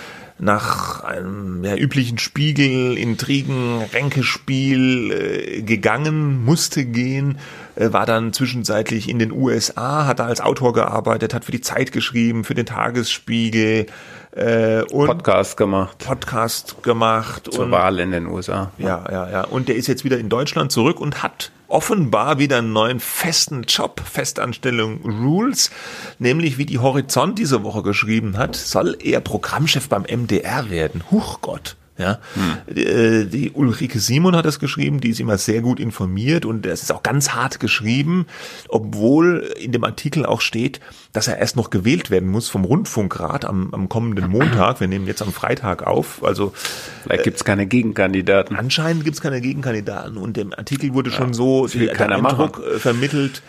nach 0.42 1.04
einem 1.04 1.64
ja, 1.64 1.76
üblichen 1.76 2.18
Spiegel, 2.18 2.98
Intrigen, 2.98 3.82
Ränkespiel 3.94 5.12
äh, 5.12 5.62
gegangen, 5.62 6.44
musste 6.44 6.84
gehen, 6.84 7.38
äh, 7.76 7.94
war 7.94 8.08
dann 8.08 8.34
zwischenzeitlich 8.34 9.08
in 9.08 9.20
den 9.20 9.32
USA, 9.32 10.08
hat 10.08 10.20
da 10.20 10.26
als 10.26 10.42
Autor 10.42 10.74
gearbeitet, 10.74 11.36
hat 11.36 11.46
für 11.46 11.52
die 11.52 11.62
Zeit 11.62 11.92
geschrieben, 11.92 12.44
für 12.44 12.56
den 12.56 12.66
Tagesspiegel, 12.66 13.86
äh, 14.32 14.84
Podcast 14.84 15.58
gemacht. 15.58 15.98
Podcast 16.00 16.84
gemacht. 16.84 17.50
Zur 17.52 17.66
und, 17.66 17.72
Wahl 17.72 18.00
in 18.00 18.12
den 18.12 18.28
USA. 18.28 18.72
Ja, 18.78 19.04
ja, 19.12 19.30
ja. 19.30 19.44
Und 19.44 19.68
der 19.68 19.76
ist 19.76 19.88
jetzt 19.88 20.04
wieder 20.04 20.18
in 20.18 20.30
Deutschland 20.30 20.72
zurück 20.72 21.00
und 21.00 21.22
hat 21.22 21.52
offenbar 21.68 22.40
wieder 22.40 22.58
einen 22.58 22.74
neuen 22.74 23.00
festen 23.00 23.64
Job, 23.64 24.02
Festanstellung 24.02 25.02
Rules, 25.04 25.72
nämlich 26.20 26.58
wie 26.58 26.66
die 26.66 26.80
Horizont 26.80 27.40
diese 27.40 27.64
Woche 27.64 27.82
geschrieben 27.84 28.38
hat, 28.38 28.56
soll 28.56 28.98
er 29.02 29.22
Programmchef 29.22 29.88
beim 29.88 30.04
MDR 30.04 30.70
werden. 30.70 31.04
Huch 31.12 31.42
Gott. 31.42 31.76
Ja, 32.02 32.20
hm. 32.34 33.30
die 33.30 33.52
Ulrike 33.52 34.00
Simon 34.00 34.36
hat 34.36 34.46
das 34.46 34.60
geschrieben, 34.60 35.00
die 35.00 35.10
ist 35.10 35.20
immer 35.20 35.38
sehr 35.38 35.62
gut 35.62 35.80
informiert 35.80 36.46
und 36.46 36.66
es 36.66 36.82
ist 36.82 36.92
auch 36.92 37.04
ganz 37.04 37.30
hart 37.30 37.60
geschrieben, 37.60 38.26
obwohl 38.70 39.54
in 39.60 39.72
dem 39.72 39.84
Artikel 39.84 40.26
auch 40.26 40.42
steht, 40.42 40.80
dass 41.14 41.28
er 41.28 41.38
erst 41.38 41.56
noch 41.56 41.70
gewählt 41.70 42.10
werden 42.10 42.30
muss 42.30 42.50
vom 42.50 42.66
Rundfunkrat 42.66 43.46
am, 43.46 43.74
am 43.74 43.88
kommenden 43.88 44.30
Montag. 44.30 44.80
Wir 44.80 44.88
nehmen 44.88 45.06
jetzt 45.06 45.22
am 45.22 45.32
Freitag 45.32 45.86
auf, 45.86 46.24
also 46.24 46.54
vielleicht 47.04 47.24
gibt 47.24 47.38
es 47.38 47.44
keine 47.44 47.68
Gegenkandidaten. 47.68 48.56
Anscheinend 48.56 49.04
gibt 49.04 49.16
es 49.16 49.22
keine 49.22 49.42
Gegenkandidaten 49.42 50.18
und 50.18 50.38
im 50.38 50.54
Artikel 50.54 50.94
wurde 50.94 51.12
ja, 51.12 51.18
schon 51.18 51.34
so 51.34 51.68
der 51.68 52.00
Eindruck 52.00 52.60
machen. 52.60 52.80
vermittelt, 52.80 53.44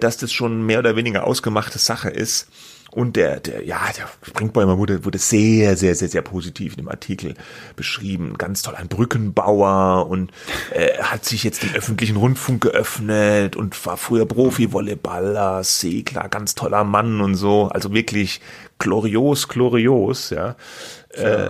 dass 0.00 0.16
das 0.16 0.32
schon 0.32 0.64
mehr 0.64 0.78
oder 0.78 0.96
weniger 0.96 1.24
ausgemachte 1.24 1.78
Sache 1.78 2.08
ist. 2.08 2.48
Und 2.90 3.16
der, 3.16 3.40
der, 3.40 3.64
ja, 3.64 3.80
der 3.96 4.08
Springbäumer 4.22 4.78
wurde, 4.78 5.04
wurde 5.04 5.18
sehr, 5.18 5.76
sehr, 5.76 5.94
sehr, 5.94 6.08
sehr 6.08 6.22
positiv 6.22 6.72
in 6.72 6.78
dem 6.78 6.88
Artikel 6.88 7.34
beschrieben. 7.76 8.34
Ganz 8.38 8.62
toll, 8.62 8.74
ein 8.76 8.88
Brückenbauer 8.88 10.08
und 10.08 10.32
äh, 10.72 10.98
hat 11.02 11.24
sich 11.24 11.44
jetzt 11.44 11.62
dem 11.62 11.74
öffentlichen 11.74 12.16
Rundfunk 12.16 12.62
geöffnet 12.62 13.56
und 13.56 13.84
war 13.86 13.96
früher 13.98 14.26
Profi-Volleyballer, 14.26 15.62
Segler, 15.64 16.28
ganz 16.28 16.54
toller 16.54 16.84
Mann 16.84 17.20
und 17.20 17.34
so. 17.34 17.68
Also 17.68 17.92
wirklich 17.92 18.40
glorios, 18.78 19.48
glorios, 19.48 20.30
ja. 20.30 20.56
Äh, 21.10 21.48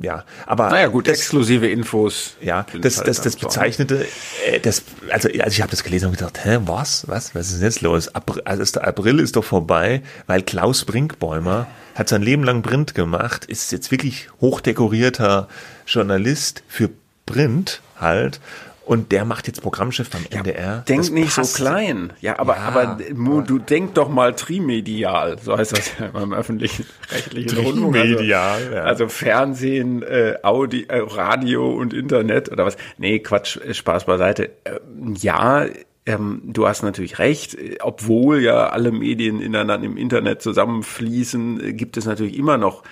ja, 0.00 0.24
aber 0.46 0.70
naja 0.70 0.86
gut, 0.86 1.08
das, 1.08 1.18
exklusive 1.18 1.68
Infos. 1.68 2.36
Ja, 2.40 2.64
das, 2.80 3.02
das, 3.02 3.20
das 3.20 3.36
bezeichnete, 3.36 4.06
äh, 4.46 4.60
das, 4.60 4.84
also, 5.10 5.28
also 5.28 5.48
ich 5.48 5.60
habe 5.60 5.70
das 5.70 5.82
gelesen 5.82 6.06
und 6.06 6.12
gedacht, 6.12 6.44
hä, 6.44 6.58
was, 6.64 7.08
was, 7.08 7.34
was 7.34 7.48
ist 7.48 7.56
denn 7.56 7.64
jetzt 7.64 7.80
los? 7.82 8.14
April, 8.14 8.42
also 8.44 8.72
der 8.72 8.86
April 8.86 9.18
ist 9.18 9.36
doch 9.36 9.44
vorbei, 9.44 10.02
weil 10.26 10.42
Klaus 10.42 10.84
Brinkbäumer 10.84 11.66
hat 11.94 12.08
sein 12.08 12.22
Leben 12.22 12.44
lang 12.44 12.62
Print 12.62 12.94
gemacht, 12.94 13.44
ist 13.44 13.72
jetzt 13.72 13.90
wirklich 13.90 14.28
hochdekorierter 14.40 15.48
Journalist 15.86 16.62
für 16.68 16.88
Print 17.26 17.80
halt 18.00 18.40
und 18.84 19.12
der 19.12 19.24
macht 19.24 19.46
jetzt 19.46 19.62
Programmchef 19.62 20.10
beim 20.10 20.22
ja, 20.30 20.38
NDR. 20.38 20.84
Denk 20.88 21.00
das 21.00 21.10
nicht 21.10 21.34
passt. 21.36 21.54
so 21.54 21.64
klein. 21.64 22.12
Ja, 22.20 22.38
aber, 22.38 22.56
ja, 22.56 22.62
aber 22.62 22.98
du 23.42 23.58
denk 23.58 23.94
doch 23.94 24.08
mal 24.08 24.34
trimedial. 24.34 25.38
So 25.40 25.56
heißt 25.56 25.72
das 25.72 25.92
ja 25.98 26.08
beim 26.08 26.32
öffentlichen 26.32 26.86
rechtlichen 27.10 27.58
Rundfunk. 27.58 27.96
Also, 27.96 28.22
ja. 28.24 28.56
also 28.82 29.08
Fernsehen, 29.08 30.02
äh, 30.02 30.36
Audi, 30.42 30.86
äh, 30.88 30.98
Radio 30.98 31.72
und 31.72 31.94
Internet 31.94 32.50
oder 32.50 32.66
was. 32.66 32.76
Nee, 32.98 33.20
Quatsch, 33.20 33.58
Spaß 33.72 34.06
beiseite. 34.06 34.50
Äh, 34.64 34.80
ja, 35.18 35.66
ähm, 36.04 36.42
du 36.44 36.66
hast 36.66 36.82
natürlich 36.82 37.20
recht, 37.20 37.56
obwohl 37.80 38.42
ja 38.42 38.70
alle 38.70 38.90
Medien 38.90 39.40
ineinander 39.40 39.86
im 39.86 39.96
Internet 39.96 40.42
zusammenfließen, 40.42 41.64
äh, 41.64 41.72
gibt 41.72 41.96
es 41.96 42.06
natürlich 42.06 42.36
immer 42.36 42.58
noch 42.58 42.82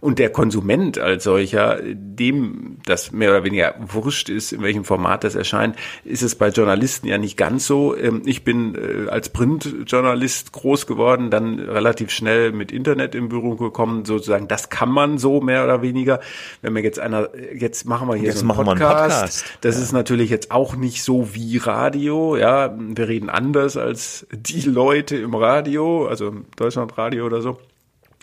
und 0.00 0.18
der 0.18 0.30
Konsument 0.30 0.98
als 0.98 1.24
solcher, 1.24 1.78
dem 1.82 2.78
das 2.84 3.12
mehr 3.12 3.30
oder 3.30 3.44
weniger 3.44 3.74
wurscht 3.78 4.28
ist, 4.28 4.52
in 4.52 4.62
welchem 4.62 4.84
Format 4.84 5.24
das 5.24 5.34
erscheint, 5.34 5.76
ist 6.04 6.22
es 6.22 6.34
bei 6.34 6.48
Journalisten 6.48 7.06
ja 7.06 7.18
nicht 7.18 7.36
ganz 7.36 7.66
so. 7.66 7.96
Ähm, 7.96 8.22
ich 8.24 8.44
bin 8.44 8.74
äh, 8.74 9.08
als 9.08 9.30
Printjournalist 9.30 10.52
groß 10.52 10.86
geworden, 10.86 11.30
dann 11.30 11.58
relativ 11.58 12.10
schnell 12.10 12.52
mit 12.52 12.72
Internet 12.72 13.14
in 13.14 13.28
Berührung 13.28 13.58
gekommen, 13.58 14.04
sozusagen, 14.04 14.48
das 14.48 14.68
kann 14.68 14.90
man 14.90 15.18
so 15.18 15.40
mehr 15.40 15.64
oder 15.64 15.82
weniger. 15.82 16.20
Wenn 16.62 16.72
mir 16.72 16.82
jetzt 16.82 17.00
einer, 17.00 17.28
jetzt 17.54 17.84
machen 17.84 18.08
wir 18.08 18.14
hier 18.14 18.28
jetzt 18.28 18.40
so 18.40 18.46
einen 18.46 18.54
Podcast, 18.54 18.80
einen 18.80 19.10
Podcast. 19.10 19.44
das 19.60 19.76
ja. 19.76 19.82
ist 19.82 19.92
natürlich 19.92 20.30
jetzt 20.30 20.50
auch 20.50 20.76
nicht 20.76 21.02
so 21.02 21.34
wie 21.34 21.58
Radio, 21.58 22.36
ja, 22.36 22.74
wir 22.78 23.08
reden 23.08 23.30
anders 23.30 23.76
als 23.76 24.26
die 24.32 24.60
Leute 24.60 25.16
im 25.16 25.34
Radio, 25.34 26.06
also 26.06 26.32
Deutschlandradio 26.56 27.26
oder 27.26 27.42
so. 27.42 27.58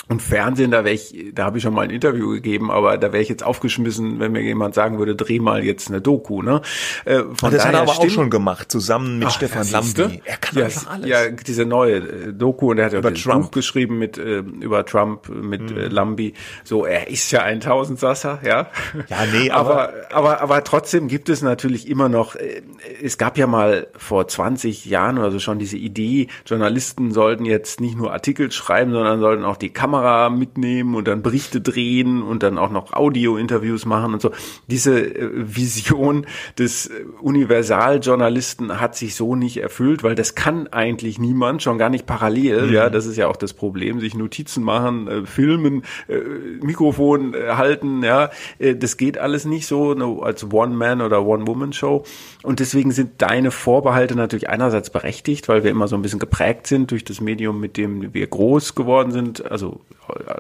Und 0.08 0.22
Fernsehen, 0.22 0.72
da 0.72 0.84
wäre 0.84 0.94
ich, 0.94 1.32
da 1.34 1.46
habe 1.46 1.58
ich 1.58 1.64
schon 1.64 1.74
mal 1.74 1.82
ein 1.84 1.90
Interview 1.90 2.30
gegeben, 2.30 2.70
aber 2.70 2.98
da 2.98 3.12
wäre 3.14 3.24
ich 3.24 3.30
jetzt 3.30 3.44
aufgeschmissen, 3.44 4.20
wenn 4.20 4.34
mir 4.34 4.42
jemand 4.42 4.76
sagen 4.76 5.00
würde, 5.00 5.16
dreh 5.16 5.40
mal 5.40 5.64
jetzt 5.64 5.90
eine 5.90 6.02
Doku, 6.02 6.42
ne? 6.42 6.62
Äh, 7.06 7.24
von 7.34 7.52
das 7.52 7.66
hat 7.66 7.74
er 7.74 7.82
aber 7.82 7.94
stimmt, 7.94 8.12
auch 8.12 8.14
schon 8.14 8.30
gemacht, 8.30 8.72
zusammen 8.72 9.20
mit 9.20 9.30
Ach, 9.30 9.32
Stefan 9.32 9.70
Lambi. 9.72 10.22
Er 10.26 10.38
kann 10.38 10.60
ja, 10.60 10.66
einfach 10.66 10.92
alles. 10.92 11.10
Ja, 11.10 11.30
diese 11.30 11.66
neue 11.66 11.96
äh, 11.96 12.34
Doku 12.34 12.72
und 12.72 12.78
er 12.78 12.86
hat 12.86 12.94
ja 12.94 13.00
auch 13.00 13.34
ein 13.36 13.42
Buch 13.42 13.52
geschrieben 13.52 13.98
mit 13.98 14.18
äh, 14.18 14.40
über 14.40 14.86
Trump 14.86 15.30
mit 15.30 15.72
mhm. 15.72 15.78
äh, 15.78 15.88
Lambi. 15.88 16.34
So, 16.64 16.86
er 16.86 17.08
ist 17.08 17.32
ja 17.32 17.42
ein 17.42 17.60
Tausendsasser, 17.60 18.40
ja. 18.44 18.68
Ja, 19.10 19.26
nee, 19.32 19.50
aber, 19.50 19.94
aber 20.12 20.26
aber 20.26 20.42
aber 20.42 20.64
trotzdem 20.64 21.08
gibt 21.08 21.30
es 21.30 21.42
natürlich 21.42 21.88
immer 21.88 22.10
noch. 22.10 22.36
Äh, 22.36 22.62
es 23.02 23.18
gab 23.18 23.38
ja 23.38 23.48
mal 23.48 23.88
vor 23.96 24.28
20 24.28 24.86
Jahren 24.86 25.18
oder 25.18 25.32
so 25.32 25.40
schon 25.40 25.60
diese 25.60 25.78
Idee, 25.78 26.28
Journalisten 26.46 27.12
sollten 27.12 27.46
jetzt 27.46 27.80
nicht 27.80 27.98
nur 27.98 28.12
Artikel 28.12 28.52
schreiben, 28.52 28.92
sondern 28.92 29.20
sollten 29.20 29.44
auch 29.44 29.58
die 29.58 29.70
Kamera 29.70 29.95
Kamera 29.96 30.30
mitnehmen 30.30 30.96
und 30.96 31.08
dann 31.08 31.22
Berichte 31.22 31.62
drehen 31.62 32.22
und 32.22 32.44
dann 32.44 32.58
auch 32.58 32.70
noch 32.70 32.94
Audio-Interviews 32.94 33.86
machen 33.86 34.14
und 34.14 34.22
so. 34.22 34.32
Diese 34.68 35.00
äh, 35.00 35.30
Vision 35.34 36.26
des 36.58 36.88
äh, 36.88 37.06
Universaljournalisten 37.22 38.82
hat 38.82 38.96
sich 38.96 39.16
so 39.16 39.36
nicht 39.36 39.58
erfüllt, 39.58 40.04
weil 40.04 40.16
das 40.16 40.36
kann 40.36 40.68
eigentlich 40.68 41.18
niemand, 41.20 41.64
schon 41.64 41.78
gar 41.78 41.90
nicht 41.90 42.06
parallel. 42.06 42.68
Mhm. 42.68 42.74
Ja, 42.74 42.90
das 42.90 43.06
ist 43.06 43.18
ja 43.18 43.28
auch 43.28 43.38
das 43.38 43.54
Problem, 43.54 44.00
sich 44.00 44.16
Notizen 44.16 44.64
machen, 44.64 45.08
äh, 45.08 45.26
filmen, 45.26 45.84
äh, 46.08 46.20
Mikrofon 46.62 47.34
äh, 47.34 47.54
halten. 47.54 48.04
Ja, 48.04 48.30
das 48.60 48.98
geht 48.98 49.18
alles 49.18 49.46
nicht 49.46 49.68
so 49.68 49.94
ne, 49.94 50.18
als 50.22 50.52
One-Man 50.52 51.02
oder 51.02 51.26
One-Woman-Show. 51.26 52.04
Und 52.44 52.60
deswegen 52.60 52.92
sind 52.92 53.22
deine 53.22 53.52
Vorbehalte 53.52 54.16
natürlich 54.16 54.50
einerseits 54.50 54.90
berechtigt, 54.90 55.48
weil 55.48 55.64
wir 55.64 55.72
immer 55.72 55.88
so 55.88 55.96
ein 55.96 56.02
bisschen 56.02 56.20
geprägt 56.20 56.68
sind 56.68 56.92
durch 56.92 57.04
das 57.04 57.22
Medium, 57.22 57.60
mit 57.60 57.78
dem 57.78 58.14
wir 58.14 58.28
groß 58.28 58.76
geworden 58.76 59.12
sind, 59.12 59.50
also 59.50 59.82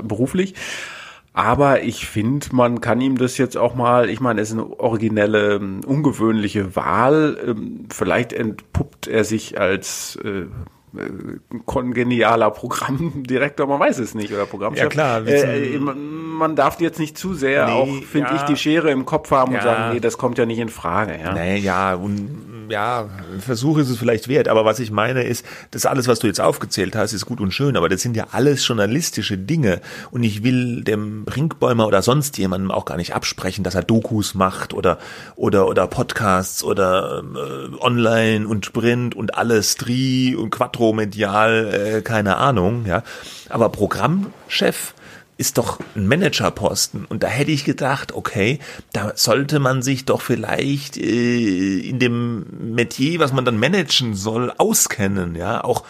beruflich. 0.04 0.56
Aber 1.34 1.84
ich 1.84 2.08
finde, 2.08 2.48
man 2.54 2.80
kann 2.80 3.02
ihm 3.02 3.18
das 3.18 3.38
jetzt 3.38 3.58
auch 3.58 3.76
mal, 3.76 4.10
ich 4.10 4.22
meine, 4.22 4.39
es 4.39 4.52
ist 4.52 4.54
eine 4.54 4.80
originelle, 4.80 5.56
ähm, 5.56 5.82
ungewöhnliche 5.86 6.78
Wahl. 6.78 7.38
Ähm, 7.46 7.88
vielleicht 7.91 8.32
entpuppt 8.32 9.08
er 9.08 9.26
sich 9.26 9.60
als 9.60 10.16
äh, 10.24 10.46
kongenialer 11.66 12.52
Programmdirektor, 12.52 13.68
man 13.68 13.80
weiß 13.80 14.00
es 14.00 14.14
nicht, 14.14 14.34
oder 14.34 14.46
Programmchef. 14.46 14.84
Ja 14.84 14.89
klar. 14.89 15.28
Äh, 15.28 15.78
man 15.80 16.56
darf 16.56 16.80
jetzt 16.82 17.00
nicht 17.00 17.18
zu 17.18 17.34
sehr 17.34 17.68
nee, 17.68 17.72
auch, 17.72 18.04
finde 18.04 18.30
ja. 18.30 18.36
ich, 18.36 18.41
die 18.43 18.58
Schere 18.58 18.91
im 18.91 19.06
Kopf 19.06 19.32
haben 19.32 19.54
ja. 19.54 19.60
und 19.60 19.64
sagen, 19.64 19.93
nee, 19.93 20.00
das 20.00 20.18
kommt 20.18 20.38
ja 20.38 20.46
nicht 20.46 20.60
in 20.60 20.70
Frage. 20.70 21.18
Ja, 21.22 21.34
nee, 21.34 21.58
ja 21.58 21.96
und 21.96 22.56
ja, 22.70 23.10
Versuch 23.39 23.78
ist 23.78 23.89
es 23.89 23.98
vielleicht 23.98 24.28
wert, 24.28 24.48
aber 24.48 24.66
was 24.66 24.80
ich 24.80 24.91
meine 24.91 25.24
ist, 25.24 25.46
das 25.72 25.86
alles, 25.86 26.08
was 26.08 26.20
du 26.20 26.28
jetzt 26.28 26.41
aufgezählt 26.41 26.96
hast, 26.96 27.14
ist 27.14 27.26
gut 27.26 27.39
und 27.39 27.52
schön, 27.54 27.78
aber 27.78 27.89
das 27.89 28.02
sind 28.02 28.16
ja 28.16 28.28
alles 28.32 28.68
journalistische 28.68 29.38
Dinge 29.38 29.82
und 30.12 30.24
ich 30.24 30.43
will 30.43 30.84
dem 30.84 31.26
Brinkbäumer 31.26 31.88
oder 31.88 32.02
sonst 32.02 32.38
jemandem 32.38 32.72
auch 32.72 32.86
gar 32.86 32.98
nicht 32.98 33.16
absprechen, 33.16 33.64
dass 33.64 33.76
er 33.76 33.84
Dokus 33.84 34.34
macht 34.34 34.74
oder 34.74 34.98
oder 35.36 35.68
oder 35.68 35.88
Podcasts 35.88 36.64
oder 36.64 37.24
äh, 37.24 37.84
Online 37.84 38.48
und 38.48 38.74
Print 38.74 39.16
und 39.16 39.36
alles 39.36 39.76
Tri 39.76 40.36
und 40.36 40.50
Quattro-medial, 40.86 41.98
äh, 41.98 42.02
keine 42.02 42.38
Ahnung, 42.38 42.86
ja, 42.86 43.04
aber 43.50 43.70
Programmchef 43.70 44.94
ist 45.38 45.58
doch 45.58 45.80
ein 45.96 46.08
Managerposten. 46.08 47.06
Und 47.06 47.24
da 47.24 47.28
hätte 47.28 47.52
ich 47.52 47.66
gedacht, 47.66 48.14
okay, 48.14 48.60
da 48.94 49.12
sollte 49.16 49.60
man 49.60 49.82
sich 49.82 50.06
doch 50.06 50.22
vielleicht 50.22 50.96
äh, 50.96 51.80
in 51.80 52.00
dem 52.00 52.46
Metier, 52.74 53.20
was 53.20 53.34
man 53.34 53.44
dann 53.44 53.60
managen 53.60 54.16
soll, 54.16 54.54
auskennen, 54.58 55.36
ja, 55.36 55.62
auch, 55.64 55.84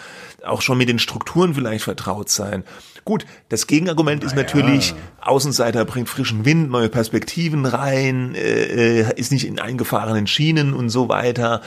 auch 0.43 0.61
schon 0.61 0.77
mit 0.79 0.89
den 0.89 0.99
Strukturen 0.99 1.53
vielleicht 1.53 1.83
vertraut 1.83 2.29
sein. 2.29 2.63
Gut, 3.03 3.27
das 3.49 3.67
Gegenargument 3.67 4.23
naja. 4.23 4.33
ist 4.33 4.35
natürlich, 4.35 4.95
Außenseiter 5.21 5.85
bringt 5.85 6.09
frischen 6.09 6.43
Wind, 6.43 6.71
neue 6.71 6.89
Perspektiven 6.89 7.67
rein, 7.67 8.33
äh, 8.33 9.01
äh 9.01 9.13
ist 9.15 9.31
nicht 9.31 9.45
in 9.45 9.59
eingefahrenen 9.59 10.25
Schienen 10.25 10.73
und 10.73 10.89
so 10.89 11.07
weiter. 11.07 11.61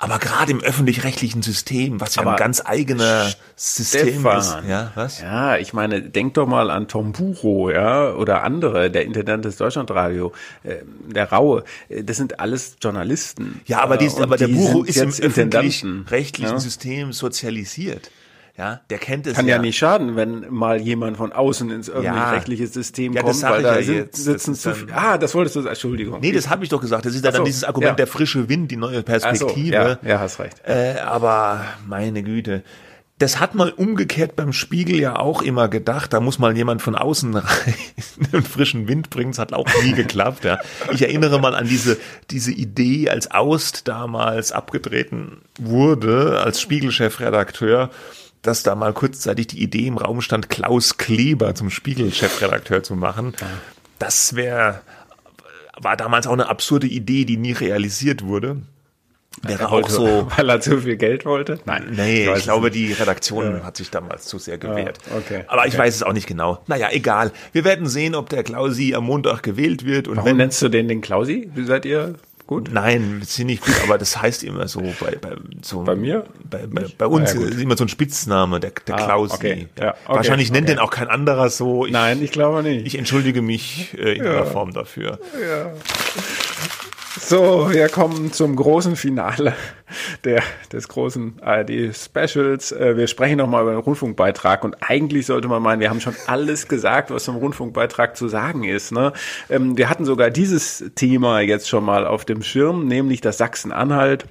Aber 0.00 0.20
gerade 0.20 0.52
im 0.52 0.60
öffentlich-rechtlichen 0.60 1.42
System, 1.42 2.00
was 2.00 2.14
ja 2.14 2.22
Aber 2.22 2.32
ein 2.32 2.36
ganz 2.36 2.62
eigener 2.64 3.32
System 3.56 4.20
Stefan, 4.20 4.38
ist. 4.38 4.56
Ja, 4.68 4.92
was? 4.94 5.20
Ja, 5.20 5.56
ich 5.56 5.72
meine, 5.72 6.00
denk 6.02 6.34
doch 6.34 6.46
mal 6.46 6.70
an 6.70 6.86
Tom 6.86 7.10
Bucho, 7.10 7.68
ja, 7.68 8.14
oder 8.14 8.44
andere, 8.44 8.92
der 8.92 9.04
Intendant 9.04 9.44
des 9.44 9.56
Deutschlandradio, 9.56 10.32
äh, 10.62 10.76
der 11.12 11.32
Raue. 11.32 11.64
Äh, 11.88 12.04
das 12.04 12.16
sind 12.16 12.38
alles 12.38 12.76
Journalisten. 12.80 13.60
Ja, 13.66 13.80
aber, 13.80 13.96
dies, 13.96 14.16
aber 14.18 14.36
der 14.36 14.46
Bucho 14.46 14.84
ist 14.84 14.98
im 14.98 15.08
öffentlich-rechtlichen 15.08 16.52
ja? 16.52 16.60
System 16.60 17.12
sozialisiert. 17.12 18.12
Ja, 18.58 18.80
der 18.90 18.98
kennt 18.98 19.24
es 19.28 19.34
Kann 19.34 19.46
ja. 19.46 19.54
ja 19.54 19.62
nicht 19.62 19.78
schaden, 19.78 20.16
wenn 20.16 20.52
mal 20.52 20.80
jemand 20.80 21.16
von 21.16 21.32
außen 21.32 21.70
ins 21.70 21.88
öffentlich-rechtliche 21.88 22.66
System 22.66 23.12
ja, 23.12 23.22
kommt, 23.22 23.40
weil 23.44 23.62
da 23.62 23.76
ja 23.76 23.82
sind, 23.84 24.16
sitzen 24.16 24.56
zu 24.56 24.74
viel. 24.74 24.92
Ah, 24.92 25.16
das 25.16 25.32
wolltest 25.36 25.54
du, 25.54 25.60
Entschuldigung. 25.60 26.18
Nee, 26.20 26.32
das 26.32 26.50
habe 26.50 26.64
ich 26.64 26.68
doch 26.68 26.80
gesagt. 26.80 27.06
Das 27.06 27.14
ist 27.14 27.24
ja 27.24 27.30
so, 27.30 27.36
dann 27.36 27.44
dieses 27.44 27.62
Argument 27.62 28.00
der 28.00 28.08
frische 28.08 28.48
Wind, 28.48 28.72
die 28.72 28.76
neue 28.76 29.04
Perspektive. 29.04 29.98
So, 30.02 30.08
ja, 30.08 30.14
ja, 30.14 30.18
hast 30.18 30.40
recht. 30.40 30.60
Äh, 30.66 30.96
aber 30.98 31.64
meine 31.86 32.24
Güte. 32.24 32.64
Das 33.18 33.38
hat 33.38 33.54
man 33.54 33.70
umgekehrt 33.70 34.34
beim 34.34 34.52
Spiegel 34.52 34.98
ja 34.98 35.16
auch 35.16 35.42
immer 35.42 35.68
gedacht. 35.68 36.12
Da 36.12 36.18
muss 36.18 36.40
mal 36.40 36.56
jemand 36.56 36.82
von 36.82 36.96
außen 36.96 37.36
rein 37.36 37.74
einen 38.32 38.42
frischen 38.42 38.88
Wind 38.88 39.10
bringen. 39.10 39.30
Das 39.30 39.38
hat 39.38 39.52
auch 39.52 39.68
nie 39.84 39.92
geklappt. 39.92 40.44
Ja. 40.44 40.58
Ich 40.92 41.02
erinnere 41.02 41.38
mal 41.38 41.54
an 41.54 41.68
diese, 41.68 41.96
diese 42.30 42.50
Idee, 42.50 43.08
als 43.08 43.30
Aust 43.30 43.86
damals 43.86 44.50
abgetreten 44.50 45.42
wurde, 45.60 46.40
als 46.40 46.60
Spiegelchefredakteur 46.60 47.90
dass 48.48 48.62
da 48.62 48.74
mal 48.74 48.92
kurzzeitig 48.92 49.48
die 49.48 49.62
Idee 49.62 49.86
im 49.86 49.98
Raum 49.98 50.20
stand, 50.22 50.48
Klaus 50.48 50.96
Kleber 50.96 51.54
zum 51.54 51.70
Spiegel-Chefredakteur 51.70 52.82
zu 52.82 52.96
machen. 52.96 53.34
Das 53.98 54.34
wäre 54.34 54.80
war 55.80 55.96
damals 55.96 56.26
auch 56.26 56.32
eine 56.32 56.48
absurde 56.48 56.88
Idee, 56.88 57.24
die 57.24 57.36
nie 57.36 57.52
realisiert 57.52 58.24
wurde. 58.24 58.56
Wäre 59.42 59.60
Er 59.60 59.68
auch 59.68 59.72
wollte- 59.72 59.92
so. 59.92 60.26
Weil 60.36 60.48
er 60.48 60.60
zu 60.60 60.80
viel 60.80 60.96
Geld 60.96 61.24
wollte? 61.24 61.60
Nein. 61.66 61.92
Nee, 61.94 62.28
ich 62.34 62.42
glaube, 62.42 62.70
nicht. 62.70 62.74
die 62.76 62.92
Redaktion 62.94 63.62
hat 63.62 63.76
sich 63.76 63.88
damals 63.90 64.24
zu 64.24 64.38
sehr 64.38 64.58
gewehrt. 64.58 64.98
Ah, 65.12 65.18
okay. 65.18 65.44
Aber 65.46 65.66
ich 65.68 65.74
Okay. 65.74 65.82
weiß 65.84 65.94
es 65.94 66.02
auch 66.02 66.12
nicht 66.14 66.26
genau. 66.26 66.58
Naja, 66.66 66.88
egal. 66.90 67.30
Wir 67.52 67.62
werden 67.64 67.86
sehen, 67.86 68.16
ob 68.16 68.28
der 68.30 68.42
Klausi 68.42 68.94
am 68.96 69.04
Montag 69.04 69.44
gewählt 69.44 69.84
wird. 69.84 70.08
Und 70.08 70.16
Warum 70.16 70.30
wenn, 70.30 70.36
nennst 70.38 70.60
du 70.62 70.68
den 70.68 70.88
den 70.88 71.00
Klausi? 71.00 71.48
Wie 71.54 71.64
seid 71.64 71.84
ihr? 71.84 72.14
Gut? 72.48 72.70
Nein, 72.72 73.18
wir 73.18 73.26
sind 73.26 73.48
nicht 73.48 73.62
gut, 73.62 73.74
aber 73.84 73.98
das 73.98 74.22
heißt 74.22 74.42
immer 74.42 74.68
so 74.68 74.80
bei, 74.98 75.16
bei, 75.16 75.36
so, 75.60 75.82
Bei 75.82 75.94
mir? 75.94 76.24
Bei, 76.48 76.66
bei, 76.66 76.86
bei 76.96 77.06
uns 77.06 77.32
Ah, 77.36 77.40
ja, 77.40 77.46
ist 77.46 77.60
immer 77.60 77.76
so 77.76 77.84
ein 77.84 77.88
Spitzname, 77.90 78.58
der, 78.58 78.72
der 78.86 78.94
Ah, 78.94 79.04
Klausi. 79.04 79.34
okay. 79.34 79.68
Ja, 79.78 79.90
okay, 80.06 80.16
wahrscheinlich 80.16 80.50
nennt 80.50 80.66
okay. 80.66 80.76
den 80.76 80.78
auch 80.78 80.90
kein 80.90 81.08
anderer 81.08 81.50
so. 81.50 81.84
Ich, 81.84 81.92
Nein, 81.92 82.22
ich 82.22 82.32
glaube 82.32 82.62
nicht. 82.62 82.86
Ich 82.86 82.96
entschuldige 82.96 83.42
mich 83.42 83.92
äh, 83.98 84.14
in 84.14 84.26
aller 84.26 84.46
Form 84.46 84.72
dafür. 84.72 85.18
So, 87.20 87.68
wir 87.72 87.88
kommen 87.88 88.32
zum 88.32 88.54
großen 88.54 88.96
Finale 88.96 89.54
der, 90.24 90.42
des 90.72 90.88
großen 90.88 91.40
ARD-Specials. 91.42 92.72
Äh, 92.72 92.96
Wir 92.96 93.06
sprechen 93.06 93.38
nochmal 93.38 93.62
über 93.62 93.72
den 93.72 93.80
Rundfunkbeitrag 93.80 94.64
und 94.64 94.76
eigentlich 94.80 95.26
sollte 95.26 95.48
man 95.48 95.62
meinen, 95.62 95.80
wir 95.80 95.90
haben 95.90 96.00
schon 96.00 96.14
alles 96.26 96.68
gesagt, 96.68 97.10
was 97.10 97.24
zum 97.24 97.36
Rundfunkbeitrag 97.36 98.16
zu 98.16 98.28
sagen 98.28 98.64
ist. 98.64 98.92
Ne? 98.92 99.12
Ähm, 99.50 99.76
Wir 99.76 99.90
hatten 99.90 100.04
sogar 100.04 100.30
dieses 100.30 100.84
Thema 100.94 101.40
jetzt 101.40 101.68
schon 101.68 101.84
mal 101.84 102.06
auf 102.06 102.24
dem 102.24 102.42
Schirm, 102.42 102.86
nämlich 102.86 103.20
das 103.20 103.38
Sachsen-Anhalt 103.38 104.26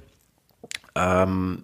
ähm, 0.97 1.63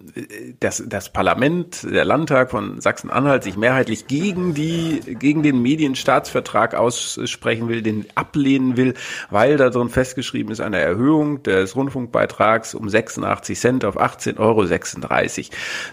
das, 0.60 0.82
das 0.86 1.12
Parlament, 1.12 1.82
der 1.82 2.04
Landtag 2.04 2.50
von 2.50 2.80
Sachsen-Anhalt 2.80 3.42
sich 3.42 3.56
mehrheitlich 3.56 4.06
gegen 4.06 4.54
die, 4.54 5.00
gegen 5.18 5.42
den 5.42 5.60
Medienstaatsvertrag 5.60 6.74
aussprechen 6.74 7.68
will, 7.68 7.82
den 7.82 8.06
ablehnen 8.14 8.76
will, 8.76 8.94
weil 9.30 9.56
da 9.56 9.70
drin 9.70 9.88
festgeschrieben 9.88 10.52
ist 10.52 10.60
eine 10.60 10.78
Erhöhung 10.78 11.42
des 11.42 11.74
Rundfunkbeitrags 11.76 12.74
um 12.74 12.88
86 12.88 13.58
Cent 13.58 13.84
auf 13.84 14.00
18,36 14.00 14.38
Euro. 14.38 14.64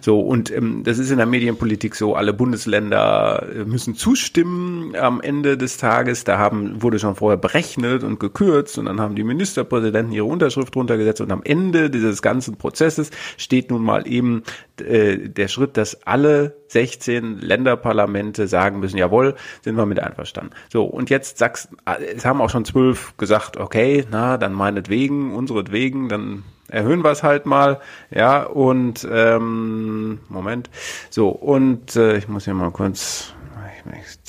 So, 0.01 0.19
und 0.21 0.51
ähm, 0.51 0.83
das 0.83 0.99
ist 0.99 1.11
in 1.11 1.17
der 1.17 1.25
Medienpolitik 1.25 1.95
so, 1.95 2.15
alle 2.15 2.33
Bundesländer 2.33 3.47
äh, 3.53 3.65
müssen 3.65 3.95
zustimmen 3.95 4.95
am 4.95 5.21
Ende 5.21 5.57
des 5.57 5.77
Tages. 5.77 6.23
Da 6.23 6.37
haben, 6.37 6.81
wurde 6.81 6.99
schon 6.99 7.15
vorher 7.15 7.37
berechnet 7.37 8.03
und 8.03 8.19
gekürzt 8.19 8.77
und 8.77 8.85
dann 8.85 8.99
haben 8.99 9.15
die 9.15 9.23
Ministerpräsidenten 9.23 10.13
ihre 10.13 10.25
Unterschrift 10.25 10.75
drunter 10.75 10.97
gesetzt 10.97 11.21
und 11.21 11.31
am 11.31 11.41
Ende 11.43 11.89
dieses 11.89 12.21
ganzen 12.21 12.57
Prozesses 12.57 13.11
steht 13.37 13.69
nun 13.71 13.83
mal 13.83 14.07
eben 14.07 14.43
äh, 14.79 15.17
der 15.29 15.47
Schritt, 15.47 15.77
dass 15.77 16.07
alle 16.07 16.55
16 16.67 17.39
Länderparlamente 17.39 18.47
sagen 18.47 18.79
müssen, 18.79 18.97
jawohl, 18.97 19.35
sind 19.61 19.75
wir 19.75 19.85
mit 19.85 19.99
einverstanden. 19.99 20.53
So, 20.71 20.85
und 20.85 21.09
jetzt 21.09 21.37
Sachsen, 21.37 21.77
es 22.15 22.25
haben 22.25 22.41
auch 22.41 22.49
schon 22.49 22.65
zwölf 22.65 23.15
gesagt, 23.17 23.57
okay, 23.57 24.05
na, 24.09 24.37
dann 24.37 24.53
meinetwegen, 24.53 25.33
unseretwegen, 25.33 26.09
dann 26.09 26.43
erhöhen 26.69 27.03
wir 27.03 27.11
es 27.11 27.23
halt 27.23 27.45
mal, 27.45 27.79
ja, 28.09 28.43
und 28.43 29.07
ähm, 29.11 30.19
Moment, 30.29 30.69
so, 31.09 31.29
und 31.29 31.95
äh, 31.95 32.17
ich 32.17 32.27
muss 32.27 32.45
hier 32.45 32.53
mal 32.53 32.71
kurz, 32.71 33.33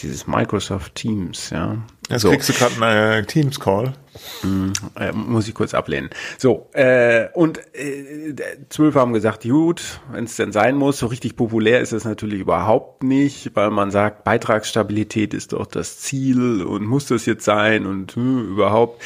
dieses 0.02 0.26
Microsoft 0.26 0.94
Teams, 0.94 1.50
ja. 1.50 1.78
Jetzt 2.08 2.22
so. 2.22 2.30
kriegst 2.30 2.48
du 2.48 2.52
gerade 2.52 2.84
einen 2.84 3.26
Teams-Call. 3.26 3.94
Äh, 4.96 5.12
muss 5.12 5.48
ich 5.48 5.54
kurz 5.54 5.72
ablehnen. 5.72 6.10
So, 6.36 6.68
äh, 6.74 7.28
und 7.32 7.58
äh, 7.74 8.34
zwölf 8.68 8.94
haben 8.94 9.14
gesagt, 9.14 9.44
gut, 9.44 10.00
wenn 10.10 10.24
es 10.24 10.36
denn 10.36 10.52
sein 10.52 10.76
muss, 10.76 10.98
so 10.98 11.06
richtig 11.06 11.36
populär 11.36 11.80
ist 11.80 11.92
es 11.92 12.04
natürlich 12.04 12.40
überhaupt 12.40 13.02
nicht, 13.02 13.56
weil 13.56 13.70
man 13.70 13.90
sagt, 13.90 14.24
Beitragsstabilität 14.24 15.32
ist 15.32 15.54
doch 15.54 15.66
das 15.66 16.00
Ziel 16.00 16.62
und 16.62 16.84
muss 16.84 17.06
das 17.06 17.24
jetzt 17.24 17.44
sein 17.44 17.86
und 17.86 18.14
hm, 18.14 18.50
überhaupt. 18.50 19.02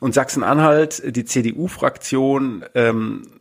Und 0.00 0.14
Sachsen-Anhalt, 0.14 1.02
die 1.16 1.24
CDU-Fraktion, 1.24 2.64
ähm, 2.74 3.31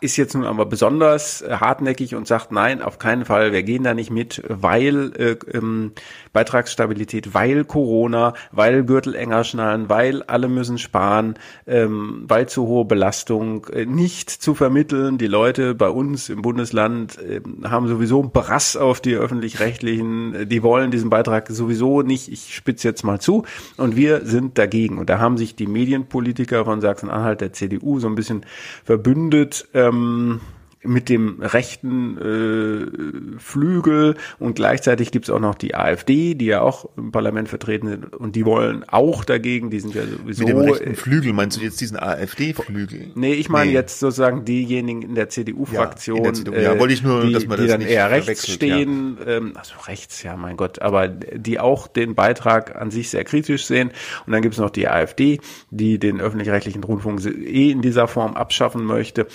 ist 0.00 0.16
jetzt 0.16 0.34
nun 0.34 0.44
aber 0.44 0.66
besonders 0.66 1.42
äh, 1.42 1.56
hartnäckig 1.58 2.14
und 2.14 2.26
sagt, 2.26 2.52
nein, 2.52 2.82
auf 2.82 2.98
keinen 2.98 3.24
Fall, 3.24 3.52
wir 3.52 3.62
gehen 3.62 3.82
da 3.82 3.94
nicht 3.94 4.10
mit, 4.10 4.42
weil 4.48 5.12
äh, 5.16 5.56
ähm, 5.56 5.92
Beitragsstabilität, 6.32 7.34
weil 7.34 7.64
Corona, 7.64 8.34
weil 8.50 8.84
Gürtel 8.84 9.14
enger 9.14 9.44
schnallen, 9.44 9.88
weil 9.88 10.22
alle 10.22 10.48
müssen 10.48 10.78
sparen, 10.78 11.34
ähm, 11.66 12.24
weil 12.26 12.48
zu 12.48 12.66
hohe 12.66 12.84
Belastung, 12.84 13.66
äh, 13.66 13.86
nicht 13.86 14.30
zu 14.30 14.54
vermitteln. 14.54 15.18
Die 15.18 15.26
Leute 15.26 15.74
bei 15.74 15.88
uns 15.88 16.28
im 16.28 16.42
Bundesland 16.42 17.18
äh, 17.18 17.40
haben 17.64 17.88
sowieso 17.88 18.20
einen 18.20 18.30
Brass 18.30 18.76
auf 18.76 19.00
die 19.00 19.14
öffentlich-rechtlichen, 19.14 20.34
äh, 20.34 20.46
die 20.46 20.62
wollen 20.62 20.90
diesen 20.90 21.10
Beitrag 21.10 21.48
sowieso 21.48 22.02
nicht, 22.02 22.30
ich 22.30 22.54
spitze 22.54 22.88
jetzt 22.88 23.04
mal 23.04 23.20
zu, 23.20 23.44
und 23.76 23.96
wir 23.96 24.24
sind 24.24 24.58
dagegen. 24.58 24.98
Und 24.98 25.10
da 25.10 25.18
haben 25.18 25.36
sich 25.36 25.54
die 25.54 25.66
Medienpolitiker 25.66 26.64
von 26.64 26.80
Sachsen-Anhalt, 26.80 27.40
der 27.40 27.52
CDU, 27.52 28.00
so 28.00 28.08
ein 28.08 28.14
bisschen 28.14 28.46
verbündet, 28.84 29.68
ähm, 29.74 30.40
mit 30.84 31.08
dem 31.08 31.40
rechten 31.40 32.18
äh, 32.18 33.38
Flügel 33.38 34.16
und 34.38 34.54
gleichzeitig 34.54 35.10
gibt's 35.10 35.30
auch 35.30 35.38
noch 35.40 35.54
die 35.54 35.74
AfD, 35.74 36.34
die 36.34 36.46
ja 36.46 36.60
auch 36.60 36.86
im 36.96 37.12
Parlament 37.12 37.48
vertreten 37.48 37.88
sind 37.88 38.12
und 38.16 38.34
die 38.36 38.44
wollen 38.44 38.84
auch 38.88 39.24
dagegen, 39.24 39.70
die 39.70 39.80
sind 39.80 39.94
ja 39.94 40.02
sowieso 40.06 40.44
Mit 40.44 40.48
dem 40.54 40.58
rechten 40.58 40.90
äh, 40.90 40.94
Flügel, 40.94 41.32
meinst 41.32 41.56
du 41.58 41.62
jetzt 41.62 41.80
diesen 41.80 41.98
AfD-Flügel? 41.98 43.12
Nee, 43.14 43.34
ich 43.34 43.48
meine 43.48 43.70
Nee. 43.70 43.74
jetzt 43.76 44.00
sozusagen 44.00 44.44
diejenigen 44.44 45.02
in 45.02 45.14
der 45.14 45.28
CDU-Fraktion, 45.28 46.24
Ja, 46.24 46.32
CDU. 46.32 46.54
Ja, 46.54 46.78
wollte 46.78 46.94
ich 46.94 47.02
nur, 47.02 47.22
die, 47.26 47.32
dass 47.32 47.46
man 47.46 47.58
die 47.58 47.64
das 47.64 47.72
dann 47.72 47.80
nicht 47.80 47.90
eher 47.90 48.10
rechts 48.10 48.50
stehen, 48.50 49.18
ähm, 49.26 49.52
also 49.54 49.74
rechts, 49.86 50.22
ja, 50.22 50.36
mein 50.36 50.56
Gott, 50.56 50.80
aber 50.82 51.08
die 51.08 51.60
auch 51.60 51.86
den 51.86 52.14
Beitrag 52.14 52.74
an 52.76 52.90
sich 52.90 53.10
sehr 53.10 53.24
kritisch 53.24 53.66
sehen. 53.66 53.90
Und 54.26 54.32
dann 54.32 54.42
gibt 54.42 54.54
es 54.54 54.60
noch 54.60 54.70
die 54.70 54.88
AfD, 54.88 55.40
die 55.70 55.98
den 55.98 56.20
öffentlich-rechtlichen 56.20 56.82
Rundfunk 56.82 57.24
eh 57.24 57.70
in 57.70 57.82
dieser 57.82 58.08
Form 58.08 58.34
abschaffen 58.34 58.84
möchte. 58.84 59.26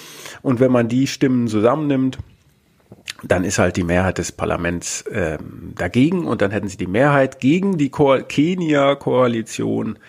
Und 0.41 0.59
wenn 0.59 0.71
man 0.71 0.87
die 0.87 1.07
Stimmen 1.07 1.36
zusammennimmt, 1.45 2.17
dann 3.23 3.43
ist 3.43 3.59
halt 3.59 3.77
die 3.77 3.83
Mehrheit 3.83 4.17
des 4.17 4.31
Parlaments 4.31 5.05
ähm, 5.11 5.73
dagegen 5.75 6.25
und 6.25 6.41
dann 6.41 6.51
hätten 6.51 6.67
sie 6.67 6.77
die 6.77 6.87
Mehrheit 6.87 7.39
gegen 7.39 7.77
die 7.77 7.89
Ko 7.89 8.17
Kenia-Koalition 8.27 9.99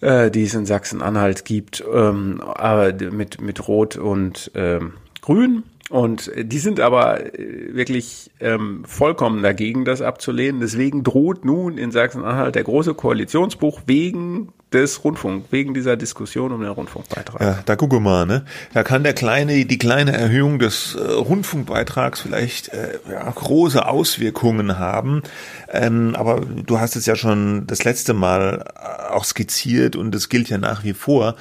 äh, 0.00 0.30
die 0.30 0.44
es 0.44 0.54
in 0.54 0.66
Sachsen-Anhalt 0.66 1.44
gibt, 1.44 1.84
ähm, 1.92 2.40
aber 2.40 2.92
mit, 3.10 3.40
mit 3.40 3.68
Rot 3.68 3.96
und 3.96 4.50
ähm, 4.54 4.94
Grün. 5.20 5.62
Und 5.90 6.30
die 6.36 6.58
sind 6.58 6.80
aber 6.80 7.38
äh, 7.38 7.74
wirklich 7.74 8.30
ähm, 8.40 8.84
vollkommen 8.86 9.42
dagegen, 9.42 9.84
das 9.84 10.02
abzulehnen. 10.02 10.60
Deswegen 10.60 11.02
droht 11.02 11.44
nun 11.44 11.78
in 11.78 11.90
Sachsen-Anhalt 11.90 12.54
der 12.54 12.64
große 12.64 12.94
Koalitionsbruch 12.94 13.82
wegen 13.86 14.52
des 14.72 15.02
Rundfunk, 15.02 15.46
wegen 15.50 15.74
dieser 15.74 15.96
Diskussion 15.96 16.52
um 16.52 16.60
den 16.60 16.70
Rundfunkbeitrag. 16.70 17.40
Ja, 17.40 17.58
da 17.64 17.76
gucke 17.76 17.98
mal, 17.98 18.24
ne? 18.24 18.44
Da 18.72 18.82
kann 18.82 19.02
der 19.02 19.14
kleine, 19.14 19.64
die 19.64 19.78
kleine 19.78 20.12
Erhöhung 20.12 20.58
des 20.58 20.94
äh, 20.94 21.00
Rundfunkbeitrags 21.00 22.20
vielleicht 22.20 22.68
äh, 22.68 22.98
ja, 23.10 23.28
große 23.30 23.86
Auswirkungen 23.86 24.78
haben. 24.78 25.22
Ähm, 25.68 26.14
aber 26.16 26.40
du 26.40 26.78
hast 26.78 26.96
es 26.96 27.06
ja 27.06 27.16
schon 27.16 27.66
das 27.66 27.84
letzte 27.84 28.14
Mal 28.14 28.64
äh, 28.76 29.12
auch 29.12 29.24
skizziert 29.24 29.96
und 29.96 30.12
das 30.14 30.28
gilt 30.28 30.48
ja 30.48 30.58
nach 30.58 30.84
wie 30.84 30.94
vor. 30.94 31.34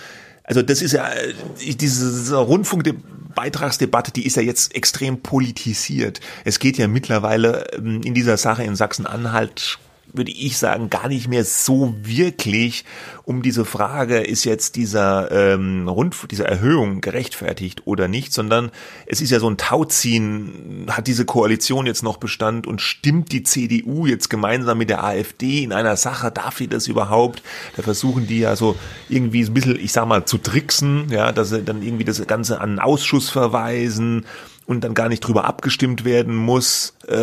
Also 0.43 0.63
das 0.63 0.81
ist 0.81 0.93
ja 0.93 1.07
äh, 1.07 1.75
diese, 1.75 2.35
Rundfunkbeitragsdebatte, 2.37 4.11
die 4.11 4.25
ist 4.25 4.35
ja 4.35 4.41
jetzt 4.41 4.75
extrem 4.75 5.21
politisiert. 5.21 6.19
Es 6.43 6.57
geht 6.57 6.79
ja 6.79 6.87
mittlerweile 6.87 7.67
ähm, 7.73 8.01
in 8.03 8.15
dieser 8.15 8.37
Sache 8.37 8.63
in 8.63 8.75
Sachsen-Anhalt 8.75 9.77
würde 10.13 10.31
ich 10.31 10.57
sagen, 10.57 10.89
gar 10.89 11.07
nicht 11.07 11.27
mehr 11.27 11.43
so 11.43 11.95
wirklich 12.01 12.85
um 13.23 13.41
diese 13.41 13.63
Frage, 13.63 14.19
ist 14.19 14.43
jetzt 14.43 14.75
dieser 14.75 15.31
ähm, 15.31 15.87
Rundf 15.87 16.25
diese 16.27 16.45
Erhöhung 16.45 17.01
gerechtfertigt 17.01 17.83
oder 17.85 18.07
nicht, 18.07 18.33
sondern 18.33 18.71
es 19.05 19.21
ist 19.21 19.29
ja 19.29 19.39
so 19.39 19.49
ein 19.49 19.57
Tauziehen, 19.57 20.87
hat 20.89 21.07
diese 21.07 21.25
Koalition 21.25 21.85
jetzt 21.85 22.01
noch 22.01 22.17
Bestand 22.17 22.65
und 22.65 22.81
stimmt 22.81 23.31
die 23.31 23.43
CDU 23.43 24.07
jetzt 24.07 24.29
gemeinsam 24.29 24.79
mit 24.79 24.89
der 24.89 25.03
AfD 25.03 25.63
in 25.63 25.73
einer 25.73 25.95
Sache, 25.95 26.31
darf 26.31 26.57
sie 26.57 26.67
das 26.67 26.87
überhaupt? 26.87 27.43
Da 27.75 27.83
versuchen 27.83 28.25
die 28.25 28.39
ja 28.39 28.55
so 28.55 28.75
irgendwie 29.09 29.43
ein 29.43 29.53
bisschen, 29.53 29.79
ich 29.79 29.91
sag 29.91 30.07
mal, 30.07 30.25
zu 30.25 30.39
tricksen, 30.39 31.09
ja, 31.11 31.31
dass 31.31 31.49
sie 31.49 31.63
dann 31.63 31.83
irgendwie 31.83 32.05
das 32.05 32.25
Ganze 32.25 32.59
an 32.59 32.69
einen 32.69 32.79
Ausschuss 32.79 33.29
verweisen 33.29 34.25
und 34.69 34.83
dann 34.83 34.93
gar 34.93 35.09
nicht 35.09 35.21
drüber 35.21 35.45
abgestimmt 35.45 36.05
werden 36.05 36.35
muss, 36.35 36.93
äh, 37.07 37.15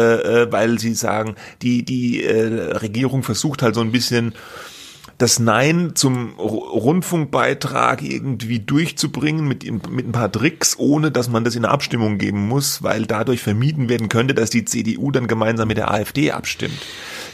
äh, 0.42 0.52
weil 0.52 0.80
sie 0.80 0.94
sagen, 0.94 1.36
die 1.62 1.84
die 1.84 2.24
äh, 2.24 2.72
Regierung 2.76 3.22
versucht 3.22 3.62
halt 3.62 3.76
so 3.76 3.80
ein 3.82 3.92
bisschen 3.92 4.34
das 5.18 5.38
Nein 5.38 5.92
zum 5.94 6.34
Rundfunkbeitrag 6.38 8.02
irgendwie 8.02 8.58
durchzubringen 8.60 9.46
mit, 9.46 9.64
mit 9.88 10.06
ein 10.06 10.12
paar 10.12 10.30
Tricks, 10.30 10.78
ohne 10.78 11.10
dass 11.10 11.28
man 11.30 11.44
das 11.44 11.54
in 11.54 11.64
eine 11.64 11.72
Abstimmung 11.72 12.18
geben 12.18 12.46
muss, 12.48 12.82
weil 12.82 13.06
dadurch 13.06 13.40
vermieden 13.40 13.88
werden 13.88 14.08
könnte, 14.08 14.34
dass 14.34 14.50
die 14.50 14.64
CDU 14.64 15.10
dann 15.12 15.26
gemeinsam 15.26 15.68
mit 15.68 15.78
der 15.78 15.90
AfD 15.90 16.32
abstimmt. 16.32 16.76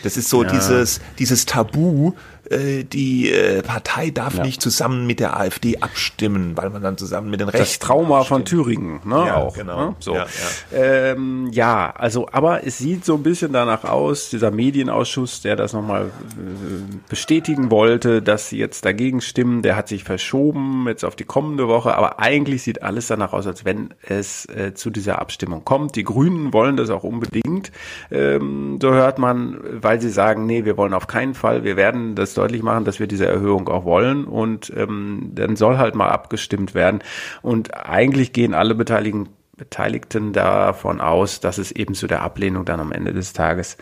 Das 0.04 0.16
ist 0.16 0.28
so 0.28 0.44
Ja. 0.44 0.50
dieses, 0.50 1.00
dieses 1.18 1.46
Tabu, 1.46 2.12
äh, 2.52 2.84
die 2.84 3.30
äh, 3.30 3.62
Partei 3.62 4.10
darf 4.10 4.36
ja. 4.36 4.44
nicht 4.44 4.60
zusammen 4.60 5.06
mit 5.06 5.20
der 5.20 5.38
AfD 5.38 5.78
abstimmen, 5.78 6.56
weil 6.56 6.70
man 6.70 6.82
dann 6.82 6.98
zusammen 6.98 7.30
mit 7.30 7.40
den 7.40 7.48
Rechten. 7.48 7.62
Das 7.62 7.78
Trauma 7.78 8.20
abstimmt. 8.20 8.48
von 8.48 8.64
Thüringen, 8.64 9.00
ne? 9.04 9.24
Ja, 9.26 9.36
auch. 9.36 9.54
Genau. 9.54 9.90
Ne? 9.90 9.96
So. 9.98 10.14
Ja, 10.14 10.26
ja. 10.72 10.78
Ähm, 10.78 11.48
ja, 11.52 11.90
also, 11.90 12.28
aber 12.30 12.66
es 12.66 12.78
sieht 12.78 13.04
so 13.04 13.14
ein 13.14 13.22
bisschen 13.22 13.52
danach 13.52 13.84
aus, 13.84 14.30
dieser 14.30 14.50
Medienausschuss, 14.50 15.40
der 15.40 15.56
das 15.56 15.72
nochmal 15.72 16.06
äh, 16.06 16.96
bestätigen 17.08 17.70
wollte, 17.70 18.22
dass 18.22 18.48
sie 18.48 18.58
jetzt 18.58 18.84
dagegen 18.84 19.20
stimmen, 19.20 19.62
der 19.62 19.76
hat 19.76 19.88
sich 19.88 20.04
verschoben 20.04 20.86
jetzt 20.88 21.04
auf 21.04 21.16
die 21.16 21.24
kommende 21.24 21.68
Woche, 21.68 21.96
aber 21.96 22.18
eigentlich 22.20 22.62
sieht 22.62 22.82
alles 22.82 23.06
danach 23.06 23.32
aus, 23.32 23.46
als 23.46 23.64
wenn 23.64 23.94
es 24.02 24.46
äh, 24.46 24.74
zu 24.74 24.90
dieser 24.90 25.20
Abstimmung 25.20 25.64
kommt. 25.64 25.96
Die 25.96 26.04
Grünen 26.04 26.52
wollen 26.52 26.76
das 26.76 26.90
auch 26.90 27.04
unbedingt, 27.04 27.72
ähm, 28.10 28.78
so 28.80 28.92
hört 28.92 29.18
man, 29.18 29.58
weil 29.62 30.00
sie 30.00 30.10
sagen, 30.10 30.46
nee, 30.46 30.64
wir 30.64 30.76
wollen 30.76 30.94
auf 30.94 31.06
keinen 31.06 31.34
Fall, 31.34 31.64
wir 31.64 31.76
werden 31.76 32.14
das 32.14 32.34
deutlich 32.42 32.62
machen, 32.62 32.84
dass 32.84 32.98
wir 32.98 33.06
diese 33.06 33.26
Erhöhung 33.26 33.68
auch 33.68 33.84
wollen 33.84 34.24
und 34.24 34.72
ähm, 34.76 35.30
dann 35.34 35.56
soll 35.56 35.78
halt 35.78 35.94
mal 35.94 36.08
abgestimmt 36.08 36.74
werden. 36.74 37.02
Und 37.40 37.74
eigentlich 37.74 38.32
gehen 38.32 38.54
alle 38.54 38.74
Beteiligten 38.74 39.28
Beteiligten 39.54 40.32
davon 40.32 41.00
aus, 41.00 41.38
dass 41.38 41.58
es 41.58 41.70
eben 41.70 41.94
zu 41.94 42.08
der 42.08 42.22
Ablehnung 42.22 42.64
dann 42.64 42.80
am 42.80 42.90
Ende 42.90 43.12
des 43.12 43.32
Tages 43.32 43.76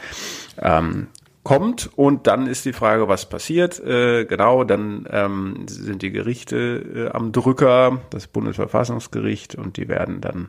ähm, 0.61 1.07
kommt 1.43 1.89
und 1.97 2.27
dann 2.27 2.47
ist 2.47 2.67
die 2.67 2.73
Frage, 2.73 3.09
was 3.09 3.29
passiert. 3.29 3.81
Äh, 3.81 4.27
genau, 4.27 4.65
dann 4.65 5.07
ähm, 5.11 5.67
sind 5.69 6.03
die 6.03 6.11
Gerichte 6.11 6.57
äh, 6.57 7.17
am 7.17 7.33
Drücker, 7.33 8.03
das 8.11 8.27
Bundesverfassungsgericht 8.27 9.55
und 9.55 9.77
die 9.77 9.89
werden 9.89 10.21
dann 10.21 10.49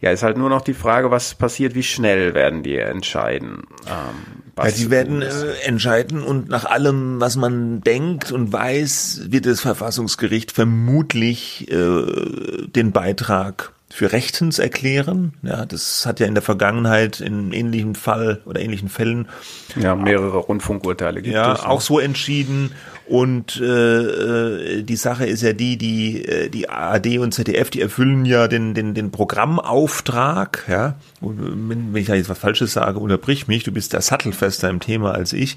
ja, 0.00 0.10
ist 0.10 0.22
halt 0.22 0.36
nur 0.36 0.50
noch 0.50 0.62
die 0.62 0.74
Frage, 0.74 1.10
was 1.10 1.34
passiert, 1.34 1.74
wie 1.74 1.82
schnell 1.82 2.34
werden 2.34 2.62
die 2.62 2.76
entscheiden. 2.76 3.64
Ähm, 3.86 4.42
ja, 4.58 4.70
die 4.70 4.90
werden 4.90 5.22
äh, 5.22 5.52
entscheiden 5.64 6.22
und 6.22 6.48
nach 6.48 6.64
allem, 6.64 7.20
was 7.20 7.36
man 7.36 7.80
denkt 7.80 8.32
und 8.32 8.52
weiß, 8.52 9.22
wird 9.28 9.46
das 9.46 9.60
Verfassungsgericht 9.60 10.52
vermutlich 10.52 11.70
äh, 11.70 12.66
den 12.68 12.92
Beitrag 12.92 13.72
für 13.88 14.12
rechtens 14.12 14.58
erklären. 14.58 15.34
Ja, 15.42 15.64
das 15.64 16.06
hat 16.06 16.20
ja 16.20 16.26
in 16.26 16.34
der 16.34 16.42
Vergangenheit 16.42 17.20
in 17.20 17.52
ähnlichen 17.52 17.94
Fall 17.94 18.42
oder 18.44 18.60
ähnlichen 18.60 18.88
Fällen 18.88 19.28
ja 19.76 19.94
mehrere 19.94 20.38
Rundfunkurteile 20.38 21.22
gibt 21.22 21.34
ja 21.34 21.54
es, 21.54 21.62
ne? 21.62 21.68
auch 21.68 21.80
so 21.80 21.98
entschieden. 21.98 22.72
Und 23.06 23.60
äh, 23.60 23.66
äh, 23.66 24.82
die 24.82 24.96
Sache 24.96 25.26
ist 25.26 25.42
ja 25.42 25.52
die, 25.52 25.76
die 25.76 26.24
äh, 26.24 26.48
die 26.48 26.68
ARD 26.68 27.18
und 27.18 27.32
ZDF, 27.32 27.70
die 27.70 27.80
erfüllen 27.80 28.24
ja 28.24 28.48
den 28.48 28.74
den 28.74 28.94
den 28.94 29.12
Programmauftrag. 29.12 30.64
Ja, 30.68 30.96
und 31.20 31.68
wenn, 31.68 31.94
wenn 31.94 32.00
ich 32.00 32.08
da 32.08 32.14
jetzt 32.14 32.28
was 32.28 32.38
Falsches 32.38 32.72
sage, 32.72 32.98
unterbrich 32.98 33.46
mich. 33.46 33.62
Du 33.62 33.70
bist 33.70 33.94
da 33.94 34.00
sattelfester 34.00 34.68
im 34.68 34.80
Thema 34.80 35.12
als 35.12 35.32
ich. 35.32 35.56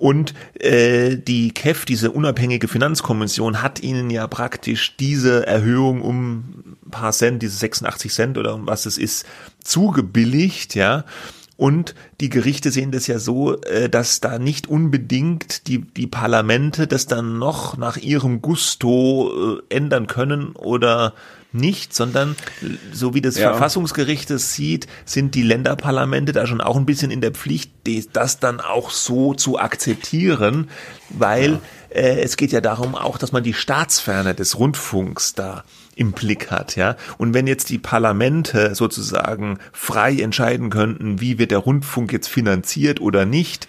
Und 0.00 0.32
äh, 0.54 1.18
die 1.18 1.52
KEF, 1.52 1.84
diese 1.84 2.10
unabhängige 2.10 2.68
Finanzkommission, 2.68 3.60
hat 3.60 3.82
ihnen 3.82 4.08
ja 4.08 4.26
praktisch 4.26 4.96
diese 4.96 5.46
Erhöhung 5.46 6.00
um 6.00 6.76
ein 6.86 6.90
paar 6.90 7.12
Cent, 7.12 7.42
diese 7.42 7.58
86 7.58 8.10
Cent 8.10 8.38
oder 8.38 8.54
um 8.54 8.66
was 8.66 8.86
es 8.86 8.96
ist, 8.96 9.26
zugebilligt, 9.62 10.74
ja. 10.74 11.04
Und 11.60 11.94
die 12.22 12.30
Gerichte 12.30 12.70
sehen 12.70 12.90
das 12.90 13.06
ja 13.06 13.18
so, 13.18 13.60
äh, 13.60 13.90
dass 13.90 14.20
da 14.20 14.38
nicht 14.38 14.66
unbedingt 14.70 15.66
die, 15.66 15.82
die 15.82 16.06
Parlamente 16.06 16.86
das 16.86 17.06
dann 17.06 17.38
noch 17.38 17.76
nach 17.76 17.98
ihrem 17.98 18.40
Gusto 18.40 19.58
äh, 19.68 19.76
ändern 19.76 20.06
können 20.06 20.52
oder 20.52 21.12
nicht, 21.52 21.94
sondern 21.94 22.34
so 22.92 23.12
wie 23.12 23.20
das 23.20 23.36
ja. 23.36 23.50
Verfassungsgericht 23.50 24.30
es 24.30 24.54
sieht, 24.54 24.86
sind 25.04 25.34
die 25.34 25.42
Länderparlamente 25.42 26.32
da 26.32 26.46
schon 26.46 26.62
auch 26.62 26.76
ein 26.76 26.86
bisschen 26.86 27.10
in 27.10 27.20
der 27.20 27.32
Pflicht, 27.32 27.72
das 28.14 28.40
dann 28.40 28.60
auch 28.60 28.88
so 28.88 29.34
zu 29.34 29.58
akzeptieren, 29.58 30.70
weil 31.10 31.52
ja. 31.52 31.60
äh, 31.90 32.22
es 32.22 32.38
geht 32.38 32.52
ja 32.52 32.62
darum 32.62 32.94
auch, 32.94 33.18
dass 33.18 33.32
man 33.32 33.42
die 33.42 33.52
Staatsferne 33.52 34.34
des 34.34 34.58
Rundfunks 34.58 35.34
da 35.34 35.64
im 36.00 36.12
Blick 36.12 36.50
hat, 36.50 36.76
ja. 36.76 36.96
Und 37.18 37.34
wenn 37.34 37.46
jetzt 37.46 37.68
die 37.68 37.78
Parlamente 37.78 38.74
sozusagen 38.74 39.58
frei 39.70 40.16
entscheiden 40.16 40.70
könnten, 40.70 41.20
wie 41.20 41.38
wird 41.38 41.50
der 41.50 41.58
Rundfunk 41.58 42.10
jetzt 42.10 42.28
finanziert 42.28 43.02
oder 43.02 43.26
nicht, 43.26 43.68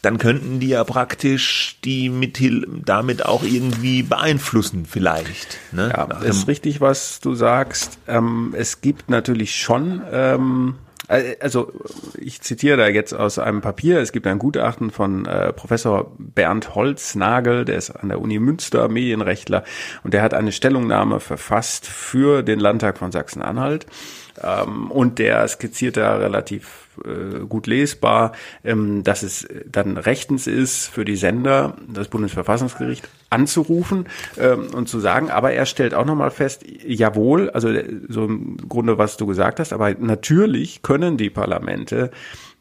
dann 0.00 0.16
könnten 0.16 0.58
die 0.58 0.68
ja 0.68 0.84
praktisch 0.84 1.78
die 1.84 2.08
mit, 2.08 2.40
damit 2.86 3.26
auch 3.26 3.42
irgendwie 3.42 4.02
beeinflussen 4.02 4.86
vielleicht. 4.86 5.58
Ne? 5.72 5.92
Ja, 5.94 6.04
ist 6.22 6.48
richtig, 6.48 6.80
was 6.80 7.20
du 7.20 7.34
sagst. 7.34 7.98
Ähm, 8.08 8.54
es 8.56 8.80
gibt 8.80 9.10
natürlich 9.10 9.56
schon 9.56 10.00
ähm, 10.10 10.76
äh, 10.76 10.85
also 11.08 11.72
ich 12.18 12.40
zitiere 12.40 12.76
da 12.76 12.88
jetzt 12.88 13.12
aus 13.12 13.38
einem 13.38 13.60
Papier. 13.60 14.00
Es 14.00 14.12
gibt 14.12 14.26
ein 14.26 14.38
Gutachten 14.38 14.90
von 14.90 15.26
äh, 15.26 15.52
Professor 15.52 16.12
Bernd 16.18 16.74
Holznagel, 16.74 17.64
der 17.64 17.76
ist 17.76 17.90
an 17.90 18.08
der 18.08 18.20
Uni 18.20 18.38
Münster 18.38 18.88
Medienrechtler 18.88 19.64
und 20.02 20.14
der 20.14 20.22
hat 20.22 20.34
eine 20.34 20.52
Stellungnahme 20.52 21.20
verfasst 21.20 21.86
für 21.86 22.42
den 22.42 22.58
Landtag 22.58 22.98
von 22.98 23.12
Sachsen-Anhalt. 23.12 23.86
Ähm, 24.42 24.90
und 24.90 25.18
der 25.18 25.46
skizziert 25.48 25.96
da 25.96 26.16
relativ 26.16 26.66
äh, 26.66 26.85
gut 27.48 27.66
lesbar, 27.66 28.32
ähm, 28.64 29.02
dass 29.02 29.22
es 29.22 29.46
dann 29.70 29.96
rechtens 29.96 30.46
ist 30.46 30.86
für 30.86 31.04
die 31.04 31.16
Sender, 31.16 31.76
das 31.88 32.08
Bundesverfassungsgericht 32.08 33.08
anzurufen 33.30 34.06
ähm, 34.38 34.68
und 34.74 34.88
zu 34.88 35.00
sagen, 35.00 35.30
aber 35.30 35.52
er 35.52 35.66
stellt 35.66 35.94
auch 35.94 36.04
nochmal 36.04 36.30
fest, 36.30 36.64
jawohl, 36.86 37.50
also 37.50 37.68
so 38.08 38.24
im 38.24 38.56
Grunde, 38.68 38.98
was 38.98 39.16
du 39.16 39.26
gesagt 39.26 39.60
hast, 39.60 39.72
aber 39.72 39.94
natürlich 39.94 40.82
können 40.82 41.16
die 41.16 41.30
Parlamente 41.30 42.10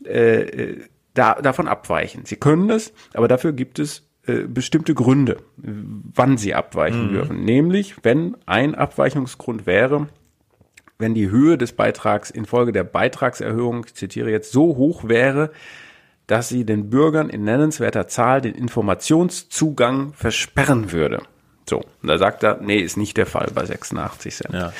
äh, 0.03 0.75
da, 1.13 1.35
davon 1.35 1.67
abweichen. 1.67 2.25
Sie 2.25 2.35
können 2.35 2.67
das, 2.67 2.93
aber 3.13 3.27
dafür 3.27 3.53
gibt 3.53 3.79
es 3.79 4.03
äh, 4.27 4.47
bestimmte 4.47 4.95
Gründe, 4.95 5.37
wann 5.57 6.37
sie 6.37 6.53
abweichen 6.53 7.07
mhm. 7.07 7.13
dürfen. 7.13 7.43
Nämlich, 7.43 7.95
wenn 8.03 8.35
ein 8.45 8.75
Abweichungsgrund 8.75 9.65
wäre, 9.65 10.07
wenn 10.97 11.13
die 11.13 11.29
Höhe 11.29 11.57
des 11.57 11.73
Beitrags 11.73 12.29
infolge 12.29 12.71
der 12.71 12.83
Beitragserhöhung, 12.83 13.85
ich 13.85 13.95
zitiere 13.95 14.29
jetzt, 14.31 14.51
so 14.51 14.77
hoch 14.77 15.07
wäre, 15.07 15.51
dass 16.27 16.49
sie 16.49 16.65
den 16.65 16.89
Bürgern 16.89 17.29
in 17.29 17.43
nennenswerter 17.43 18.07
Zahl 18.07 18.41
den 18.41 18.55
Informationszugang 18.55 20.13
versperren 20.13 20.91
würde. 20.91 21.21
So, 21.69 21.77
und 21.77 22.07
da 22.07 22.17
sagt 22.17 22.43
er, 22.43 22.59
nee, 22.61 22.77
ist 22.77 22.97
nicht 22.97 23.17
der 23.17 23.25
Fall 23.25 23.49
bei 23.53 23.65
86 23.65 24.35
Cent. 24.35 24.53
Ja. 24.53 24.73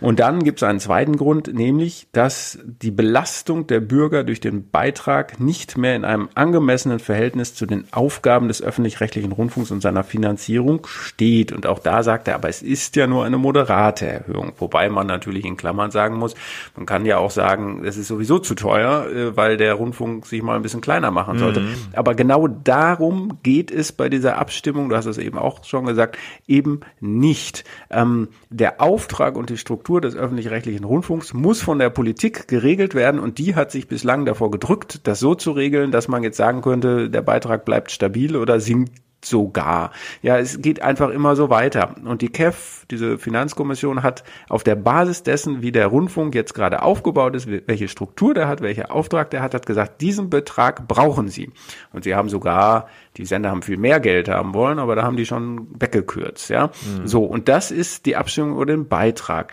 Und 0.00 0.20
dann 0.20 0.44
gibt 0.44 0.60
es 0.60 0.62
einen 0.62 0.80
zweiten 0.80 1.16
Grund, 1.16 1.52
nämlich, 1.52 2.08
dass 2.12 2.58
die 2.64 2.90
Belastung 2.90 3.66
der 3.66 3.80
Bürger 3.80 4.24
durch 4.24 4.40
den 4.40 4.70
Beitrag 4.70 5.40
nicht 5.40 5.78
mehr 5.78 5.96
in 5.96 6.04
einem 6.04 6.28
angemessenen 6.34 6.98
Verhältnis 6.98 7.54
zu 7.54 7.66
den 7.66 7.84
Aufgaben 7.92 8.48
des 8.48 8.62
öffentlich-rechtlichen 8.62 9.32
Rundfunks 9.32 9.70
und 9.70 9.80
seiner 9.80 10.04
Finanzierung 10.04 10.86
steht. 10.86 11.52
Und 11.52 11.66
auch 11.66 11.78
da 11.78 12.02
sagt 12.02 12.28
er, 12.28 12.34
aber 12.34 12.48
es 12.48 12.62
ist 12.62 12.96
ja 12.96 13.06
nur 13.06 13.24
eine 13.24 13.38
moderate 13.38 14.06
Erhöhung. 14.06 14.52
Wobei 14.58 14.88
man 14.88 15.06
natürlich 15.06 15.44
in 15.44 15.56
Klammern 15.56 15.90
sagen 15.90 16.16
muss, 16.16 16.34
man 16.76 16.86
kann 16.86 17.06
ja 17.06 17.18
auch 17.18 17.30
sagen, 17.30 17.84
es 17.84 17.96
ist 17.96 18.08
sowieso 18.08 18.38
zu 18.38 18.54
teuer, 18.54 19.06
äh, 19.06 19.36
weil 19.36 19.56
der 19.56 19.74
Rundfunk 19.74 20.26
sich 20.26 20.42
mal 20.42 20.56
ein 20.56 20.62
bisschen 20.62 20.80
kleiner 20.80 21.10
machen 21.10 21.38
sollte. 21.38 21.60
Mhm. 21.60 21.74
Aber 21.94 22.14
genau 22.14 22.48
darum 22.48 23.38
geht 23.42 23.70
es 23.70 23.92
bei 23.92 24.08
dieser 24.08 24.38
Abstimmung, 24.38 24.88
du 24.88 24.96
hast 24.96 25.06
es 25.06 25.18
eben 25.18 25.38
auch 25.38 25.64
schon 25.64 25.86
gesagt, 25.86 26.18
eben 26.46 26.80
nicht. 27.00 27.64
Ähm, 27.90 28.28
der 28.50 28.80
Auftrag 28.80 29.36
und 29.36 29.50
die 29.50 29.56
Struktur 29.56 29.83
Struktur 29.84 30.00
des 30.00 30.16
öffentlich-rechtlichen 30.16 30.84
Rundfunks 30.84 31.34
muss 31.34 31.60
von 31.60 31.78
der 31.78 31.90
Politik 31.90 32.48
geregelt 32.48 32.94
werden 32.94 33.20
und 33.20 33.36
die 33.36 33.54
hat 33.54 33.70
sich 33.70 33.86
bislang 33.86 34.24
davor 34.24 34.50
gedrückt, 34.50 35.06
das 35.06 35.20
so 35.20 35.34
zu 35.34 35.50
regeln, 35.50 35.90
dass 35.90 36.08
man 36.08 36.22
jetzt 36.22 36.38
sagen 36.38 36.62
könnte, 36.62 37.10
der 37.10 37.20
Beitrag 37.20 37.66
bleibt 37.66 37.90
stabil 37.90 38.34
oder 38.34 38.60
sinkt 38.60 39.03
sogar. 39.26 39.92
Ja, 40.22 40.38
es 40.38 40.60
geht 40.60 40.82
einfach 40.82 41.10
immer 41.10 41.36
so 41.36 41.50
weiter. 41.50 41.94
Und 42.04 42.22
die 42.22 42.28
KEF, 42.28 42.86
diese 42.90 43.18
Finanzkommission, 43.18 44.02
hat 44.02 44.24
auf 44.48 44.64
der 44.64 44.76
Basis 44.76 45.22
dessen, 45.22 45.62
wie 45.62 45.72
der 45.72 45.86
Rundfunk 45.88 46.34
jetzt 46.34 46.54
gerade 46.54 46.82
aufgebaut 46.82 47.34
ist, 47.34 47.48
welche 47.48 47.88
Struktur 47.88 48.34
der 48.34 48.48
hat, 48.48 48.60
welcher 48.60 48.92
Auftrag 48.92 49.30
der 49.30 49.42
hat, 49.42 49.54
hat 49.54 49.66
gesagt, 49.66 50.00
diesen 50.00 50.30
Betrag 50.30 50.86
brauchen 50.88 51.28
sie. 51.28 51.50
Und 51.92 52.04
sie 52.04 52.14
haben 52.14 52.28
sogar, 52.28 52.88
die 53.16 53.24
Sender 53.24 53.50
haben 53.50 53.62
viel 53.62 53.78
mehr 53.78 54.00
Geld 54.00 54.28
haben 54.28 54.54
wollen, 54.54 54.78
aber 54.78 54.96
da 54.96 55.02
haben 55.02 55.16
die 55.16 55.26
schon 55.26 55.68
weggekürzt, 55.78 56.50
ja. 56.50 56.66
Mhm. 56.66 57.06
So. 57.06 57.24
Und 57.24 57.48
das 57.48 57.70
ist 57.70 58.06
die 58.06 58.16
Abstimmung 58.16 58.54
über 58.54 58.66
den 58.66 58.88
Beitrag. 58.88 59.52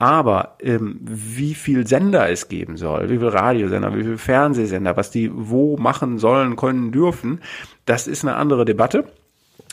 Aber 0.00 0.56
ähm, 0.60 1.00
wie 1.02 1.54
viel 1.54 1.84
Sender 1.84 2.30
es 2.30 2.48
geben 2.48 2.76
soll, 2.76 3.10
wie 3.10 3.18
viel 3.18 3.28
Radiosender, 3.28 3.96
wie 3.96 4.04
viel 4.04 4.16
Fernsehsender, 4.16 4.96
was 4.96 5.10
die 5.10 5.28
wo 5.34 5.76
machen 5.76 6.18
sollen, 6.18 6.54
können, 6.54 6.92
dürfen, 6.92 7.40
das 7.88 8.06
ist 8.06 8.24
eine 8.24 8.36
andere 8.36 8.64
Debatte. 8.64 9.04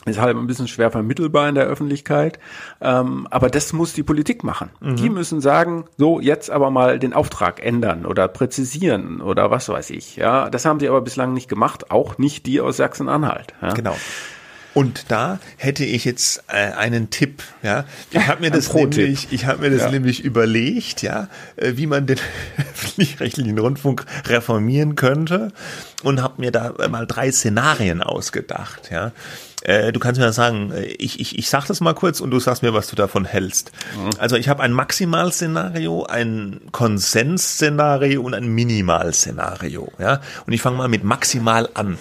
Ist 0.04 0.20
halt 0.20 0.36
ein 0.36 0.46
bisschen 0.46 0.68
schwer 0.68 0.92
vermittelbar 0.92 1.48
in 1.48 1.56
der 1.56 1.64
Öffentlichkeit. 1.64 2.38
Ähm, 2.80 3.26
aber 3.30 3.50
das 3.50 3.72
muss 3.72 3.92
die 3.92 4.04
Politik 4.04 4.44
machen. 4.44 4.70
Mhm. 4.80 4.96
Die 4.96 5.10
müssen 5.10 5.40
sagen, 5.40 5.86
so, 5.96 6.20
jetzt 6.20 6.48
aber 6.48 6.70
mal 6.70 7.00
den 7.00 7.12
Auftrag 7.12 7.64
ändern 7.64 8.06
oder 8.06 8.28
präzisieren 8.28 9.20
oder 9.20 9.50
was 9.50 9.68
weiß 9.68 9.90
ich. 9.90 10.14
Ja, 10.14 10.48
das 10.48 10.64
haben 10.64 10.78
sie 10.78 10.88
aber 10.88 11.00
bislang 11.00 11.32
nicht 11.32 11.48
gemacht, 11.48 11.90
auch 11.90 12.18
nicht 12.18 12.46
die 12.46 12.60
aus 12.60 12.76
Sachsen-Anhalt. 12.76 13.54
Ja? 13.60 13.72
Genau. 13.72 13.96
Und 14.76 15.06
da 15.08 15.38
hätte 15.56 15.86
ich 15.86 16.04
jetzt 16.04 16.44
äh, 16.48 16.72
einen 16.72 17.08
Tipp, 17.08 17.42
ja. 17.62 17.86
Ich 18.10 18.26
habe 18.28 18.42
mir 18.42 18.50
das 18.50 18.74
nämlich, 18.74 19.28
ich 19.30 19.46
habe 19.46 19.62
mir 19.62 19.70
das 19.70 19.84
Ja. 19.84 19.90
nämlich 19.90 20.22
überlegt, 20.22 21.00
ja, 21.00 21.28
äh, 21.56 21.72
wie 21.76 21.86
man 21.86 22.06
den 22.06 22.18
öffentlich-rechtlichen 22.58 23.58
Rundfunk 23.58 24.04
reformieren 24.26 24.94
könnte 24.94 25.50
und 26.02 26.20
habe 26.22 26.42
mir 26.42 26.50
da 26.52 26.74
mal 26.90 27.06
drei 27.06 27.32
Szenarien 27.32 28.02
ausgedacht, 28.02 28.90
ja. 28.90 29.12
Äh, 29.62 29.92
Du 29.92 29.98
kannst 29.98 30.20
mir 30.20 30.30
sagen, 30.34 30.72
äh, 30.72 30.82
ich, 30.84 31.20
ich, 31.20 31.38
ich 31.38 31.48
sag 31.48 31.64
das 31.64 31.80
mal 31.80 31.94
kurz 31.94 32.20
und 32.20 32.30
du 32.30 32.38
sagst 32.38 32.62
mir, 32.62 32.74
was 32.74 32.88
du 32.88 32.96
davon 32.96 33.24
hältst. 33.24 33.72
Also 34.18 34.36
ich 34.36 34.50
habe 34.50 34.62
ein 34.62 34.72
Maximalszenario, 34.72 36.04
ein 36.04 36.60
Konsensszenario 36.72 38.20
und 38.20 38.34
ein 38.34 38.48
Minimalszenario. 38.48 39.90
Ja? 39.98 40.20
Und 40.46 40.52
ich 40.52 40.60
fange 40.60 40.76
mal 40.76 40.88
mit 40.88 41.02
maximal 41.02 41.66
an. 41.72 41.96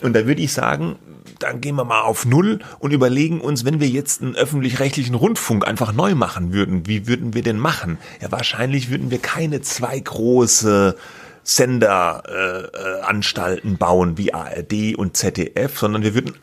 Und 0.00 0.14
da 0.14 0.26
würde 0.26 0.40
ich 0.40 0.54
sagen, 0.54 0.96
dann 1.38 1.60
gehen 1.60 1.76
wir 1.76 1.84
mal 1.84 2.02
auf 2.02 2.24
Null 2.24 2.60
und 2.78 2.92
überlegen 2.92 3.40
uns, 3.40 3.64
wenn 3.64 3.80
wir 3.80 3.88
jetzt 3.88 4.22
einen 4.22 4.36
öffentlich-rechtlichen 4.36 5.14
Rundfunk 5.14 5.66
einfach 5.66 5.92
neu 5.92 6.14
machen 6.14 6.52
würden, 6.52 6.86
wie 6.86 7.06
würden 7.06 7.34
wir 7.34 7.42
den 7.42 7.58
machen? 7.58 7.98
Ja, 8.20 8.32
wahrscheinlich 8.32 8.90
würden 8.90 9.10
wir 9.10 9.18
keine 9.18 9.60
zwei 9.60 9.98
große 9.98 10.96
Senderanstalten 11.42 12.74
äh, 12.74 13.00
Anstalten 13.02 13.76
bauen 13.76 14.18
wie 14.18 14.34
ARD 14.34 14.96
und 14.96 15.16
ZDF, 15.16 15.78
sondern 15.78 16.02
wir 16.02 16.14
würden 16.14 16.34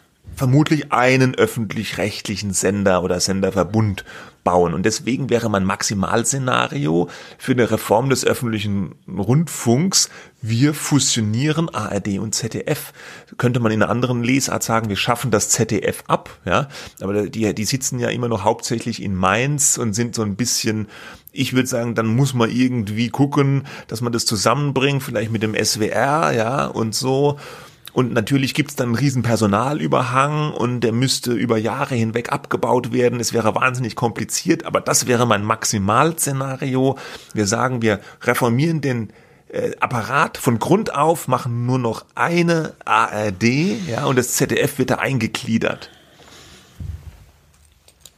vermutlich 0.43 0.91
einen 0.91 1.35
öffentlich-rechtlichen 1.35 2.51
Sender 2.51 3.01
oder 3.01 3.21
Senderverbund 3.21 4.03
bauen. 4.43 4.73
Und 4.73 4.85
deswegen 4.85 5.29
wäre 5.29 5.49
mein 5.49 5.63
Maximalszenario 5.63 7.07
für 7.37 7.53
eine 7.53 7.71
Reform 7.71 8.09
des 8.09 8.25
öffentlichen 8.25 8.93
Rundfunks, 9.07 10.09
wir 10.41 10.73
fusionieren 10.73 11.73
ARD 11.73 12.19
und 12.19 12.35
ZDF. 12.35 12.91
Könnte 13.37 13.61
man 13.61 13.71
in 13.71 13.81
einer 13.81 13.89
anderen 13.89 14.21
Lesart 14.21 14.63
sagen, 14.63 14.89
wir 14.89 14.97
schaffen 14.97 15.31
das 15.31 15.47
ZDF 15.47 16.03
ab, 16.07 16.29
ja. 16.43 16.67
Aber 16.99 17.29
die, 17.29 17.53
die 17.55 17.63
sitzen 17.63 17.97
ja 17.99 18.09
immer 18.09 18.27
noch 18.27 18.43
hauptsächlich 18.43 19.01
in 19.01 19.15
Mainz 19.15 19.77
und 19.77 19.93
sind 19.93 20.13
so 20.13 20.23
ein 20.23 20.35
bisschen, 20.35 20.89
ich 21.31 21.53
würde 21.53 21.69
sagen, 21.69 21.95
dann 21.95 22.07
muss 22.07 22.33
man 22.33 22.51
irgendwie 22.51 23.07
gucken, 23.07 23.65
dass 23.87 24.01
man 24.01 24.11
das 24.11 24.25
zusammenbringt, 24.25 25.03
vielleicht 25.03 25.31
mit 25.31 25.41
dem 25.41 25.55
SWR, 25.55 26.33
ja, 26.33 26.65
und 26.65 26.93
so. 26.93 27.39
Und 27.93 28.11
natürlich 28.11 28.55
gibt's 28.55 28.75
dann 28.75 28.87
einen 28.87 28.95
riesen 28.95 29.21
Personalüberhang 29.21 30.51
und 30.51 30.81
der 30.81 30.91
müsste 30.91 31.31
über 31.33 31.57
Jahre 31.57 31.93
hinweg 31.93 32.31
abgebaut 32.31 32.91
werden. 32.91 33.19
Es 33.19 33.33
wäre 33.33 33.53
wahnsinnig 33.53 33.95
kompliziert, 33.95 34.65
aber 34.65 34.81
das 34.81 35.05
wäre 35.05 35.27
mein 35.27 35.43
Maximalszenario. 35.43 36.97
Wir 37.33 37.45
sagen, 37.45 37.83
wir 37.83 37.99
reformieren 38.21 38.81
den 38.81 39.13
äh, 39.49 39.71
Apparat 39.79 40.37
von 40.37 40.57
Grund 40.57 40.95
auf, 40.95 41.27
machen 41.27 41.67
nur 41.67 41.77
noch 41.77 42.05
eine 42.15 42.73
ARD, 42.83 43.43
ja, 43.87 44.05
und 44.05 44.17
das 44.17 44.33
ZDF 44.33 44.79
wird 44.79 44.89
da 44.89 44.95
eingegliedert. 44.95 45.91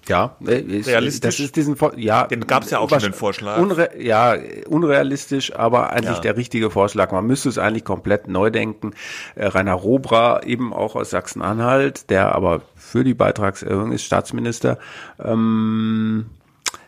Ja, 0.07 0.35
äh, 0.45 0.59
ist, 0.59 0.87
Realistisch? 0.87 1.37
Das 1.37 1.39
ist 1.39 1.55
diesen 1.55 1.75
ja, 1.97 2.27
Den 2.27 2.45
gab's 2.47 2.69
ja 2.69 2.79
auch 2.79 2.89
schon, 2.89 2.99
den 2.99 3.13
Vorschlag. 3.13 3.57
Unre 3.57 3.89
ja, 3.99 4.35
unrealistisch, 4.67 5.55
aber 5.55 5.91
eigentlich 5.91 6.17
Ja. 6.17 6.21
der 6.21 6.37
richtige 6.37 6.69
Vorschlag. 6.69 7.11
Man 7.11 7.25
müsste 7.25 7.49
es 7.49 7.57
eigentlich 7.57 7.85
komplett 7.85 8.27
neu 8.27 8.49
denken. 8.49 8.93
Äh, 9.35 9.47
Rainer 9.47 9.73
Robra, 9.73 10.43
eben 10.43 10.73
auch 10.73 10.95
aus 10.95 11.09
Sachsen-Anhalt, 11.09 12.09
der 12.09 12.35
aber 12.35 12.61
für 12.75 13.03
die 13.03 13.13
Beitragserhöhung 13.13 13.91
ist 13.91 14.03
Staatsminister, 14.03 14.77
ähm, 15.23 16.27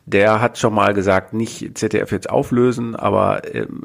der 0.07 0.39
hat 0.39 0.57
schon 0.57 0.73
mal 0.73 0.93
gesagt, 0.93 1.33
nicht 1.33 1.77
ZDF 1.77 2.13
jetzt 2.13 2.29
auflösen, 2.29 2.95
aber 2.95 3.41
ähm, 3.53 3.83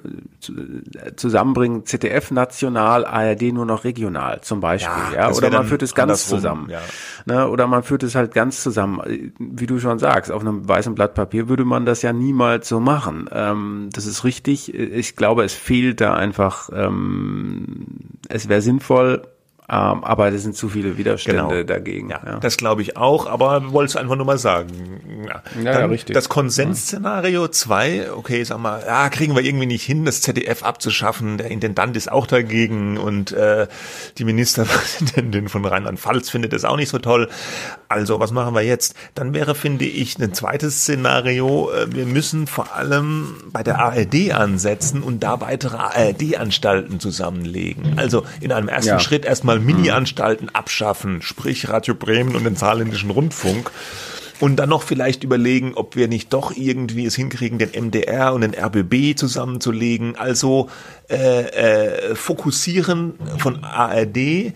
äh, 0.95 1.17
zusammenbringen 1.17 1.85
ZDF 1.85 2.31
national, 2.31 3.05
ARD 3.05 3.53
nur 3.53 3.67
noch 3.67 3.83
regional 3.83 4.41
zum 4.41 4.61
Beispiel. 4.61 4.93
Ja, 5.15 5.31
Ja, 5.31 5.33
oder 5.33 5.51
man 5.51 5.67
führt 5.67 5.83
es 5.83 5.97
ganz 5.97 6.29
zusammen. 6.29 6.71
ja. 6.71 6.79
Ne, 7.27 7.49
oder 7.49 7.67
man 7.67 7.83
führt 7.83 8.05
es 8.05 8.15
halt 8.15 8.35
ganz 8.35 8.63
zusammen. 8.63 9.33
Wie 9.41 9.67
du 9.67 9.81
schon 9.81 9.99
sagst, 9.99 10.31
auf 10.31 10.43
einem 10.43 10.69
weißen 10.69 10.95
Blatt 10.95 11.15
Papier 11.15 11.49
würde 11.49 11.65
man 11.65 11.87
das 11.87 12.03
ja 12.03 12.13
niemals 12.13 12.69
so 12.69 12.79
machen. 12.79 13.29
Ähm, 13.33 13.89
das 13.93 14.07
ist 14.07 14.23
richtig. 14.23 14.73
Ich 14.73 15.17
glaube, 15.17 15.43
es 15.43 15.53
fehlt 15.53 16.01
da 16.01 16.15
einfach, 16.15 16.71
ähm, 16.73 17.87
es 18.29 18.49
wäre 18.49 18.63
sinnvoll, 18.63 19.23
ähm, 19.69 20.05
aber 20.05 20.33
es 20.33 20.43
sind 20.43 20.57
zu 20.57 20.69
viele 20.69 20.99
Widerstände 20.99 21.43
Genau. 21.43 21.63
dagegen. 21.63 22.11
Ja, 22.11 22.39
das 22.41 22.57
glaube 22.57 22.83
ich 22.83 22.97
auch, 22.97 23.27
aber 23.27 23.73
wollte 23.73 23.91
es 23.91 23.97
einfach 23.97 24.17
nur 24.17 24.27
mal 24.27 24.39
sagen. 24.39 24.69
Ja, 25.27 25.43
Ja, 25.63 25.81
ja, 25.81 25.87
richtig. 25.87 26.15
Das 26.15 26.29
Konsensszenario 26.29 27.49
2, 27.49 28.13
okay, 28.13 28.43
sag 28.45 28.59
mal, 28.59 28.83
ja, 28.87 29.09
kriegen 29.09 29.35
wir 29.37 29.43
irgendwie 29.43 29.67
nicht 29.67 29.85
hin, 29.85 30.05
das 30.05 30.21
ZDF 30.21 30.63
abzuschaffen. 30.65 31.39
Der 31.39 31.51
Intendant 31.51 31.97
ist 31.97 32.11
auch 32.11 32.27
dagegen 32.27 32.99
und 32.99 33.33
äh, 33.33 33.67
die 34.19 34.25
Ministerpräsidentin 34.25 35.49
von 35.49 35.65
Rheinland-Pfalz 35.65 36.29
findet 36.31 36.53
das 36.53 36.65
auch 36.65 36.77
nicht 36.77 36.89
so 36.91 36.99
toll. 36.99 37.29
Also, 37.89 38.21
was 38.21 38.31
machen 38.33 38.55
wir 38.55 38.63
jetzt? 38.63 38.95
Dann 39.15 39.33
wäre, 39.35 39.55
finde 39.55 39.85
ich, 39.85 40.19
ein 40.19 40.35
zweites 40.35 40.83
Szenario, 40.83 41.71
äh, 41.71 41.95
wir 41.95 42.07
müssen 42.07 42.47
vor 42.47 42.75
allem 42.75 43.37
bei 43.53 43.63
der 43.63 43.79
ARD 43.79 44.33
ansetzen 44.33 45.03
und 45.03 45.23
da 45.23 45.41
weitere 45.41 45.77
ARD-Anstalten 45.77 47.01
zusammenlegen. 47.01 47.99
Also 47.99 48.25
in 48.41 48.53
einem 48.53 48.69
ersten 48.69 48.89
Ja. 48.91 49.01
Schritt 49.01 49.25
erstmal 49.25 49.61
Mini-Anstalten 49.65 50.49
abschaffen, 50.51 51.23
sprich 51.23 51.69
Radio 51.69 51.95
Bremen 51.95 52.37
und 52.37 52.45
den 52.45 52.57
saarländischen 52.57 53.11
Rundfunk. 53.11 53.71
Und 54.41 54.57
dann 54.57 54.71
noch 54.71 54.83
vielleicht 54.83 55.23
überlegen, 55.23 55.75
ob 55.75 55.95
wir 55.95 56.09
nicht 56.09 56.33
doch 56.33 56.57
irgendwie 56.57 57.07
es 57.07 57.15
hinkriegen, 57.15 57.59
den 57.59 57.71
MDR 57.71 58.35
und 58.35 58.41
den 58.41 58.55
RBB 58.55 59.17
zusammenzulegen. 59.17 60.17
Also 60.17 60.69
äh, 61.09 61.43
äh, 62.11 62.15
fokussieren 62.17 63.15
von 63.39 63.63
ARD 63.63 64.17
äh, 64.17 64.53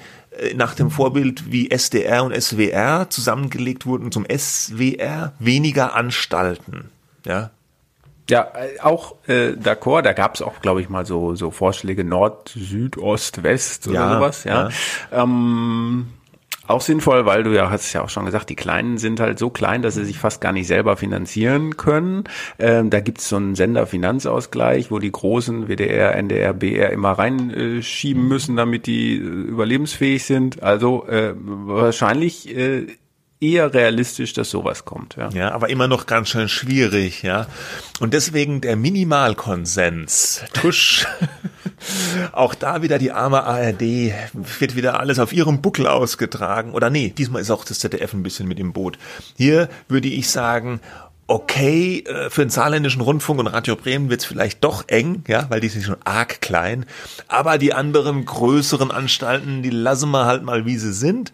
nach 0.57 0.75
dem 0.75 0.91
Vorbild 0.91 1.53
wie 1.53 1.71
SDR 1.71 2.25
und 2.25 2.35
SWR 2.35 3.09
zusammengelegt 3.11 3.87
wurden 3.87 4.11
zum 4.11 4.27
SWR, 4.29 5.35
weniger 5.39 5.95
Anstalten. 5.95 6.91
Ja, 7.25 7.51
Ja, 8.29 8.49
äh, 8.55 8.81
auch 8.81 9.15
äh, 9.29 9.53
d'accord, 9.53 10.03
da 10.03 10.13
gab 10.13 10.35
es 10.35 10.43
auch, 10.43 10.61
glaube 10.61 10.81
ich, 10.81 10.89
mal 10.89 11.07
so, 11.07 11.35
so 11.35 11.51
Vorschläge 11.51 12.05
Nord, 12.05 12.49
Süd, 12.49 12.99
Ost, 12.99 13.43
West 13.43 13.87
oder 13.87 13.95
Ja, 13.95 14.15
sowas, 14.15 14.45
ja. 14.45 14.69
Ähm, 15.13 16.07
auch 16.67 16.81
sinnvoll, 16.81 17.27
weil 17.27 17.45
du 17.45 17.55
ja 17.55 17.71
hast 17.71 17.85
es 17.85 17.93
ja 17.93 18.03
auch 18.03 18.09
schon 18.09 18.25
gesagt, 18.25 18.51
die 18.51 18.57
Kleinen 18.57 18.99
sind 18.99 19.21
halt 19.21 19.39
so 19.39 19.51
klein, 19.51 19.83
dass 19.83 19.95
sie 19.95 20.05
sich 20.05 20.19
fast 20.19 20.41
gar 20.41 20.53
nicht 20.53 20.67
selber 20.67 20.97
finanzieren 20.97 21.77
können. 21.77 22.25
Ähm, 22.59 22.91
da 22.91 22.99
gibt 23.01 23.19
es 23.19 23.29
so 23.29 23.37
einen 23.37 23.55
Senderfinanzausgleich, 23.55 24.91
wo 24.91 24.99
die 24.99 25.13
großen 25.13 25.69
WDR, 25.69 26.17
NDR, 26.17 26.53
BR 26.53 26.91
immer 26.91 27.13
reinschieben 27.13 28.27
müssen, 28.27 28.57
damit 28.57 28.87
die 28.87 29.17
äh, 29.17 29.21
überlebensfähig 29.21 30.25
sind. 30.25 30.63
Also 30.63 31.07
äh, 31.07 31.35
wahrscheinlich 31.37 32.57
äh, 32.57 32.87
eher 33.41 33.75
realistisch, 33.75 34.33
dass 34.33 34.51
sowas 34.51 34.85
kommt. 34.85 35.17
Ja. 35.17 35.29
Ja, 35.31 35.53
aber 35.53 35.69
immer 35.69 35.89
noch 35.89 36.07
ganz 36.07 36.31
schön 36.31 36.49
schwierig, 36.49 37.23
ja. 37.23 37.47
Und 38.01 38.15
deswegen 38.15 38.61
der 38.61 38.77
Minimalkonsens. 38.77 40.45
Tusch. 40.55 41.07
Auch 42.33 42.55
da 42.55 42.83
wieder 42.83 42.99
die 42.99 43.13
arme 43.13 43.45
ARD 43.45 43.81
wird 44.59 44.77
wieder 44.77 44.99
alles 44.99 45.19
auf 45.19 45.33
ihrem 45.33 45.61
Buckel 45.61 45.87
ausgetragen. 45.87 46.73
Oder 46.73 46.89
nee, 46.91 47.13
diesmal 47.17 47.43
ist 47.43 47.51
auch 47.51 47.65
das 47.65 47.81
ZDF 47.81 48.15
ein 48.15 48.23
bisschen 48.23 48.49
mit 48.49 48.59
im 48.59 48.73
Boot. 48.73 48.99
Hier 49.37 49.69
würde 49.87 50.09
ich 50.09 50.31
sagen, 50.31 50.81
okay, 51.27 52.05
äh, 52.07 52.31
für 52.31 52.43
den 52.43 52.51
saarländischen 52.51 53.01
Rundfunk 53.01 53.41
und 53.41 53.49
Radio 53.49 53.77
Bremen 53.77 54.11
wird's 54.11 54.25
vielleicht 54.25 54.63
doch 54.63 54.85
eng, 54.89 55.25
ja, 55.27 55.47
weil 55.51 55.61
die 55.61 55.69
sind 55.69 55.85
schon 55.85 55.97
arg 56.05 56.41
klein. 56.41 56.87
Aber 57.29 57.59
die 57.59 57.75
anderen 57.75 58.25
größeren 58.25 58.91
Anstalten, 58.91 59.63
die 59.63 59.71
lassen 59.71 60.11
wir 60.11 60.27
halt 60.27 60.45
mal, 60.45 60.67
wie 60.67 60.79
sie 60.79 60.93
sind. 60.93 61.33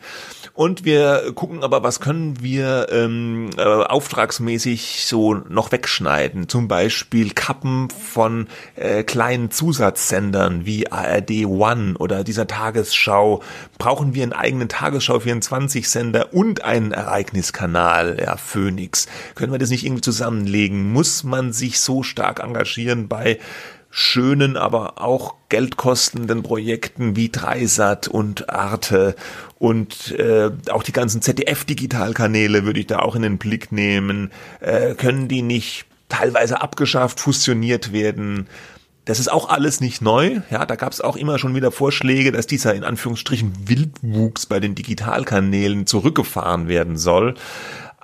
Und 0.54 0.84
wir 0.84 1.32
gucken 1.34 1.64
aber, 1.64 1.82
was 1.82 2.00
können 2.00 2.42
wir 2.42 2.88
ähm, 2.90 3.50
äh, 3.56 3.62
auftragsmäßig 3.62 5.06
so 5.06 5.34
noch 5.34 5.72
wegschneiden. 5.72 6.46
Zum 6.46 6.68
Beispiel 6.68 7.30
Kappen 7.30 7.88
von 7.88 8.48
äh, 8.76 9.02
kleinen 9.02 9.50
Zusatzsendern 9.50 10.66
wie 10.66 10.92
ARD 10.92 11.46
One 11.46 11.94
oder 11.98 12.22
dieser 12.22 12.46
Tagesschau. 12.46 13.42
Brauchen 13.78 14.14
wir 14.14 14.24
einen 14.24 14.34
eigenen 14.34 14.68
Tagesschau 14.68 15.20
24 15.20 15.88
Sender 15.88 16.34
und 16.34 16.64
einen 16.64 16.92
Ereigniskanal, 16.92 18.18
ja, 18.20 18.36
Phoenix. 18.36 19.06
Können 19.34 19.52
wir 19.52 19.58
das 19.58 19.70
nicht 19.70 19.86
irgendwie 19.86 20.02
zusammenlegen? 20.02 20.92
Muss 20.92 21.24
man 21.24 21.54
sich 21.54 21.80
so 21.80 22.02
stark 22.02 22.40
engagieren 22.40 23.08
bei 23.08 23.38
schönen, 23.92 24.56
aber 24.56 25.00
auch 25.00 25.34
geldkostenden 25.50 26.42
Projekten 26.42 27.14
wie 27.14 27.28
Dreisat 27.28 28.08
und 28.08 28.48
Arte 28.48 29.14
und 29.58 30.10
äh, 30.18 30.50
auch 30.70 30.82
die 30.82 30.92
ganzen 30.92 31.22
ZDF-Digitalkanäle 31.22 32.64
würde 32.64 32.80
ich 32.80 32.86
da 32.88 32.98
auch 33.00 33.14
in 33.14 33.22
den 33.22 33.38
Blick 33.38 33.70
nehmen. 33.70 34.32
Äh, 34.60 34.94
können 34.94 35.28
die 35.28 35.42
nicht 35.42 35.84
teilweise 36.08 36.62
abgeschafft, 36.62 37.20
fusioniert 37.20 37.92
werden? 37.92 38.48
Das 39.04 39.20
ist 39.20 39.30
auch 39.30 39.50
alles 39.50 39.80
nicht 39.80 40.00
neu. 40.00 40.40
Ja, 40.50 40.64
da 40.64 40.76
gab 40.76 40.92
es 40.92 41.00
auch 41.00 41.16
immer 41.16 41.38
schon 41.38 41.54
wieder 41.54 41.70
Vorschläge, 41.70 42.32
dass 42.32 42.46
dieser 42.46 42.74
in 42.74 42.84
Anführungsstrichen 42.84 43.68
Wildwuchs 43.68 44.46
bei 44.46 44.58
den 44.58 44.74
Digitalkanälen 44.74 45.86
zurückgefahren 45.86 46.66
werden 46.66 46.96
soll. 46.96 47.34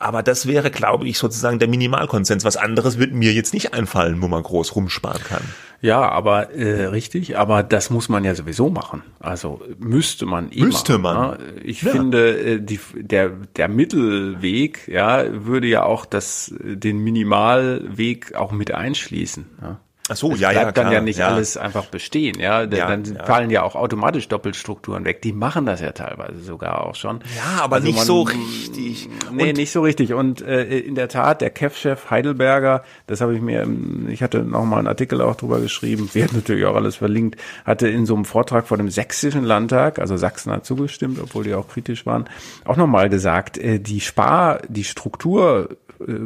Aber 0.01 0.23
das 0.23 0.47
wäre, 0.47 0.71
glaube 0.71 1.09
ich, 1.09 1.19
sozusagen 1.19 1.59
der 1.59 1.67
Minimalkonsens. 1.67 2.45
Was 2.45 2.57
anderes 2.57 2.99
wird 2.99 3.13
mir 3.13 3.33
jetzt 3.33 3.53
nicht 3.53 3.75
einfallen, 3.75 4.23
wo 4.23 4.29
man 4.29 4.45
groß 4.45 4.77
rumsparen 4.77 5.23
kann. 5.25 5.43
Ja, 5.81 6.09
aber 6.09 6.51
äh, 6.53 6.87
richtig, 6.87 7.37
aber 7.37 7.63
das 7.65 7.91
muss 7.91 8.09
man 8.09 8.23
ja 8.25 8.35
sowieso 8.37 8.71
machen. 8.71 9.03
Also 9.19 9.61
müsste 9.79 10.25
man 10.27 10.51
eh 10.53 10.63
Müsste 10.63 10.99
man. 10.99 11.31
Ne? 11.33 11.39
Ich 11.65 11.83
Ja. 11.83 11.91
finde, 11.91 12.39
äh, 12.39 12.61
die, 12.61 12.79
der, 12.95 13.31
der 13.57 13.69
Mittelweg, 13.69 14.87
ja, 14.87 15.25
würde 15.47 15.67
ja 15.67 15.83
auch 15.83 16.05
das, 16.07 16.55
den 16.61 16.99
Minimalweg 16.99 18.35
auch 18.35 18.53
mit 18.53 18.73
einschließen. 18.73 19.47
Ja. 19.61 19.81
Ach 20.09 20.17
so, 20.17 20.33
Es 20.33 20.41
ja, 20.41 20.51
ja, 20.53 20.63
bleibt 20.63 20.77
dann 20.79 20.85
klar, 20.85 20.95
ja 20.95 21.01
nicht 21.01 21.19
ja. 21.19 21.29
alles 21.29 21.57
einfach 21.57 21.87
bestehen, 21.87 22.39
ja. 22.39 22.63
Ja, 22.63 22.67
dann 22.67 23.05
ja. 23.05 23.25
fallen 23.25 23.51
ja 23.51 23.63
auch 23.63 23.75
automatisch 23.75 24.29
Doppelstrukturen 24.29 25.05
weg. 25.05 25.23
Die 25.23 25.33
machen 25.33 25.67
das 25.67 25.81
ja 25.81 25.93
teilweise 25.93 26.41
sogar 26.41 26.87
auch 26.87 26.95
schon. 26.95 27.21
Ja, 27.37 27.63
aber 27.63 27.81
nicht 27.81 28.01
so 28.01 28.23
richtig. 28.23 29.09
Nee, 29.33 29.51
Und- 29.51 29.57
nicht 29.57 29.71
so 29.73 29.83
richtig. 29.83 30.15
Und 30.15 30.41
äh, 30.41 30.79
in 30.79 30.95
der 30.95 31.09
Tat, 31.09 31.41
der 31.41 31.51
KEF-Chef 31.51 32.11
Heidelberger, 32.11 32.83
das 33.07 33.21
habe 33.21 33.35
ich 33.35 33.43
mir, 33.43 33.67
ich 34.09 34.23
hatte 34.23 34.41
noch 34.41 34.65
mal 34.65 34.79
einen 34.79 34.89
Artikel 34.89 35.21
auch 35.21 35.37
drüber 35.37 35.61
geschrieben, 35.61 36.09
wird 36.15 36.33
natürlich 36.33 36.65
auch 36.65 36.77
alles 36.77 36.97
verlinkt, 36.97 37.39
hatte 37.65 37.89
in 37.89 38.07
so 38.07 38.15
einem 38.15 38.25
Vortrag 38.25 38.67
vor 38.67 38.77
dem 38.77 38.91
Sächsischen 38.91 39.45
Landtag, 39.45 39.99
also 39.99 40.17
Sachsen 40.17 40.53
hat 40.53 40.65
zugestimmt, 40.65 41.19
obwohl 41.23 41.45
die 41.45 41.55
auch 41.55 41.69
kritisch 41.69 42.07
waren, 42.07 42.29
auch 42.65 42.77
nochmal 42.77 43.09
gesagt, 43.09 43.59
äh, 43.59 43.79
die 43.79 44.01
Spar, 44.01 44.61
die 44.69 44.85
Struktur 44.85 45.69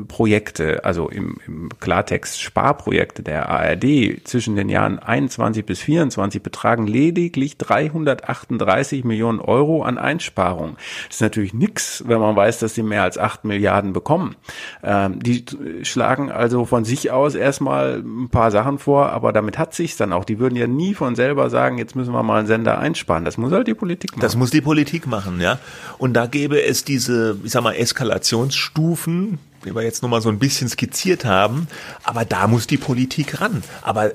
Projekte, 0.07 0.85
also 0.85 1.09
im, 1.09 1.37
im 1.47 1.69
Klartext 1.81 2.41
Sparprojekte 2.41 3.23
der 3.23 3.49
ARD 3.49 4.21
zwischen 4.25 4.55
den 4.55 4.69
Jahren 4.69 4.99
21 4.99 5.65
bis 5.65 5.81
24 5.81 6.43
betragen 6.43 6.87
lediglich 6.87 7.57
338 7.57 9.05
Millionen 9.05 9.41
Euro 9.41 9.83
an 9.83 9.97
Einsparungen. 9.99 10.77
Das 11.07 11.17
ist 11.17 11.21
natürlich 11.23 11.55
nix, 11.55 12.05
wenn 12.07 12.21
man 12.21 12.37
weiß, 12.37 12.59
dass 12.59 12.75
sie 12.75 12.83
mehr 12.83 13.03
als 13.03 13.17
8 13.17 13.45
Milliarden 13.45 13.93
bekommen. 13.93 14.37
Ähm, 14.83 15.21
die 15.21 15.45
schlagen 15.83 16.31
also 16.31 16.67
von 16.67 16.85
sich 16.85 17.11
aus 17.11 17.35
erstmal 17.35 18.03
ein 18.05 18.29
paar 18.29 18.51
Sachen 18.51 18.79
vor, 18.79 19.11
aber 19.11 19.33
damit 19.33 19.59
hat 19.59 19.75
sich's 19.75 19.97
dann 19.97 20.13
auch. 20.13 20.25
Die 20.25 20.39
würden 20.39 20.57
ja 20.57 20.67
nie 20.67 20.95
von 20.95 21.15
selber 21.15 21.49
sagen, 21.51 21.79
jetzt 21.79 21.97
müssen 21.97 22.13
wir 22.13 22.23
mal 22.23 22.41
einen 22.41 22.47
Sender 22.47 22.79
einsparen. 22.79 23.25
Das 23.25 23.39
muss 23.39 23.53
halt 23.53 23.69
die 23.69 23.75
Politik 23.75 24.13
machen. 24.13 24.21
Das 24.21 24.37
muss 24.37 24.51
die 24.51 24.61
Politik 24.61 25.07
machen, 25.07 25.41
ja. 25.41 25.59
Und 25.99 26.15
da 26.15 26.27
gäbe 26.27 26.63
es 26.63 26.85
diese, 26.85 27.39
ich 27.43 27.53
sag 27.53 27.63
mal, 27.63 27.75
Eskalationsstufen, 27.75 29.39
die 29.65 29.75
wir 29.75 29.83
jetzt 29.83 30.03
nur 30.03 30.11
mal 30.11 30.21
so 30.21 30.29
ein 30.29 30.39
bisschen 30.39 30.69
skizziert 30.69 31.25
haben. 31.25 31.69
Aber 32.05 32.25
da 32.25 32.47
muss 32.47 32.67
die 32.67 32.79
Politik 32.79 33.41
ran. 33.41 33.63
Aber 33.83 34.13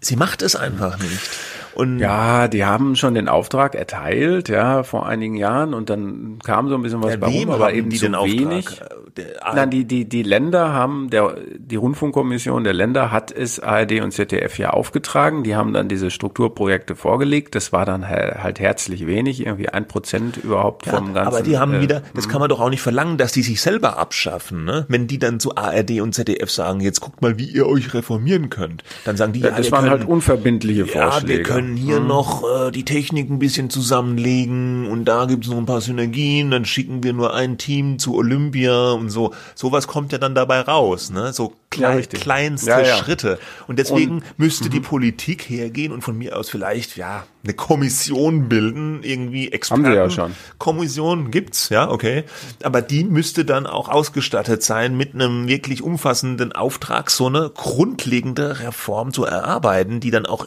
sie 0.00 0.16
macht 0.16 0.42
es 0.42 0.56
einfach 0.56 0.98
nicht. 0.98 1.30
Und 1.74 1.98
Ja, 1.98 2.46
die 2.46 2.64
haben 2.64 2.94
schon 2.94 3.14
den 3.14 3.28
Auftrag 3.28 3.74
erteilt, 3.74 4.48
ja, 4.48 4.84
vor 4.84 5.06
einigen 5.06 5.34
Jahren 5.34 5.74
und 5.74 5.90
dann 5.90 6.38
kam 6.44 6.68
so 6.68 6.76
ein 6.76 6.82
bisschen 6.82 7.02
was 7.02 7.12
Ja, 7.12 7.16
bei 7.16 7.26
rum, 7.26 7.50
aber 7.50 7.72
eben 7.72 7.90
die 7.90 7.96
zu 7.96 8.04
den 8.04 8.14
Auftrag? 8.14 8.88
Der 9.16 9.26
Nein, 9.54 9.70
die, 9.70 9.84
die, 9.84 10.08
die 10.08 10.24
Länder 10.24 10.72
haben, 10.72 11.08
der, 11.08 11.36
die 11.56 11.76
Rundfunkkommission 11.76 12.64
der 12.64 12.72
Länder 12.72 13.12
hat 13.12 13.30
es 13.30 13.60
ARD 13.60 14.00
und 14.00 14.10
ZDF 14.10 14.58
ja 14.58 14.70
aufgetragen. 14.70 15.44
Die 15.44 15.54
haben 15.54 15.72
dann 15.72 15.88
diese 15.88 16.10
Strukturprojekte 16.10 16.96
vorgelegt. 16.96 17.54
Das 17.54 17.72
war 17.72 17.86
dann 17.86 18.08
halt, 18.08 18.42
halt 18.42 18.58
herzlich 18.58 19.06
wenig, 19.06 19.46
irgendwie 19.46 19.68
ein 19.68 19.86
Prozent 19.86 20.38
überhaupt 20.38 20.86
Ja, 20.86 20.96
vom 20.96 21.14
ganzen. 21.14 21.28
aber 21.28 21.42
die 21.42 21.58
haben 21.58 21.74
äh, 21.74 21.80
wieder, 21.80 22.02
das 22.14 22.28
kann 22.28 22.40
man 22.40 22.48
doch 22.48 22.60
auch 22.60 22.70
nicht 22.70 22.82
verlangen, 22.82 23.16
dass 23.16 23.30
die 23.30 23.42
sich 23.42 23.60
selber 23.60 23.98
abschaffen, 23.98 24.64
ne? 24.64 24.84
Wenn 24.88 25.06
die 25.06 25.20
dann 25.20 25.38
zu 25.38 25.54
ARD 25.54 26.00
und 26.00 26.12
ZDF 26.12 26.50
sagen, 26.50 26.80
jetzt 26.80 27.00
guckt 27.00 27.22
mal, 27.22 27.38
wie 27.38 27.44
ihr 27.44 27.68
euch 27.68 27.94
reformieren 27.94 28.50
könnt, 28.50 28.82
dann 29.04 29.16
sagen 29.16 29.32
die, 29.32 29.40
ja, 29.40 29.50
das 29.50 29.66
wir 29.66 29.72
waren 29.72 29.84
können, 29.84 29.90
halt 30.00 30.08
unverbindliche 30.08 30.86
ja, 30.86 31.10
Vorschläge. 31.10 31.38
wir 31.38 31.42
können 31.44 31.76
hier 31.76 32.00
noch 32.00 32.42
äh, 32.42 32.70
die 32.72 32.84
Technik 32.84 33.30
ein 33.30 33.38
bisschen 33.38 33.70
zusammenlegen 33.70 34.88
und 34.88 35.04
da 35.04 35.26
gibt's 35.26 35.48
noch 35.48 35.58
ein 35.58 35.66
paar 35.66 35.80
Synergien, 35.80 36.50
dann 36.50 36.64
schicken 36.64 37.02
wir 37.04 37.12
nur 37.12 37.34
ein 37.34 37.58
Team 37.58 37.98
zu 37.98 38.16
Olympia 38.16 39.03
und 39.04 39.10
so. 39.10 39.32
Sowas 39.54 39.86
kommt 39.86 40.12
ja 40.12 40.18
dann 40.18 40.34
dabei 40.34 40.60
raus, 40.60 41.10
ne? 41.10 41.32
So 41.32 41.54
klein, 41.70 41.96
richtig. 41.98 42.20
kleinste 42.20 42.70
Ja, 42.70 42.80
ja. 42.80 42.96
Schritte. 42.96 43.38
Und 43.66 43.78
deswegen 43.78 44.16
Und- 44.16 44.38
müsste 44.38 44.68
die 44.70 44.80
Politik 44.80 45.42
hergehen 45.48 45.92
und 45.92 46.02
von 46.02 46.16
mir 46.16 46.36
aus 46.38 46.48
vielleicht, 46.50 46.96
ja, 46.96 47.24
eine 47.42 47.54
Kommission 47.54 48.48
bilden, 48.48 49.02
irgendwie 49.02 49.52
Experten. 49.52 49.84
Haben 49.84 49.92
sie 49.92 49.98
ja 49.98 50.10
schon. 50.10 50.34
Kommission 50.58 51.30
gibt's, 51.30 51.68
ja, 51.68 51.90
okay. 51.90 52.24
Aber 52.62 52.80
die 52.82 53.04
müsste 53.04 53.44
dann 53.44 53.66
auch 53.66 53.88
ausgestattet 53.88 54.62
sein 54.62 54.96
mit 54.96 55.14
einem 55.14 55.46
wirklich 55.48 55.82
umfassenden 55.82 56.52
Auftrag, 56.52 57.10
so 57.10 57.26
eine 57.26 57.50
grundlegende 57.50 58.60
Reform 58.60 59.12
zu 59.12 59.24
erarbeiten, 59.24 60.00
die 60.00 60.10
dann 60.10 60.26
auch 60.26 60.46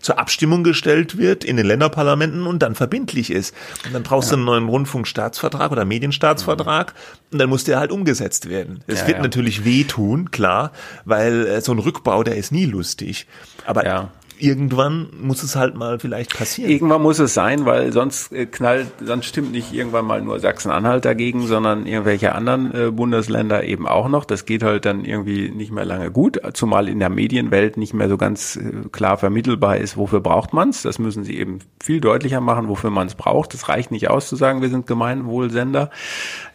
zur 0.00 0.18
Abstimmung 0.18 0.64
gestellt 0.64 1.18
wird 1.18 1.44
in 1.44 1.56
den 1.56 1.66
Länderparlamenten 1.66 2.46
und 2.46 2.60
dann 2.60 2.74
verbindlich 2.74 3.30
ist. 3.30 3.54
Und 3.86 3.94
dann 3.94 4.02
brauchst 4.02 4.30
du 4.30 4.36
einen 4.36 4.44
neuen 4.44 4.68
Rundfunkstaatsvertrag 4.68 5.72
oder 5.72 5.84
Medienstaatsvertrag 5.84 6.94
und 7.30 7.38
dann 7.38 7.48
muss 7.48 7.64
der 7.64 7.78
halt 7.78 7.90
umgesetzt 7.92 8.48
werden. 8.48 8.84
Es 8.86 9.00
Ja, 9.00 9.06
wird 9.08 9.16
ja. 9.18 9.22
natürlich 9.22 9.64
wehtun, 9.64 10.30
klar, 10.30 10.72
weil 11.04 11.46
äh, 11.46 11.60
so 11.60 11.72
ein 11.72 11.78
Rückbau, 11.78 12.22
der 12.22 12.36
ist 12.36 12.52
nie 12.52 12.66
lustig. 12.66 13.26
Aber 13.66 13.84
Ja. 13.84 14.10
Irgendwann 14.42 15.08
muss 15.20 15.42
es 15.44 15.54
halt 15.54 15.76
mal 15.76 16.00
vielleicht 16.00 16.36
passieren. 16.36 16.70
Irgendwann 16.70 17.00
muss 17.00 17.20
es 17.20 17.32
sein, 17.32 17.64
weil 17.64 17.92
sonst 17.92 18.32
äh, 18.32 18.46
knallt, 18.46 18.88
sonst 19.00 19.26
stimmt 19.26 19.52
nicht 19.52 19.72
irgendwann 19.72 20.04
mal 20.04 20.20
nur 20.20 20.40
Sachsen-Anhalt 20.40 21.04
dagegen, 21.04 21.46
sondern 21.46 21.86
irgendwelche 21.86 22.34
anderen 22.34 22.74
äh, 22.74 22.90
Bundesländer 22.90 23.62
eben 23.62 23.86
auch 23.86 24.08
noch. 24.08 24.24
Das 24.24 24.44
geht 24.44 24.64
halt 24.64 24.84
dann 24.84 25.04
irgendwie 25.04 25.50
nicht 25.50 25.70
mehr 25.70 25.84
lange 25.84 26.10
gut, 26.10 26.40
zumal 26.54 26.88
in 26.88 26.98
der 26.98 27.08
Medienwelt 27.08 27.76
nicht 27.76 27.94
mehr 27.94 28.08
so 28.08 28.16
ganz 28.16 28.56
äh, 28.56 28.88
klar 28.90 29.16
vermittelbar 29.16 29.76
ist, 29.76 29.96
wofür 29.96 30.20
braucht 30.20 30.52
man's. 30.52 30.82
Das 30.82 30.98
müssen 30.98 31.22
sie 31.22 31.38
eben 31.38 31.60
viel 31.80 32.00
deutlicher 32.00 32.40
machen, 32.40 32.68
wofür 32.68 32.90
man 32.90 33.06
es 33.06 33.14
braucht. 33.14 33.54
Das 33.54 33.68
reicht 33.68 33.92
nicht 33.92 34.10
aus 34.10 34.28
zu 34.28 34.34
sagen, 34.34 34.60
wir 34.60 34.70
sind 34.70 34.88
Gemeinwohlsender. 34.88 35.90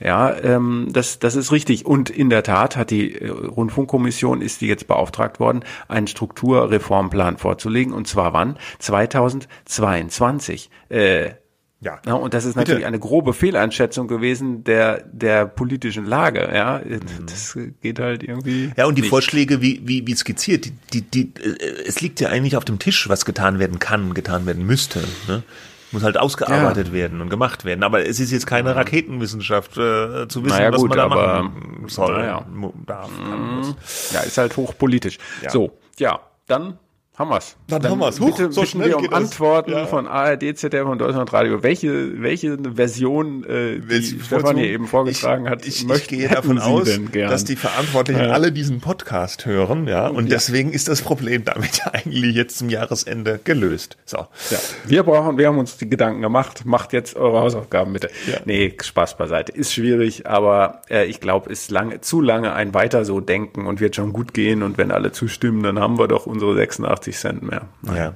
Ja, 0.02 0.36
ähm, 0.44 0.90
das, 0.92 1.20
das 1.20 1.38
ist 1.38 1.54
richtig. 1.54 1.86
Und 1.86 2.10
in 2.10 2.30
der 2.30 2.44
Tat 2.44 2.76
hat 2.76 2.92
die 2.92 3.16
äh, 3.16 3.30
Rundfunkkommission, 3.30 4.42
ist 4.42 4.60
die 4.60 4.68
jetzt 4.68 4.88
beauftragt 4.88 5.40
worden, 5.40 5.62
einen 5.88 6.08
Strukturreformplan 6.08 7.38
vorzulegen. 7.38 7.77
Und 7.86 8.08
zwar 8.08 8.34
wann? 8.34 8.58
2022. 8.80 10.70
Äh, 10.90 11.32
Ja. 11.80 12.00
ja, 12.08 12.14
und 12.16 12.34
das 12.34 12.46
ist 12.46 12.56
Bitte. 12.56 12.62
natürlich 12.72 12.86
eine 12.88 12.98
grobe 13.00 13.34
Fehleinschätzung 13.34 14.08
gewesen 14.08 14.64
der, 14.64 15.04
der 15.04 15.46
politischen 15.46 16.06
Lage. 16.06 16.50
Ja, 16.52 16.82
Mhm. 16.84 17.02
das 17.28 17.56
geht 17.84 18.00
halt 18.00 18.24
irgendwie. 18.24 18.72
Ja, 18.76 18.88
und 18.88 18.96
die 18.96 19.02
nicht. 19.04 19.10
Vorschläge, 19.12 19.62
wie, 19.62 19.82
wie, 19.86 20.08
wie 20.08 20.16
skizziert, 20.16 20.66
die, 20.66 20.72
die, 20.92 21.02
die, 21.04 21.34
äh, 21.40 21.84
es 21.86 22.02
liegt 22.02 22.20
ja 22.20 22.30
eigentlich 22.30 22.58
auf 22.58 22.66
dem 22.66 22.80
Tisch, 22.80 23.08
was 23.10 23.26
getan 23.26 23.60
werden 23.60 23.78
kann, 23.78 24.16
getan 24.16 24.48
werden 24.48 24.66
müsste. 24.66 25.04
Ne? 25.28 25.44
Muss 25.92 26.02
halt 26.04 26.18
ausgearbeitet 26.18 26.92
werden 26.92 27.22
und 27.22 27.30
gemacht 27.30 27.64
werden. 27.64 27.84
Aber 27.84 28.04
es 28.06 28.20
ist 28.20 28.32
jetzt 28.32 28.48
keine 28.48 28.76
Raketenwissenschaft, 28.76 29.78
äh, 29.78 30.28
zu 30.28 30.44
wissen, 30.44 30.58
Naja, 30.58 30.74
was 30.74 30.82
gut, 30.82 30.90
man 30.90 30.98
da 30.98 31.04
aber- 31.06 31.44
machen 31.44 31.84
soll, 31.88 32.18
naja. 32.18 32.44
darf, 32.88 33.12
kann, 33.16 33.58
muss. 33.60 33.76
Ja, 34.12 34.22
ist 34.22 34.38
halt 34.40 34.58
hochpolitisch. 34.58 35.18
Ja. 35.44 35.52
So, 35.52 35.78
ja, 36.00 36.20
dann 36.48 36.80
haben 37.18 37.30
wir's. 37.32 37.56
Dann 37.68 37.84
haben 37.84 38.00
wir's. 38.00 38.20
Huch, 38.20 38.38
Bitte 38.38 38.52
so 38.52 38.64
schnell 38.64 38.90
wir 38.90 38.98
um. 39.00 39.12
Antworten 39.14 39.72
Ja. 39.72 39.86
von 39.88 40.06
ARD, 40.08 40.56
ZDF 40.56 40.86
und 40.88 41.00
Deutschlandradio. 41.00 41.64
Welche, 41.64 42.22
welche 42.22 42.58
Version, 42.76 43.44
äh, 43.44 43.80
die 43.80 44.20
Stefan 44.24 44.56
hier 44.58 44.68
eben 44.68 44.86
vorgetragen 44.86 45.50
hat, 45.50 45.62
ich, 45.64 45.68
ich, 45.68 45.82
ich 45.82 45.88
möchten- 45.88 46.16
gehe 46.16 46.30
davon 46.30 46.58
Sie 46.58 46.64
aus, 46.64 46.88
dass 47.14 47.44
die 47.44 47.56
Verantwortlichen 47.56 48.22
Ja. 48.22 48.32
alle 48.32 48.52
diesen 48.52 48.82
Podcast 48.82 49.46
hören, 49.48 49.88
ja, 49.88 50.08
und 50.08 50.32
deswegen 50.32 50.72
ist 50.72 50.88
das 50.88 51.02
Problem 51.02 51.44
damit 51.44 51.78
ja 51.80 51.88
eigentlich 51.94 52.36
jetzt 52.36 52.60
zum 52.60 52.70
Jahresende 52.70 53.40
gelöst. 53.44 53.98
So. 54.06 54.18
Ja, 54.52 54.58
wir 54.86 55.02
brauchen, 55.04 55.38
wir 55.40 55.48
haben 55.48 55.58
uns 55.58 55.78
die 55.78 55.90
Gedanken 55.90 56.22
gemacht. 56.22 56.66
Macht 56.66 56.94
jetzt 56.94 57.16
eure 57.16 57.40
Hausaufgaben 57.42 57.94
bitte. 57.94 58.10
Ja. 58.32 58.38
Nee, 58.46 58.76
Spaß 58.80 59.18
beiseite. 59.18 59.52
Ist 59.52 59.74
schwierig, 59.74 60.28
aber 60.28 60.82
äh, 60.90 61.06
ich 61.06 61.20
glaube, 61.20 61.50
ist 61.52 61.72
lange, 61.72 62.00
zu 62.02 62.22
lange 62.22 62.54
ein 62.54 62.76
weiter 62.76 63.06
so 63.06 63.22
denken 63.22 63.66
und 63.66 63.80
wird 63.80 63.96
schon 63.96 64.14
gut 64.14 64.36
gehen. 64.36 64.62
Und 64.62 64.78
wenn 64.78 64.92
alle 64.92 65.12
zustimmen, 65.12 65.64
dann 65.64 65.80
haben 65.80 65.98
wir 65.98 66.08
doch 66.08 66.28
unsere 66.28 66.54
86 66.56 67.07
Cent 67.12 67.44
mehr. 67.44 67.64
Ja. 67.84 68.14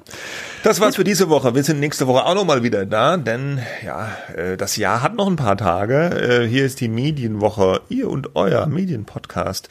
Das 0.63 0.79
war's 0.79 0.95
für 0.95 1.03
diese 1.03 1.29
Woche. 1.29 1.55
Wir 1.55 1.63
sind 1.63 1.79
nächste 1.79 2.07
Woche 2.07 2.25
auch 2.25 2.35
nochmal 2.35 2.63
wieder 2.63 2.85
da, 2.85 3.17
denn 3.17 3.59
ja, 3.83 4.09
äh, 4.35 4.57
das 4.57 4.77
Jahr 4.77 5.01
hat 5.01 5.15
noch 5.15 5.27
ein 5.27 5.35
paar 5.35 5.57
Tage. 5.57 6.43
Äh, 6.43 6.47
Hier 6.47 6.65
ist 6.65 6.81
die 6.81 6.87
Medienwoche, 6.87 7.81
ihr 7.89 8.09
und 8.09 8.35
euer 8.35 8.67
Medienpodcast. 8.67 9.69